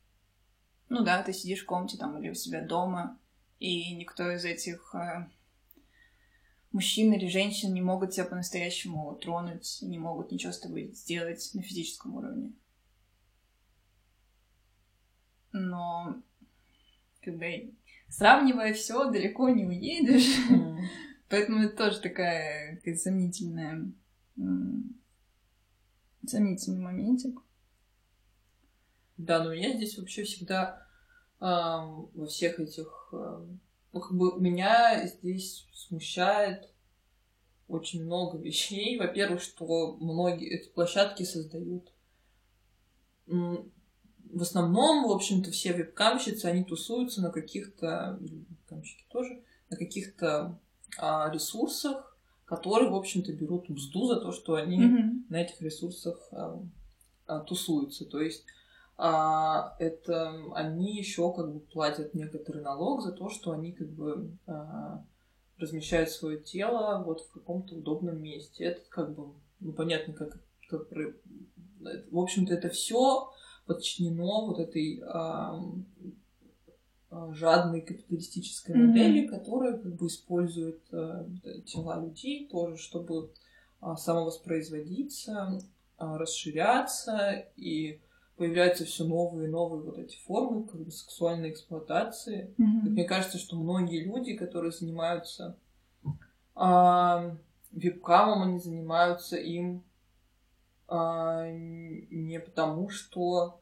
Ну 0.93 1.03
да, 1.03 1.23
ты 1.23 1.33
сидишь 1.33 1.63
в 1.63 1.65
комнате 1.65 1.97
там 1.97 2.19
или 2.19 2.29
у 2.29 2.35
себя 2.35 2.61
дома, 2.61 3.19
и 3.57 3.95
никто 3.95 4.29
из 4.29 4.45
этих 4.45 4.93
э, 4.93 5.27
мужчин 6.71 7.11
или 7.13 7.27
женщин 7.27 7.73
не 7.73 7.81
могут 7.81 8.11
тебя 8.11 8.25
по-настоящему 8.25 9.15
тронуть, 9.15 9.79
не 9.81 9.97
могут 9.97 10.31
ничего 10.31 10.51
с 10.51 10.59
тобой 10.59 10.91
сделать 10.93 11.49
на 11.55 11.63
физическом 11.63 12.13
уровне. 12.13 12.53
Но, 15.51 16.21
как 17.23 17.39
бы, 17.39 17.73
сравнивая 18.07 18.75
все, 18.75 19.09
далеко 19.09 19.49
не 19.49 19.65
уедешь. 19.65 20.47
М. 20.51 20.77
Поэтому 21.27 21.63
это 21.63 21.75
тоже 21.75 22.01
такая, 22.01 22.75
такая 22.75 22.97
сомнительная, 22.97 23.91
сомнительный 26.27 26.81
моментик. 26.81 27.39
Да, 29.23 29.43
но 29.43 29.53
меня 29.53 29.73
здесь 29.73 29.97
вообще 29.97 30.23
всегда 30.23 30.85
ам, 31.39 32.09
во 32.13 32.25
всех 32.27 32.59
этих... 32.59 33.09
ну, 33.11 33.99
как 33.99 34.13
бы 34.17 34.39
меня 34.39 35.07
здесь 35.07 35.67
смущает 35.73 36.69
очень 37.67 38.03
много 38.03 38.37
вещей. 38.47 38.97
Во-первых, 38.97 39.41
что 39.41 39.95
многие 39.99 40.49
эти 40.49 40.69
площадки 40.69 41.23
создают. 41.23 41.91
В 43.27 44.41
основном, 44.41 45.07
в 45.07 45.11
общем-то, 45.11 45.51
все 45.51 45.73
вебкамщицы, 45.73 46.45
они 46.45 46.63
тусуются 46.63 47.21
на 47.21 47.31
каких-то, 47.31 48.17
вебкамщики 48.19 49.05
тоже, 49.09 49.41
на 49.69 49.77
каких-то 49.77 50.59
а, 50.97 51.29
ресурсах, 51.31 52.17
которые, 52.45 52.89
в 52.89 52.95
общем-то, 52.95 53.31
берут 53.31 53.69
мзду 53.69 54.07
за 54.07 54.19
то, 54.19 54.31
что 54.31 54.55
они 54.55 54.77
Мгм. 54.79 55.25
на 55.29 55.41
этих 55.41 55.61
ресурсах 55.61 56.27
а, 56.31 56.59
а, 57.27 57.39
тусуются. 57.41 58.05
То 58.05 58.19
есть 58.21 58.45
а, 58.97 59.75
это 59.79 60.35
они 60.53 60.97
еще 60.97 61.33
как 61.33 61.51
бы 61.51 61.59
платят 61.59 62.13
некоторый 62.13 62.61
налог 62.61 63.01
за 63.01 63.11
то, 63.11 63.29
что 63.29 63.51
они 63.51 63.71
как 63.71 63.89
бы 63.89 64.37
а, 64.45 65.03
размещают 65.57 66.09
свое 66.09 66.39
тело 66.39 67.03
вот 67.03 67.21
в 67.21 67.31
каком-то 67.31 67.75
удобном 67.75 68.21
месте. 68.21 68.65
Это 68.65 68.81
как 68.89 69.15
бы 69.15 69.33
ну, 69.59 69.73
понятно, 69.73 70.13
как, 70.13 70.39
как 70.69 70.89
про- 70.89 71.13
в 72.11 72.17
общем-то 72.17 72.53
это 72.53 72.69
все 72.69 73.31
подчинено 73.65 74.47
вот 74.47 74.59
этой 74.59 75.01
а, 75.07 75.59
жадной 77.31 77.81
капиталистической 77.81 78.75
mm-hmm. 78.75 78.85
модели, 78.85 79.27
которая 79.27 79.77
как 79.77 79.95
бы 79.95 80.07
использует 80.07 80.81
а, 80.91 81.27
тела 81.65 82.03
людей 82.03 82.47
тоже, 82.47 82.77
чтобы 82.77 83.31
а, 83.79 83.95
самовоспроизводиться, 83.95 85.61
а, 85.97 86.17
расширяться 86.17 87.45
и 87.55 88.01
появляются 88.43 88.83
все 88.83 89.05
новые 89.05 89.47
и 89.47 89.51
новые 89.51 89.83
вот 89.83 89.97
эти 89.97 90.17
формы 90.17 90.67
как 90.67 90.81
бы 90.81 90.91
сексуальной 90.91 91.51
эксплуатации. 91.51 92.53
Mm-hmm. 92.57 92.89
мне 92.89 93.05
кажется, 93.05 93.37
что 93.37 93.55
многие 93.55 94.03
люди, 94.03 94.35
которые 94.35 94.73
занимаются 94.73 95.55
а, 96.53 97.37
вебкамом, 97.71 98.41
они 98.41 98.59
занимаются 98.59 99.37
им 99.37 99.85
а, 100.89 101.49
не 101.49 102.37
потому, 102.41 102.89
что... 102.89 103.61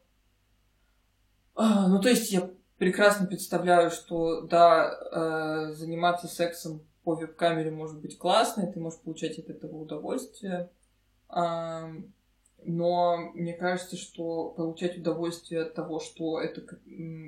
А, 1.54 1.86
ну, 1.86 2.00
то 2.00 2.08
есть 2.08 2.32
я 2.32 2.50
прекрасно 2.78 3.28
представляю, 3.28 3.92
что, 3.92 4.40
да, 4.40 4.88
а, 4.88 5.72
заниматься 5.74 6.26
сексом 6.26 6.82
по 7.04 7.14
веб-камере 7.14 7.70
может 7.70 8.00
быть 8.00 8.18
классно, 8.18 8.62
и 8.62 8.72
ты 8.72 8.80
можешь 8.80 8.98
получать 8.98 9.38
от 9.38 9.48
этого 9.48 9.76
удовольствие. 9.76 10.70
А, 11.28 11.88
но 12.64 13.32
мне 13.34 13.54
кажется, 13.54 13.96
что 13.96 14.50
получать 14.50 14.98
удовольствие 14.98 15.62
от 15.62 15.74
того, 15.74 16.00
что, 16.00 16.40
это, 16.40 16.62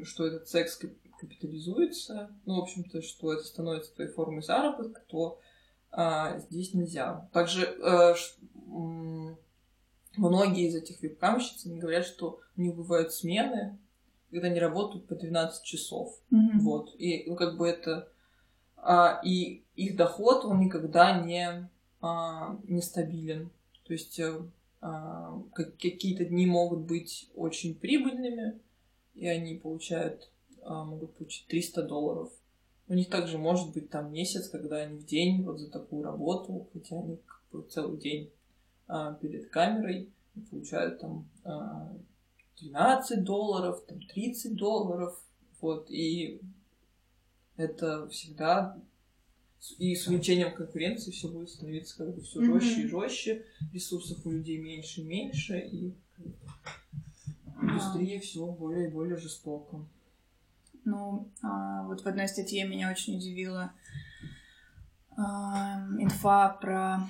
что 0.05 0.26
этот 0.26 0.49
секс 0.49 0.80
капитализуется, 1.18 2.30
ну, 2.47 2.57
в 2.57 2.62
общем-то, 2.62 3.03
что 3.03 3.32
это 3.32 3.45
становится 3.45 3.95
твоей 3.95 4.11
формой 4.11 4.43
заработка, 4.43 5.03
то 5.07 5.39
а, 5.91 6.39
здесь 6.39 6.74
нельзя. 6.74 7.28
Также 7.32 7.66
а, 7.82 8.14
ш, 8.14 8.35
многие 10.16 10.68
из 10.68 10.74
этих 10.74 11.03
вебкамщиц, 11.03 11.66
говорят, 11.66 12.05
что 12.05 12.41
у 12.57 12.61
них 12.61 12.74
бывают 12.74 13.12
смены, 13.12 13.78
когда 14.30 14.49
они 14.49 14.59
работают 14.59 15.07
по 15.07 15.14
12 15.14 15.62
часов. 15.64 16.18
Mm-hmm. 16.32 16.59
Вот. 16.61 16.95
И, 16.99 17.24
ну, 17.28 17.37
как 17.37 17.57
бы 17.57 17.68
это... 17.68 18.09
А, 18.76 19.20
и 19.24 19.62
их 19.76 19.97
доход, 19.97 20.45
он 20.45 20.61
никогда 20.61 21.20
не, 21.20 21.70
а, 22.01 22.59
нестабилен. 22.64 23.51
То 23.87 23.93
есть 23.93 24.18
э, 24.18 24.41
какие-то 25.55 26.24
дни 26.26 26.47
могут 26.47 26.80
быть 26.80 27.30
очень 27.35 27.74
прибыльными, 27.74 28.61
и 29.14 29.26
они 29.26 29.57
получают, 29.57 30.30
а, 30.62 30.85
могут 30.85 31.14
получить 31.14 31.47
300 31.47 31.85
долларов. 31.85 32.32
У 32.89 32.95
них 32.95 33.09
также 33.09 33.39
может 33.39 33.72
быть 33.72 33.89
там 33.89 34.12
месяц, 34.12 34.49
когда 34.49 34.76
они 34.78 34.99
в 34.99 35.07
день 35.07 35.43
вот 35.43 35.59
за 35.59 35.70
такую 35.70 36.03
работу, 36.03 36.68
хотя 36.72 36.99
они 36.99 37.16
как 37.16 37.43
бы 37.51 37.66
целый 37.68 37.99
день 37.99 38.30
а, 38.87 39.14
перед 39.14 39.49
камерой 39.49 40.11
получают 40.51 41.01
там 41.01 41.28
12 42.61 43.24
долларов, 43.24 43.82
там 43.87 44.01
30 44.01 44.55
долларов, 44.55 45.18
вот, 45.61 45.91
и 45.91 46.41
это 47.57 48.09
всегда 48.09 48.76
и 49.79 49.95
с 49.95 50.07
увеличением 50.07 50.55
конкуренции 50.55 51.11
все 51.11 51.29
будет 51.29 51.49
становиться 51.49 51.97
как 51.97 52.15
бы 52.15 52.23
все 52.23 52.41
mm-hmm. 52.41 52.61
жестче 52.61 52.83
и 52.83 52.89
жестче, 52.89 53.47
ресурсов 53.73 54.27
у 54.27 54.31
людей 54.31 54.59
меньше 54.59 55.01
и 55.01 55.05
меньше, 55.05 55.59
и 55.59 55.95
индустрия 57.61 58.21
все 58.21 58.47
более 58.47 58.89
и 58.89 58.91
более 58.91 59.17
жестоко. 59.17 59.85
Ну, 60.85 61.31
а, 61.43 61.85
вот 61.85 62.03
в 62.03 62.07
одной 62.07 62.29
статье 62.29 62.67
меня 62.67 62.91
очень 62.91 63.17
удивила 63.17 63.73
а, 65.17 65.87
инфа 65.99 66.51
про 66.61 67.01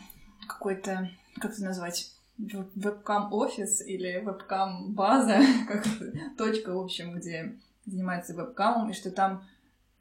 какой-то, 0.46 1.10
как 1.40 1.52
это 1.52 1.64
назвать, 1.64 2.12
вебкам-офис 2.36 3.80
или 3.86 4.20
вебкам-база, 4.24 5.40
как 5.68 5.86
точка, 6.36 6.72
в 6.72 6.78
общем, 6.78 7.14
где 7.14 7.56
занимается 7.86 8.34
вебкамом, 8.34 8.90
и 8.90 8.94
что 8.94 9.10
там 9.10 9.44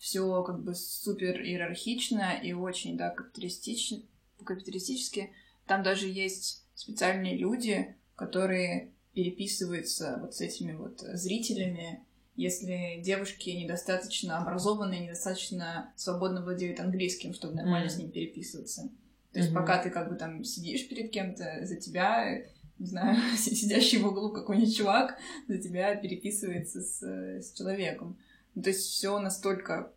все 0.03 0.43
как 0.43 0.61
бы 0.61 0.75
супер 0.75 1.41
иерархично 1.41 2.33
и 2.43 2.51
очень, 2.51 2.97
да, 2.97 3.09
капиталистично, 3.09 4.01
капиталистически. 4.43 5.31
Там 5.65 5.81
даже 5.81 6.09
есть 6.09 6.65
специальные 6.75 7.37
люди, 7.37 7.95
которые 8.17 8.91
переписываются 9.13 10.17
вот 10.19 10.35
с 10.35 10.41
этими 10.41 10.73
вот 10.73 10.99
зрителями, 10.99 12.03
если 12.35 12.99
девушки 13.01 13.51
недостаточно 13.51 14.39
образованные, 14.39 15.05
недостаточно 15.05 15.93
свободно 15.95 16.43
владеют 16.43 16.81
английским, 16.81 17.33
чтобы 17.33 17.55
нормально 17.55 17.87
mm. 17.87 17.91
с 17.91 17.97
ним 17.97 18.11
переписываться. 18.11 18.89
То 19.31 19.39
есть 19.39 19.51
mm-hmm. 19.51 19.55
пока 19.55 19.81
ты 19.81 19.89
как 19.89 20.09
бы 20.09 20.15
там 20.15 20.43
сидишь 20.43 20.85
перед 20.89 21.11
кем-то, 21.11 21.59
за 21.65 21.77
тебя, 21.77 22.43
не 22.77 22.85
знаю, 22.87 23.17
сидящий 23.37 23.99
в 23.99 24.07
углу 24.07 24.33
какой-нибудь 24.33 24.75
чувак 24.75 25.17
за 25.47 25.59
тебя 25.59 25.95
переписывается 25.95 26.81
с, 26.81 27.01
с 27.01 27.53
человеком. 27.53 28.17
То 28.55 28.69
есть 28.69 28.87
все 28.87 29.19
настолько 29.19 29.91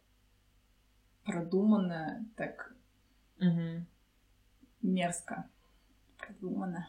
продумано, 1.25 2.27
так 2.37 2.75
угу. 3.39 3.85
мерзко 4.83 5.49
продумано. 6.19 6.89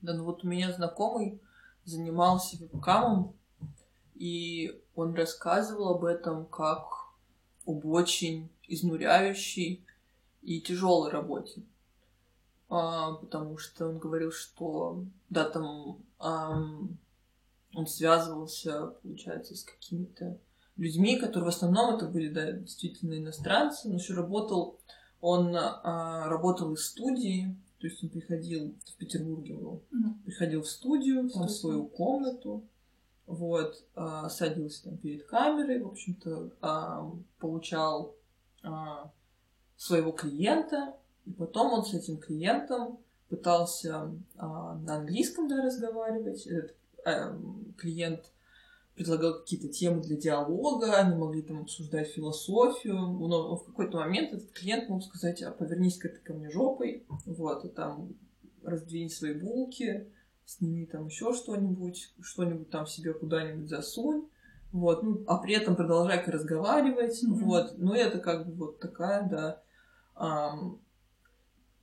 Да, 0.00 0.14
ну 0.14 0.24
вот 0.24 0.44
у 0.44 0.48
меня 0.48 0.72
знакомый 0.72 1.40
занимался 1.84 2.56
вебкамом, 2.58 3.34
и 4.14 4.80
он 4.94 5.14
рассказывал 5.14 5.94
об 5.94 6.04
этом 6.04 6.46
как 6.46 7.06
об 7.66 7.84
очень 7.86 8.50
изнуряющей 8.66 9.84
и 10.42 10.60
тяжелой 10.60 11.10
работе. 11.10 11.62
А, 12.68 13.12
потому 13.14 13.58
что 13.58 13.88
он 13.88 13.98
говорил, 13.98 14.32
что 14.32 15.04
да, 15.30 15.48
там 15.48 15.98
а, 16.18 16.60
он 17.76 17.86
связывался, 17.86 18.86
получается, 19.02 19.54
с 19.54 19.62
какими-то 19.62 20.38
людьми, 20.78 21.18
которые 21.18 21.44
в 21.44 21.54
основном 21.54 21.94
это 21.94 22.06
были, 22.06 22.30
да, 22.32 22.52
действительно 22.52 23.18
иностранцы, 23.18 23.88
но 23.88 23.96
еще 23.96 24.14
работал, 24.14 24.78
он 25.20 25.54
а, 25.54 26.26
работал 26.28 26.72
из 26.72 26.86
студии, 26.86 27.54
то 27.78 27.86
есть 27.86 28.02
он 28.02 28.08
приходил 28.08 28.74
в 28.86 28.96
Петербурге, 28.96 29.54
был, 29.54 29.82
mm-hmm. 29.92 30.24
приходил 30.24 30.62
в 30.62 30.68
студию, 30.68 31.28
там 31.28 31.48
в 31.48 31.50
свою 31.50 31.84
комнату, 31.86 32.64
вот, 33.26 33.84
а, 33.94 34.30
садился 34.30 34.84
там 34.84 34.96
перед 34.96 35.26
камерой, 35.26 35.82
в 35.82 35.88
общем-то, 35.88 36.52
а, 36.62 37.10
получал 37.38 38.14
а, 38.62 39.12
своего 39.76 40.12
клиента, 40.12 40.96
и 41.26 41.32
потом 41.32 41.74
он 41.74 41.84
с 41.84 41.92
этим 41.92 42.16
клиентом 42.16 42.98
пытался 43.28 44.10
а, 44.36 44.76
на 44.76 44.96
английском 44.96 45.46
да, 45.46 45.62
разговаривать. 45.62 46.46
Этот 46.46 46.74
клиент 47.76 48.32
предлагал 48.96 49.40
какие-то 49.40 49.68
темы 49.68 50.02
для 50.02 50.16
диалога, 50.16 50.94
они 50.96 51.14
могли 51.16 51.42
там 51.42 51.62
обсуждать 51.62 52.08
философию, 52.08 52.94
но 52.94 53.56
в 53.56 53.64
какой-то 53.66 53.98
момент 53.98 54.32
этот 54.32 54.50
клиент 54.52 54.88
мог 54.88 55.04
сказать, 55.04 55.42
а 55.42 55.50
повернись-ка 55.50 56.08
ты 56.08 56.18
ко 56.20 56.32
мне 56.32 56.50
жопой, 56.50 57.04
вот, 57.26 57.64
и 57.66 57.68
там 57.68 58.14
раздвинь 58.64 59.10
свои 59.10 59.34
булки, 59.34 60.10
сними 60.46 60.86
там 60.86 61.06
еще 61.06 61.34
что-нибудь, 61.34 62.14
что-нибудь 62.22 62.70
там 62.70 62.86
себе 62.86 63.12
куда-нибудь 63.12 63.68
засунь, 63.68 64.28
вот, 64.72 65.02
ну, 65.02 65.24
а 65.26 65.38
при 65.38 65.54
этом 65.54 65.76
продолжай-ка 65.76 66.32
разговаривать, 66.32 67.22
mm-hmm. 67.22 67.44
вот, 67.44 67.74
ну, 67.76 67.92
это 67.92 68.18
как 68.18 68.46
бы 68.46 68.54
вот 68.54 68.80
такая, 68.80 69.28
да, 69.28 69.62
эм, 70.18 70.80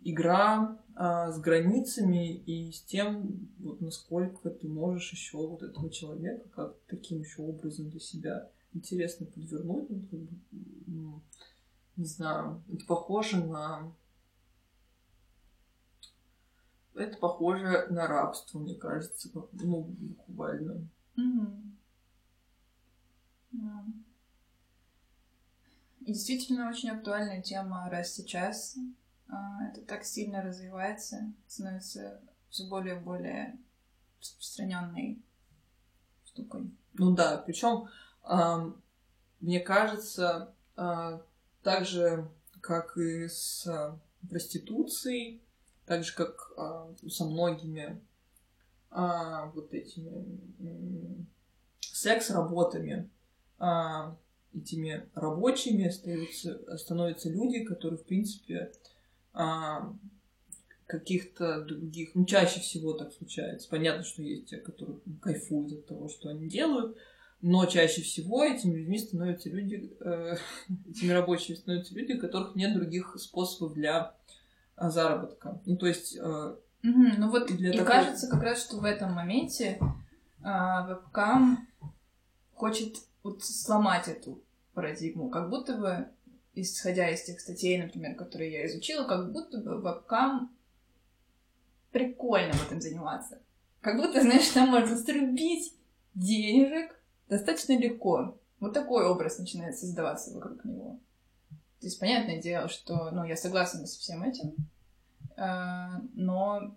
игра 0.01 0.79
а, 0.95 1.31
с 1.31 1.39
границами 1.39 2.35
и 2.35 2.71
с 2.71 2.81
тем, 2.81 3.49
вот 3.59 3.81
насколько 3.81 4.49
ты 4.49 4.67
можешь 4.67 5.11
еще 5.11 5.37
вот 5.37 5.63
этого 5.63 5.89
человека 5.89 6.47
как 6.49 6.77
таким 6.87 7.19
еще 7.19 7.41
образом 7.41 7.89
для 7.89 7.99
себя 7.99 8.49
интересно 8.73 9.25
подвернуть, 9.25 9.89
ну, 9.89 10.01
как 10.01 10.19
бы, 10.19 10.37
ну, 10.87 11.21
не 11.95 12.05
знаю, 12.05 12.63
это 12.71 12.85
похоже 12.85 13.43
на 13.43 13.93
это 16.95 17.17
похоже 17.17 17.87
на 17.89 18.07
рабство, 18.07 18.59
мне 18.59 18.75
кажется, 18.75 19.29
ну, 19.53 19.81
буквально. 19.81 20.87
Mm-hmm. 21.17 21.71
Yeah. 23.53 23.85
И 26.05 26.07
действительно 26.07 26.69
очень 26.69 26.89
актуальная 26.89 27.41
тема 27.41 27.89
раз 27.89 28.13
сейчас 28.13 28.77
это 29.69 29.81
так 29.81 30.03
сильно 30.03 30.41
развивается, 30.41 31.33
становится 31.47 32.21
все 32.49 32.67
более 32.67 32.97
и 32.97 32.99
более 32.99 33.57
распространенной 34.19 35.21
штукой. 36.25 36.71
Ну 36.93 37.15
да, 37.15 37.37
причем 37.37 37.87
мне 39.39 39.59
кажется, 39.59 40.53
а, 40.75 41.21
так 41.63 41.85
же, 41.85 42.29
как 42.61 42.97
и 42.97 43.27
с 43.27 43.67
проституцией, 44.29 45.41
так 45.85 46.05
же, 46.05 46.15
как 46.15 46.53
а, 46.57 46.93
со 47.09 47.25
многими 47.25 48.01
вот 48.89 49.73
этими 49.73 51.25
секс-работами, 51.81 53.09
этими 54.53 55.09
рабочими 55.15 55.89
становятся, 55.89 56.77
становятся 56.77 57.29
люди, 57.31 57.63
которые, 57.63 57.97
в 57.97 58.05
принципе, 58.05 58.71
а, 59.33 59.93
каких-то 60.85 61.61
других, 61.61 62.11
ну, 62.13 62.25
чаще 62.25 62.59
всего 62.59 62.93
так 62.93 63.11
случается. 63.13 63.67
Понятно, 63.69 64.03
что 64.03 64.21
есть 64.21 64.47
те, 64.47 64.57
которые 64.57 64.99
кайфуют 65.21 65.73
от 65.73 65.87
того, 65.87 66.09
что 66.09 66.29
они 66.29 66.47
делают, 66.47 66.97
Но 67.41 67.65
чаще 67.65 68.01
всего 68.01 68.43
этими 68.43 68.77
людьми 68.77 68.97
становятся 68.97 69.49
люди, 69.49 69.91
э, 69.99 70.35
этими 70.89 71.11
рабочими 71.11 71.55
становятся 71.55 71.93
люди, 71.95 72.13
у 72.13 72.19
которых 72.19 72.55
нет 72.55 72.73
других 72.73 73.17
способов 73.17 73.73
для 73.73 74.15
а, 74.75 74.89
заработка. 74.89 75.59
Ну, 75.65 75.77
то 75.77 75.87
есть... 75.87 76.15
Э, 76.15 76.21
угу, 76.21 76.57
ну 77.17 77.29
вот 77.29 77.49
и, 77.49 77.71
такой... 77.71 77.85
кажется 77.85 78.27
как 78.27 78.43
раз, 78.43 78.61
что 78.63 78.77
в 78.77 78.85
этом 78.85 79.13
моменте 79.13 79.79
э, 80.43 80.87
вебкам 80.87 81.67
хочет 82.53 82.97
вот 83.23 83.43
сломать 83.43 84.07
эту 84.07 84.41
парадигму, 84.73 85.29
как 85.29 85.49
будто 85.49 85.77
бы, 85.77 86.07
исходя 86.55 87.09
из 87.09 87.23
тех 87.23 87.39
статей, 87.39 87.81
например, 87.81 88.15
которые 88.15 88.51
я 88.51 88.65
изучила, 88.67 89.07
как 89.07 89.31
будто 89.31 89.59
бы 89.59 89.81
вебкам 89.81 90.55
прикольно 91.91 92.53
в 92.53 92.65
этом 92.65 92.81
заниматься. 92.81 93.39
Как 93.81 93.97
будто, 93.97 94.21
знаешь, 94.21 94.47
там 94.49 94.69
можно 94.69 94.97
срубить 94.97 95.73
денежек 96.15 96.99
достаточно 97.29 97.77
легко. 97.77 98.37
Вот 98.59 98.73
такой 98.73 99.05
образ 99.05 99.39
начинает 99.39 99.77
создаваться 99.77 100.33
вокруг 100.33 100.63
него. 100.63 100.99
То 101.79 101.87
есть, 101.87 101.99
понятное 101.99 102.41
дело, 102.41 102.69
что, 102.69 103.11
ну, 103.11 103.25
я 103.25 103.35
согласна 103.35 103.85
со 103.85 103.99
всем 103.99 104.23
этим, 104.23 104.55
э, 105.35 105.99
но 106.13 106.73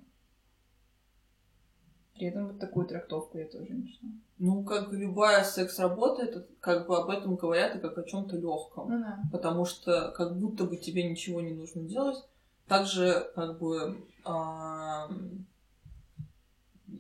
при 2.16 2.28
этом 2.28 2.48
вот 2.48 2.58
такую 2.58 2.86
трактовку 2.86 3.38
я 3.38 3.46
тоже 3.46 3.66
не 3.70 3.82
нашла. 3.82 4.08
Ну, 4.38 4.64
как 4.64 4.92
любая 4.92 5.44
секс-работа, 5.44 6.22
это 6.22 6.46
как 6.60 6.86
бы 6.86 6.98
об 6.98 7.08
этом 7.08 7.36
говорят 7.36 7.76
и 7.76 7.78
как 7.78 7.96
о 7.96 8.02
чем-то 8.02 8.36
легком. 8.36 8.90
Ну, 8.90 9.00
да. 9.00 9.18
Потому 9.32 9.64
что 9.64 10.10
как 10.12 10.38
будто 10.38 10.64
бы 10.64 10.76
тебе 10.76 11.08
ничего 11.08 11.40
не 11.40 11.54
нужно 11.54 11.82
делать. 11.82 12.22
Также, 12.68 13.30
как 13.34 13.58
бы, 13.58 13.96
а, 14.24 15.08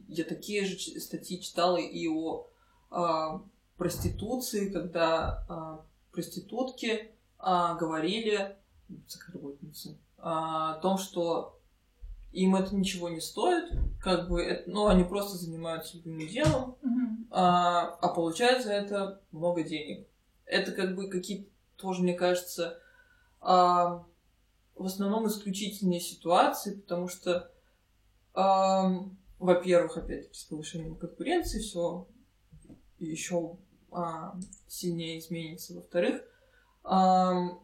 я 0.08 0.24
такие 0.24 0.64
же 0.64 0.78
статьи 1.00 1.40
читала 1.40 1.76
и 1.76 2.08
о 2.08 2.46
а, 2.90 3.42
проституции, 3.76 4.70
когда 4.70 5.44
а, 5.48 5.84
проститутки 6.12 7.10
а, 7.38 7.74
говорили, 7.74 8.56
а, 10.18 10.74
о 10.74 10.80
том, 10.80 10.96
что 10.96 11.55
им 12.32 12.56
это 12.56 12.74
ничего 12.74 13.08
не 13.08 13.20
стоит, 13.20 13.70
как 14.00 14.28
бы, 14.28 14.42
это, 14.42 14.70
ну, 14.70 14.86
они 14.86 15.04
просто 15.04 15.36
занимаются 15.38 15.96
любым 15.96 16.26
делом, 16.28 16.76
mm-hmm. 16.82 17.26
а, 17.30 17.96
а 18.00 18.08
получают 18.08 18.64
за 18.64 18.72
это 18.72 19.22
много 19.32 19.62
денег. 19.62 20.06
Это 20.44 20.72
как 20.72 20.94
бы 20.94 21.08
какие-то 21.08 21.50
тоже, 21.76 22.02
мне 22.02 22.14
кажется, 22.14 22.78
а, 23.40 24.04
в 24.74 24.84
основном 24.84 25.26
исключительные 25.26 26.00
ситуации, 26.00 26.76
потому 26.76 27.08
что, 27.08 27.50
а, 28.34 28.90
во-первых, 29.38 29.96
опять-таки, 29.96 30.38
с 30.38 30.44
повышением 30.44 30.96
конкуренции 30.96 31.60
все 31.60 32.06
еще 32.98 33.56
а, 33.90 34.38
сильнее 34.68 35.18
изменится. 35.18 35.74
Во-вторых, 35.74 36.22
а, 36.84 37.58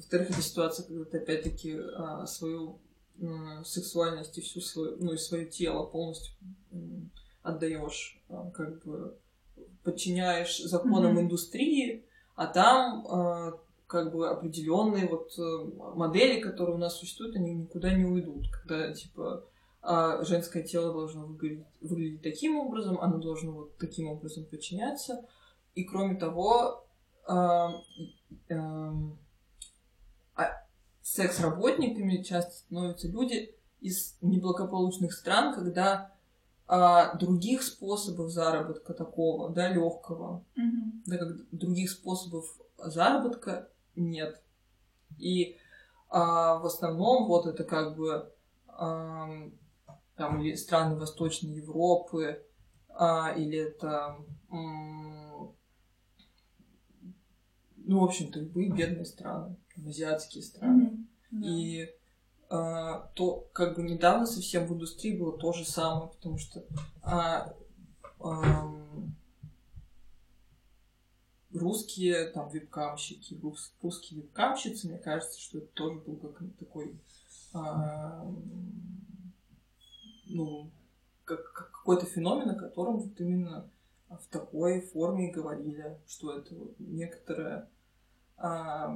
во-вторых, 0.00 0.30
это 0.30 0.42
ситуация, 0.42 0.86
когда 0.86 1.04
ты 1.04 1.18
опять-таки 1.18 1.78
а, 1.96 2.26
свою 2.26 2.78
а, 3.22 3.62
сексуальность 3.64 4.38
и 4.38 4.40
всю 4.40 4.60
свою, 4.60 4.96
ну 4.98 5.12
и 5.12 5.18
свое 5.18 5.44
тело 5.46 5.84
полностью 5.84 6.34
отдаешь, 7.42 8.18
а, 8.30 8.50
как 8.50 8.82
бы 8.84 9.16
подчиняешь 9.84 10.58
законам 10.58 11.18
mm-hmm. 11.18 11.22
индустрии, 11.22 12.04
а 12.34 12.46
там 12.46 13.06
а, 13.08 13.60
как 13.86 14.12
бы 14.12 14.28
определенные 14.30 15.08
вот 15.08 15.36
э, 15.36 15.42
модели, 15.96 16.40
которые 16.40 16.76
у 16.76 16.78
нас 16.78 16.96
существуют, 16.96 17.34
они 17.34 17.52
никуда 17.52 17.92
не 17.92 18.04
уйдут, 18.04 18.46
когда 18.48 18.92
типа 18.92 19.44
а 19.82 20.22
женское 20.24 20.62
тело 20.62 20.92
должно 20.92 21.26
выглядеть, 21.26 21.66
выглядеть 21.80 22.22
таким 22.22 22.56
образом, 22.58 23.00
оно 23.00 23.18
должно 23.18 23.52
вот 23.52 23.78
таким 23.78 24.08
образом 24.08 24.44
подчиняться. 24.44 25.26
И 25.74 25.84
кроме 25.84 26.16
того, 26.16 26.84
э, 27.26 27.34
э, 30.36 30.42
секс-работниками 31.02 32.22
часто 32.22 32.52
становятся 32.52 33.08
люди 33.08 33.54
из 33.80 34.16
неблагополучных 34.20 35.12
стран, 35.12 35.54
когда 35.54 36.12
а, 36.72 37.16
других 37.16 37.62
способов 37.64 38.30
заработка 38.30 38.94
такого, 38.94 39.50
да, 39.50 39.68
легкого, 39.68 40.44
mm-hmm. 40.56 41.02
да, 41.06 41.18
как 41.18 41.50
других 41.50 41.90
способов 41.90 42.46
заработка 42.78 43.68
нет. 43.96 44.40
И 45.18 45.56
а, 46.08 46.58
в 46.58 46.66
основном 46.66 47.26
вот 47.26 47.46
это 47.46 47.64
как 47.64 47.96
бы 47.96 48.32
а, 48.68 49.28
там, 50.16 50.42
или 50.42 50.54
страны 50.54 50.94
Восточной 50.96 51.54
Европы, 51.54 52.46
а, 52.88 53.32
или 53.36 53.58
это, 53.58 54.16
ну, 54.48 55.56
в 57.86 58.04
общем-то, 58.04 58.38
любые 58.38 58.70
бедные 58.70 59.06
страны, 59.06 59.56
азиатские 59.86 60.42
страны. 60.42 61.06
Mm-hmm. 61.32 61.44
И 61.44 61.90
а, 62.48 63.10
то, 63.14 63.48
как 63.52 63.76
бы 63.76 63.82
недавно 63.82 64.26
совсем 64.26 64.66
в 64.66 64.74
индустрии 64.74 65.16
было 65.16 65.38
то 65.38 65.52
же 65.52 65.64
самое, 65.64 66.10
потому 66.10 66.38
что 66.38 66.64
а, 67.02 67.54
а, 68.18 68.74
русские 71.52 72.26
там 72.30 72.48
вебкамщики, 72.48 73.38
русские 73.82 74.22
вебкамщицы, 74.22 74.88
мне 74.88 74.98
кажется, 74.98 75.40
что 75.40 75.58
это 75.58 75.68
тоже 75.68 76.00
был 76.00 76.16
как 76.16 76.42
такой 76.58 76.98
а, 77.52 78.24
ну, 80.26 80.70
как, 81.24 81.52
как 81.52 81.70
какой-то 81.70 82.06
феномен, 82.06 82.50
о 82.50 82.54
котором 82.54 82.98
вот 82.98 83.20
именно 83.20 83.70
в 84.08 84.26
такой 84.30 84.80
форме 84.80 85.30
говорили, 85.30 85.98
что 86.06 86.36
это 86.36 86.54
вот 86.54 86.74
некоторое 86.78 87.68
а, 88.40 88.88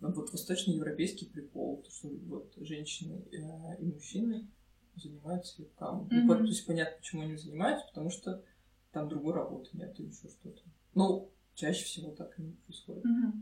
вот 0.00 0.30
восточноевропейский 0.30 1.28
прикол, 1.28 1.82
то, 1.82 1.90
что 1.90 2.08
вот 2.08 2.52
женщины 2.56 3.24
э, 3.32 3.82
и 3.82 3.86
мужчины 3.86 4.48
занимаются 4.94 5.60
вебкамом. 5.60 6.06
Mm-hmm. 6.06 6.24
Ну, 6.24 6.36
то 6.36 6.44
есть 6.44 6.66
понятно, 6.66 6.96
почему 6.98 7.22
они 7.22 7.36
занимаются, 7.36 7.86
потому 7.88 8.10
что 8.10 8.44
там 8.92 9.08
другой 9.08 9.34
работы 9.34 9.70
нет 9.72 9.98
или 9.98 10.06
еще 10.06 10.28
что-то. 10.28 10.62
Ну, 10.94 11.32
чаще 11.54 11.84
всего 11.84 12.12
так 12.12 12.38
и 12.38 12.52
происходит. 12.64 13.04
Mm-hmm. 13.04 13.32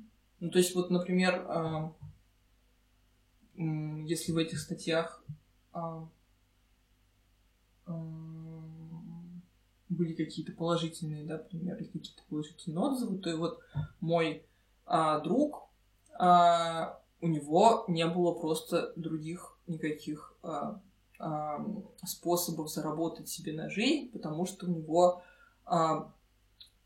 Ну, 0.40 0.50
то 0.50 0.58
есть 0.58 0.74
вот, 0.74 0.90
например, 0.90 1.46
э, 1.46 1.92
если 4.06 4.32
в 4.32 4.38
этих 4.38 4.58
статьях 4.58 5.22
э, 5.74 5.78
были 9.96 10.12
какие-то 10.12 10.52
положительные, 10.52 11.24
да, 11.24 11.38
примеры, 11.38 11.84
какие-то 11.84 12.22
положительные 12.28 12.78
отзывы, 12.78 13.18
то 13.18 13.30
и 13.30 13.34
вот 13.34 13.60
мой 14.00 14.44
а, 14.84 15.20
друг, 15.20 15.68
а, 16.18 17.00
у 17.20 17.28
него 17.28 17.84
не 17.88 18.06
было 18.06 18.32
просто 18.32 18.92
других 18.96 19.58
никаких 19.66 20.34
а, 20.42 20.80
а, 21.18 21.64
способов 22.04 22.70
заработать 22.70 23.28
себе 23.28 23.52
на 23.52 23.68
жизнь, 23.70 24.10
потому 24.10 24.46
что 24.46 24.66
у 24.66 24.68
него 24.68 25.22
а, 25.64 26.12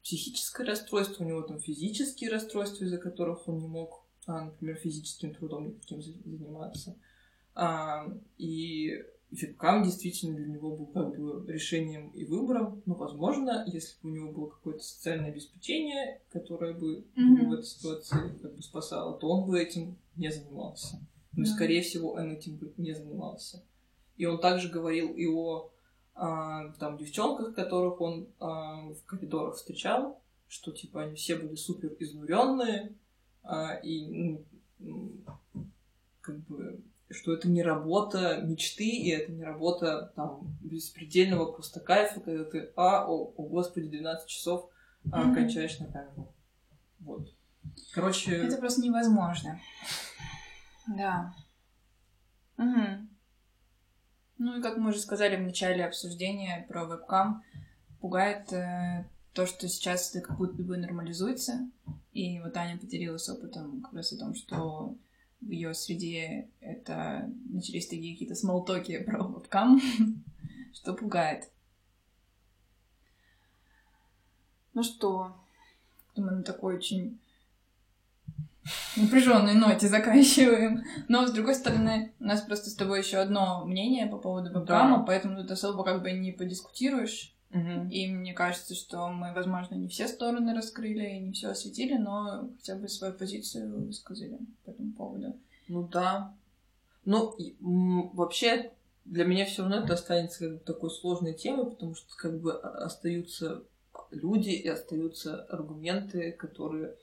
психическое 0.02 0.64
расстройство, 0.64 1.24
у 1.24 1.26
него 1.26 1.42
там 1.42 1.60
физические 1.60 2.30
расстройства, 2.30 2.84
из-за 2.84 2.98
которых 2.98 3.48
он 3.48 3.58
не 3.58 3.68
мог, 3.68 4.04
а, 4.26 4.44
например, 4.44 4.76
физическим 4.76 5.34
трудом 5.34 5.68
никаким 5.68 6.02
заниматься. 6.02 6.96
А, 7.54 8.06
и 8.38 9.04
Фипкам 9.32 9.84
действительно 9.84 10.36
для 10.36 10.46
него 10.46 10.76
был 10.76 10.86
как 10.86 11.16
бы 11.16 11.44
решением 11.50 12.08
и 12.10 12.24
выбором. 12.24 12.82
Ну, 12.84 12.94
возможно, 12.94 13.64
если 13.66 13.94
бы 14.02 14.10
у 14.10 14.12
него 14.12 14.32
было 14.32 14.48
какое-то 14.48 14.82
социальное 14.82 15.30
обеспечение, 15.30 16.20
которое 16.30 16.74
бы 16.74 17.04
mm-hmm. 17.16 17.46
в 17.46 17.52
этой 17.52 17.64
ситуации 17.64 18.38
как 18.42 18.56
бы 18.56 18.62
спасало, 18.62 19.18
то 19.18 19.28
он 19.28 19.48
бы 19.48 19.60
этим 19.60 19.96
не 20.16 20.30
занимался. 20.32 20.98
Но, 21.32 21.44
mm-hmm. 21.44 21.46
скорее 21.46 21.82
всего, 21.82 22.12
он 22.12 22.32
этим 22.32 22.56
бы 22.56 22.72
не 22.76 22.92
занимался. 22.92 23.62
И 24.16 24.26
он 24.26 24.40
также 24.40 24.68
говорил 24.68 25.14
и 25.14 25.26
о 25.26 25.70
а, 26.14 26.72
там 26.72 26.98
девчонках, 26.98 27.54
которых 27.54 28.00
он 28.00 28.28
а, 28.40 28.82
в 28.90 29.04
коридорах 29.06 29.54
встречал, 29.54 30.20
что 30.48 30.72
типа 30.72 31.02
они 31.02 31.14
все 31.14 31.36
были 31.36 31.54
супер 31.54 31.94
изнуренные, 31.98 32.94
а, 33.42 33.74
и 33.74 34.36
ну, 34.78 35.14
как 36.20 36.38
бы 36.46 36.82
что 37.10 37.32
это 37.32 37.48
не 37.48 37.62
работа 37.62 38.40
мечты, 38.42 38.88
и 38.88 39.10
это 39.10 39.32
не 39.32 39.42
работа 39.42 40.12
там 40.16 40.56
беспредельного 40.62 41.52
просто 41.52 41.80
кайфа, 41.80 42.20
когда 42.20 42.44
ты, 42.44 42.72
а, 42.76 43.06
о, 43.06 43.32
о 43.36 43.42
господи, 43.48 43.88
12 43.88 44.28
часов 44.28 44.70
а, 45.10 45.22
mm-hmm. 45.22 45.34
кончаешь 45.34 45.78
на 45.80 45.86
камеру. 45.86 46.34
Вот. 47.00 47.28
Короче... 47.92 48.36
Это 48.36 48.56
просто 48.56 48.82
невозможно. 48.82 49.60
Да. 50.86 51.34
Угу. 52.58 53.08
Ну 54.38 54.58
и 54.58 54.62
как 54.62 54.76
мы 54.76 54.90
уже 54.90 55.00
сказали 55.00 55.36
в 55.36 55.42
начале 55.42 55.84
обсуждения 55.84 56.64
про 56.68 56.84
вебкам, 56.84 57.42
пугает 58.00 58.52
э, 58.52 59.06
то, 59.32 59.46
что 59.46 59.68
сейчас 59.68 60.14
это 60.14 60.26
как 60.26 60.38
будто 60.38 60.62
бы 60.62 60.76
нормализуется. 60.76 61.70
И 62.12 62.40
вот 62.40 62.56
Аня 62.56 62.78
поделилась 62.78 63.28
опытом 63.28 63.82
как 63.82 63.92
раз 63.92 64.12
о 64.12 64.18
том, 64.18 64.34
что 64.34 64.96
в 65.40 65.50
ее 65.50 65.74
среде 65.74 66.48
это 66.60 67.30
начались 67.48 67.86
такие 67.86 68.14
какие-то 68.14 68.34
смолтоки 68.34 68.98
про 69.04 69.22
вебкам, 69.22 69.80
что 70.74 70.94
пугает. 70.94 71.50
Ну 74.72 74.82
что, 74.82 75.36
мы 76.16 76.30
на 76.30 76.42
такой 76.42 76.76
очень 76.76 77.18
напряженной 78.96 79.54
ноте 79.54 79.88
заканчиваем. 79.88 80.84
Но, 81.08 81.26
с 81.26 81.32
другой 81.32 81.54
стороны, 81.54 82.12
у 82.20 82.24
нас 82.24 82.42
просто 82.42 82.70
с 82.70 82.74
тобой 82.74 83.00
еще 83.00 83.18
одно 83.18 83.64
мнение 83.64 84.06
по 84.06 84.18
поводу 84.18 84.50
вебкама, 84.50 84.98
да. 84.98 85.04
поэтому 85.04 85.36
тут 85.36 85.50
особо 85.50 85.82
как 85.82 86.02
бы 86.02 86.12
не 86.12 86.32
подискутируешь. 86.32 87.34
Угу. 87.52 87.88
И 87.90 88.06
мне 88.06 88.32
кажется, 88.32 88.74
что 88.74 89.08
мы, 89.08 89.32
возможно, 89.34 89.74
не 89.74 89.88
все 89.88 90.06
стороны 90.06 90.54
раскрыли 90.54 91.16
и 91.16 91.20
не 91.20 91.32
все 91.32 91.48
осветили, 91.48 91.94
но 91.94 92.48
хотя 92.58 92.76
бы 92.76 92.88
свою 92.88 93.12
позицию 93.12 93.86
высказали 93.86 94.38
по 94.64 94.70
этому 94.70 94.92
поводу. 94.92 95.36
Ну 95.68 95.88
да. 95.88 96.34
Ну, 97.04 97.34
вообще, 98.14 98.72
для 99.04 99.24
меня 99.24 99.46
все 99.46 99.62
равно 99.62 99.78
это 99.78 99.94
останется 99.94 100.58
такой 100.58 100.90
сложной 100.90 101.34
темой, 101.34 101.70
потому 101.70 101.94
что 101.94 102.14
как 102.16 102.40
бы 102.40 102.52
остаются 102.52 103.64
люди 104.10 104.50
и 104.50 104.68
остаются 104.68 105.42
аргументы, 105.44 106.32
которые, 106.32 106.94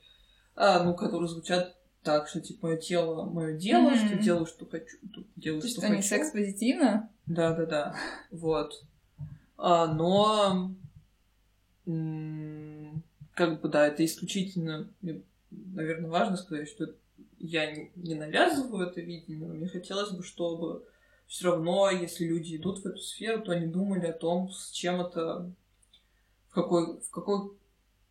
а, 0.54 0.82
ну, 0.82 0.94
которые 0.94 1.28
звучат 1.28 1.76
так, 2.02 2.28
что 2.28 2.40
типа 2.40 2.68
мое 2.68 2.76
тело, 2.78 3.24
мое 3.24 3.56
дело, 3.56 3.90
mm-hmm. 3.90 4.06
что 4.06 4.18
делаю, 4.18 4.46
что 4.46 4.66
хочу, 4.66 4.96
делаю, 5.36 5.60
То, 5.60 5.68
что, 5.68 5.80
хочу. 5.82 6.02
секс-позитивно? 6.02 7.10
Да, 7.26 7.54
да, 7.54 7.66
да. 7.66 7.94
Вот. 8.30 8.82
А, 9.58 9.92
но 9.92 10.70
как 13.34 13.60
бы 13.60 13.68
да, 13.68 13.86
это 13.86 14.04
исключительно, 14.04 14.88
наверное, 15.50 16.10
важно 16.10 16.36
сказать, 16.36 16.68
что 16.68 16.94
я 17.38 17.72
не 17.96 18.14
навязываю 18.14 18.88
это 18.88 19.00
видение, 19.00 19.46
но 19.46 19.54
мне 19.54 19.68
хотелось 19.68 20.10
бы, 20.10 20.22
чтобы 20.22 20.84
все 21.26 21.50
равно, 21.50 21.90
если 21.90 22.24
люди 22.24 22.56
идут 22.56 22.78
в 22.78 22.86
эту 22.86 22.98
сферу, 22.98 23.42
то 23.42 23.52
они 23.52 23.66
думали 23.66 24.06
о 24.06 24.12
том, 24.12 24.50
с 24.50 24.70
чем 24.70 25.00
это 25.00 25.50
в 26.48 26.54
какой, 26.54 27.00
в 27.00 27.10
какой, 27.10 27.50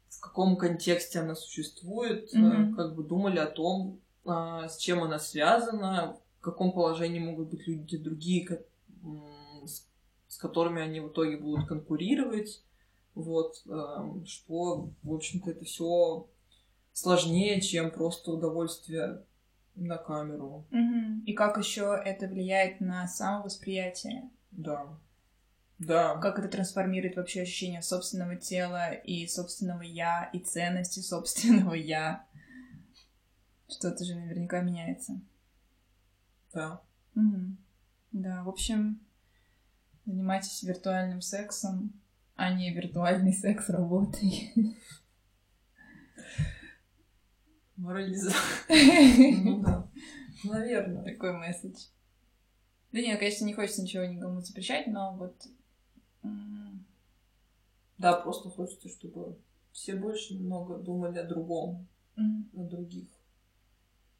в 0.09 0.19
каком 0.19 0.55
контексте 0.57 1.19
она 1.19 1.35
существует, 1.35 2.33
mm-hmm. 2.33 2.75
как 2.75 2.95
бы 2.95 3.03
думали 3.03 3.39
о 3.39 3.47
том, 3.47 3.99
а, 4.25 4.67
с 4.67 4.77
чем 4.77 5.03
она 5.03 5.19
связана, 5.19 6.17
в 6.39 6.41
каком 6.41 6.71
положении 6.71 7.19
могут 7.19 7.49
быть 7.49 7.67
люди 7.67 7.97
другие, 7.97 8.61
с, 10.37 10.39
которыми 10.39 10.83
они 10.83 10.99
в 10.99 11.07
итоге 11.07 11.35
будут 11.35 11.67
конкурировать. 11.67 12.63
Вот, 13.15 13.63
эм, 13.65 14.23
что, 14.27 14.91
в 15.01 15.13
общем-то, 15.13 15.49
это 15.49 15.65
все 15.65 16.27
сложнее, 16.93 17.59
чем 17.59 17.89
просто 17.89 18.31
удовольствие 18.31 19.23
на 19.73 19.97
камеру. 19.97 20.67
Угу. 20.71 21.23
И 21.25 21.33
как 21.33 21.57
еще 21.57 21.99
это 22.05 22.27
влияет 22.27 22.79
на 22.81 23.07
самовосприятие? 23.07 24.29
Да. 24.51 24.87
Да. 25.79 26.17
Как 26.17 26.37
это 26.37 26.49
трансформирует 26.49 27.15
вообще 27.15 27.41
ощущение 27.41 27.81
собственного 27.81 28.35
тела 28.35 28.93
и 28.93 29.25
собственного 29.25 29.81
я, 29.81 30.29
и 30.33 30.39
ценности 30.39 30.99
собственного 30.99 31.73
я. 31.73 32.27
Что-то 33.67 34.05
же 34.05 34.13
наверняка 34.13 34.61
меняется. 34.61 35.19
Да. 36.53 36.81
Угу. 37.15 37.57
Да, 38.11 38.43
в 38.43 38.49
общем, 38.49 38.99
занимайтесь 40.07 40.63
виртуальным 40.63 41.21
сексом, 41.21 41.93
а 42.35 42.51
не 42.51 42.73
виртуальный 42.73 43.33
секс 43.33 43.69
работой. 43.69 44.75
Морализация. 47.75 48.33
Ну 49.43 49.61
да. 49.61 49.87
Наверное. 50.43 51.03
Такой 51.03 51.33
месседж. 51.33 51.87
Да 52.91 52.99
нет, 52.99 53.19
конечно, 53.19 53.45
не 53.45 53.53
хочется 53.53 53.83
ничего 53.83 54.05
никому 54.05 54.41
запрещать, 54.41 54.87
но 54.87 55.15
вот 55.15 55.35
да, 57.97 58.13
просто 58.13 58.49
хочется, 58.49 58.89
чтобы 58.89 59.37
все 59.71 59.95
больше 59.95 60.35
немного 60.35 60.77
думали 60.77 61.17
о 61.17 61.27
другом, 61.27 61.87
mm-hmm. 62.15 62.49
о 62.53 62.63
других. 62.69 63.09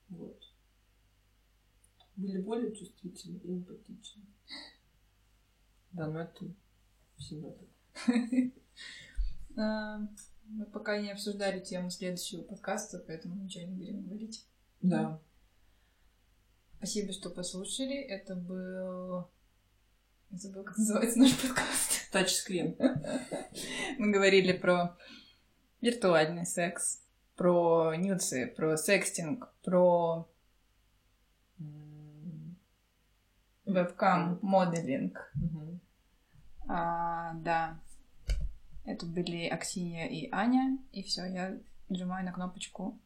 Вот. 0.09 0.41
Были 2.15 2.41
более 2.41 2.75
чувствительны 2.75 3.37
и 3.37 3.53
эмпатичны. 3.53 4.23
Да, 5.91 6.07
но 6.07 6.21
это 6.21 6.45
всегда 7.17 7.49
так. 7.51 8.13
А, 9.59 9.97
мы 10.45 10.67
пока 10.67 11.01
не 11.01 11.09
обсуждали 11.09 11.59
тему 11.59 11.89
следующего 11.89 12.43
подкаста, 12.43 12.99
поэтому 12.99 13.33
ничего 13.33 13.65
не 13.65 13.73
будем 13.73 14.03
говорить. 14.03 14.45
Да. 14.83 15.19
Спасибо, 16.77 17.11
что 17.11 17.31
послушали. 17.31 17.95
Это 17.95 18.35
был 18.35 19.27
я 20.29 20.37
забыла, 20.37 20.63
как 20.63 20.77
называется 20.77 21.19
наш 21.19 21.39
подкаст. 21.39 22.09
Тачскрин. 22.11 22.75
Мы 23.97 24.11
говорили 24.11 24.51
про 24.51 24.97
виртуальный 25.79 26.45
секс, 26.45 27.01
про 27.37 27.95
нюцы, 27.95 28.47
про 28.47 28.75
секстинг, 28.75 29.53
про 29.63 30.29
вебкам 33.67 34.39
моделинг. 34.41 35.33
А, 36.67 37.33
да. 37.35 37.79
Это 38.85 39.05
были 39.05 39.47
Аксинья 39.47 40.07
и 40.07 40.29
Аня. 40.31 40.77
И 40.91 41.03
все, 41.03 41.25
я 41.25 41.57
нажимаю 41.89 42.25
на 42.25 42.31
кнопочку 42.31 42.99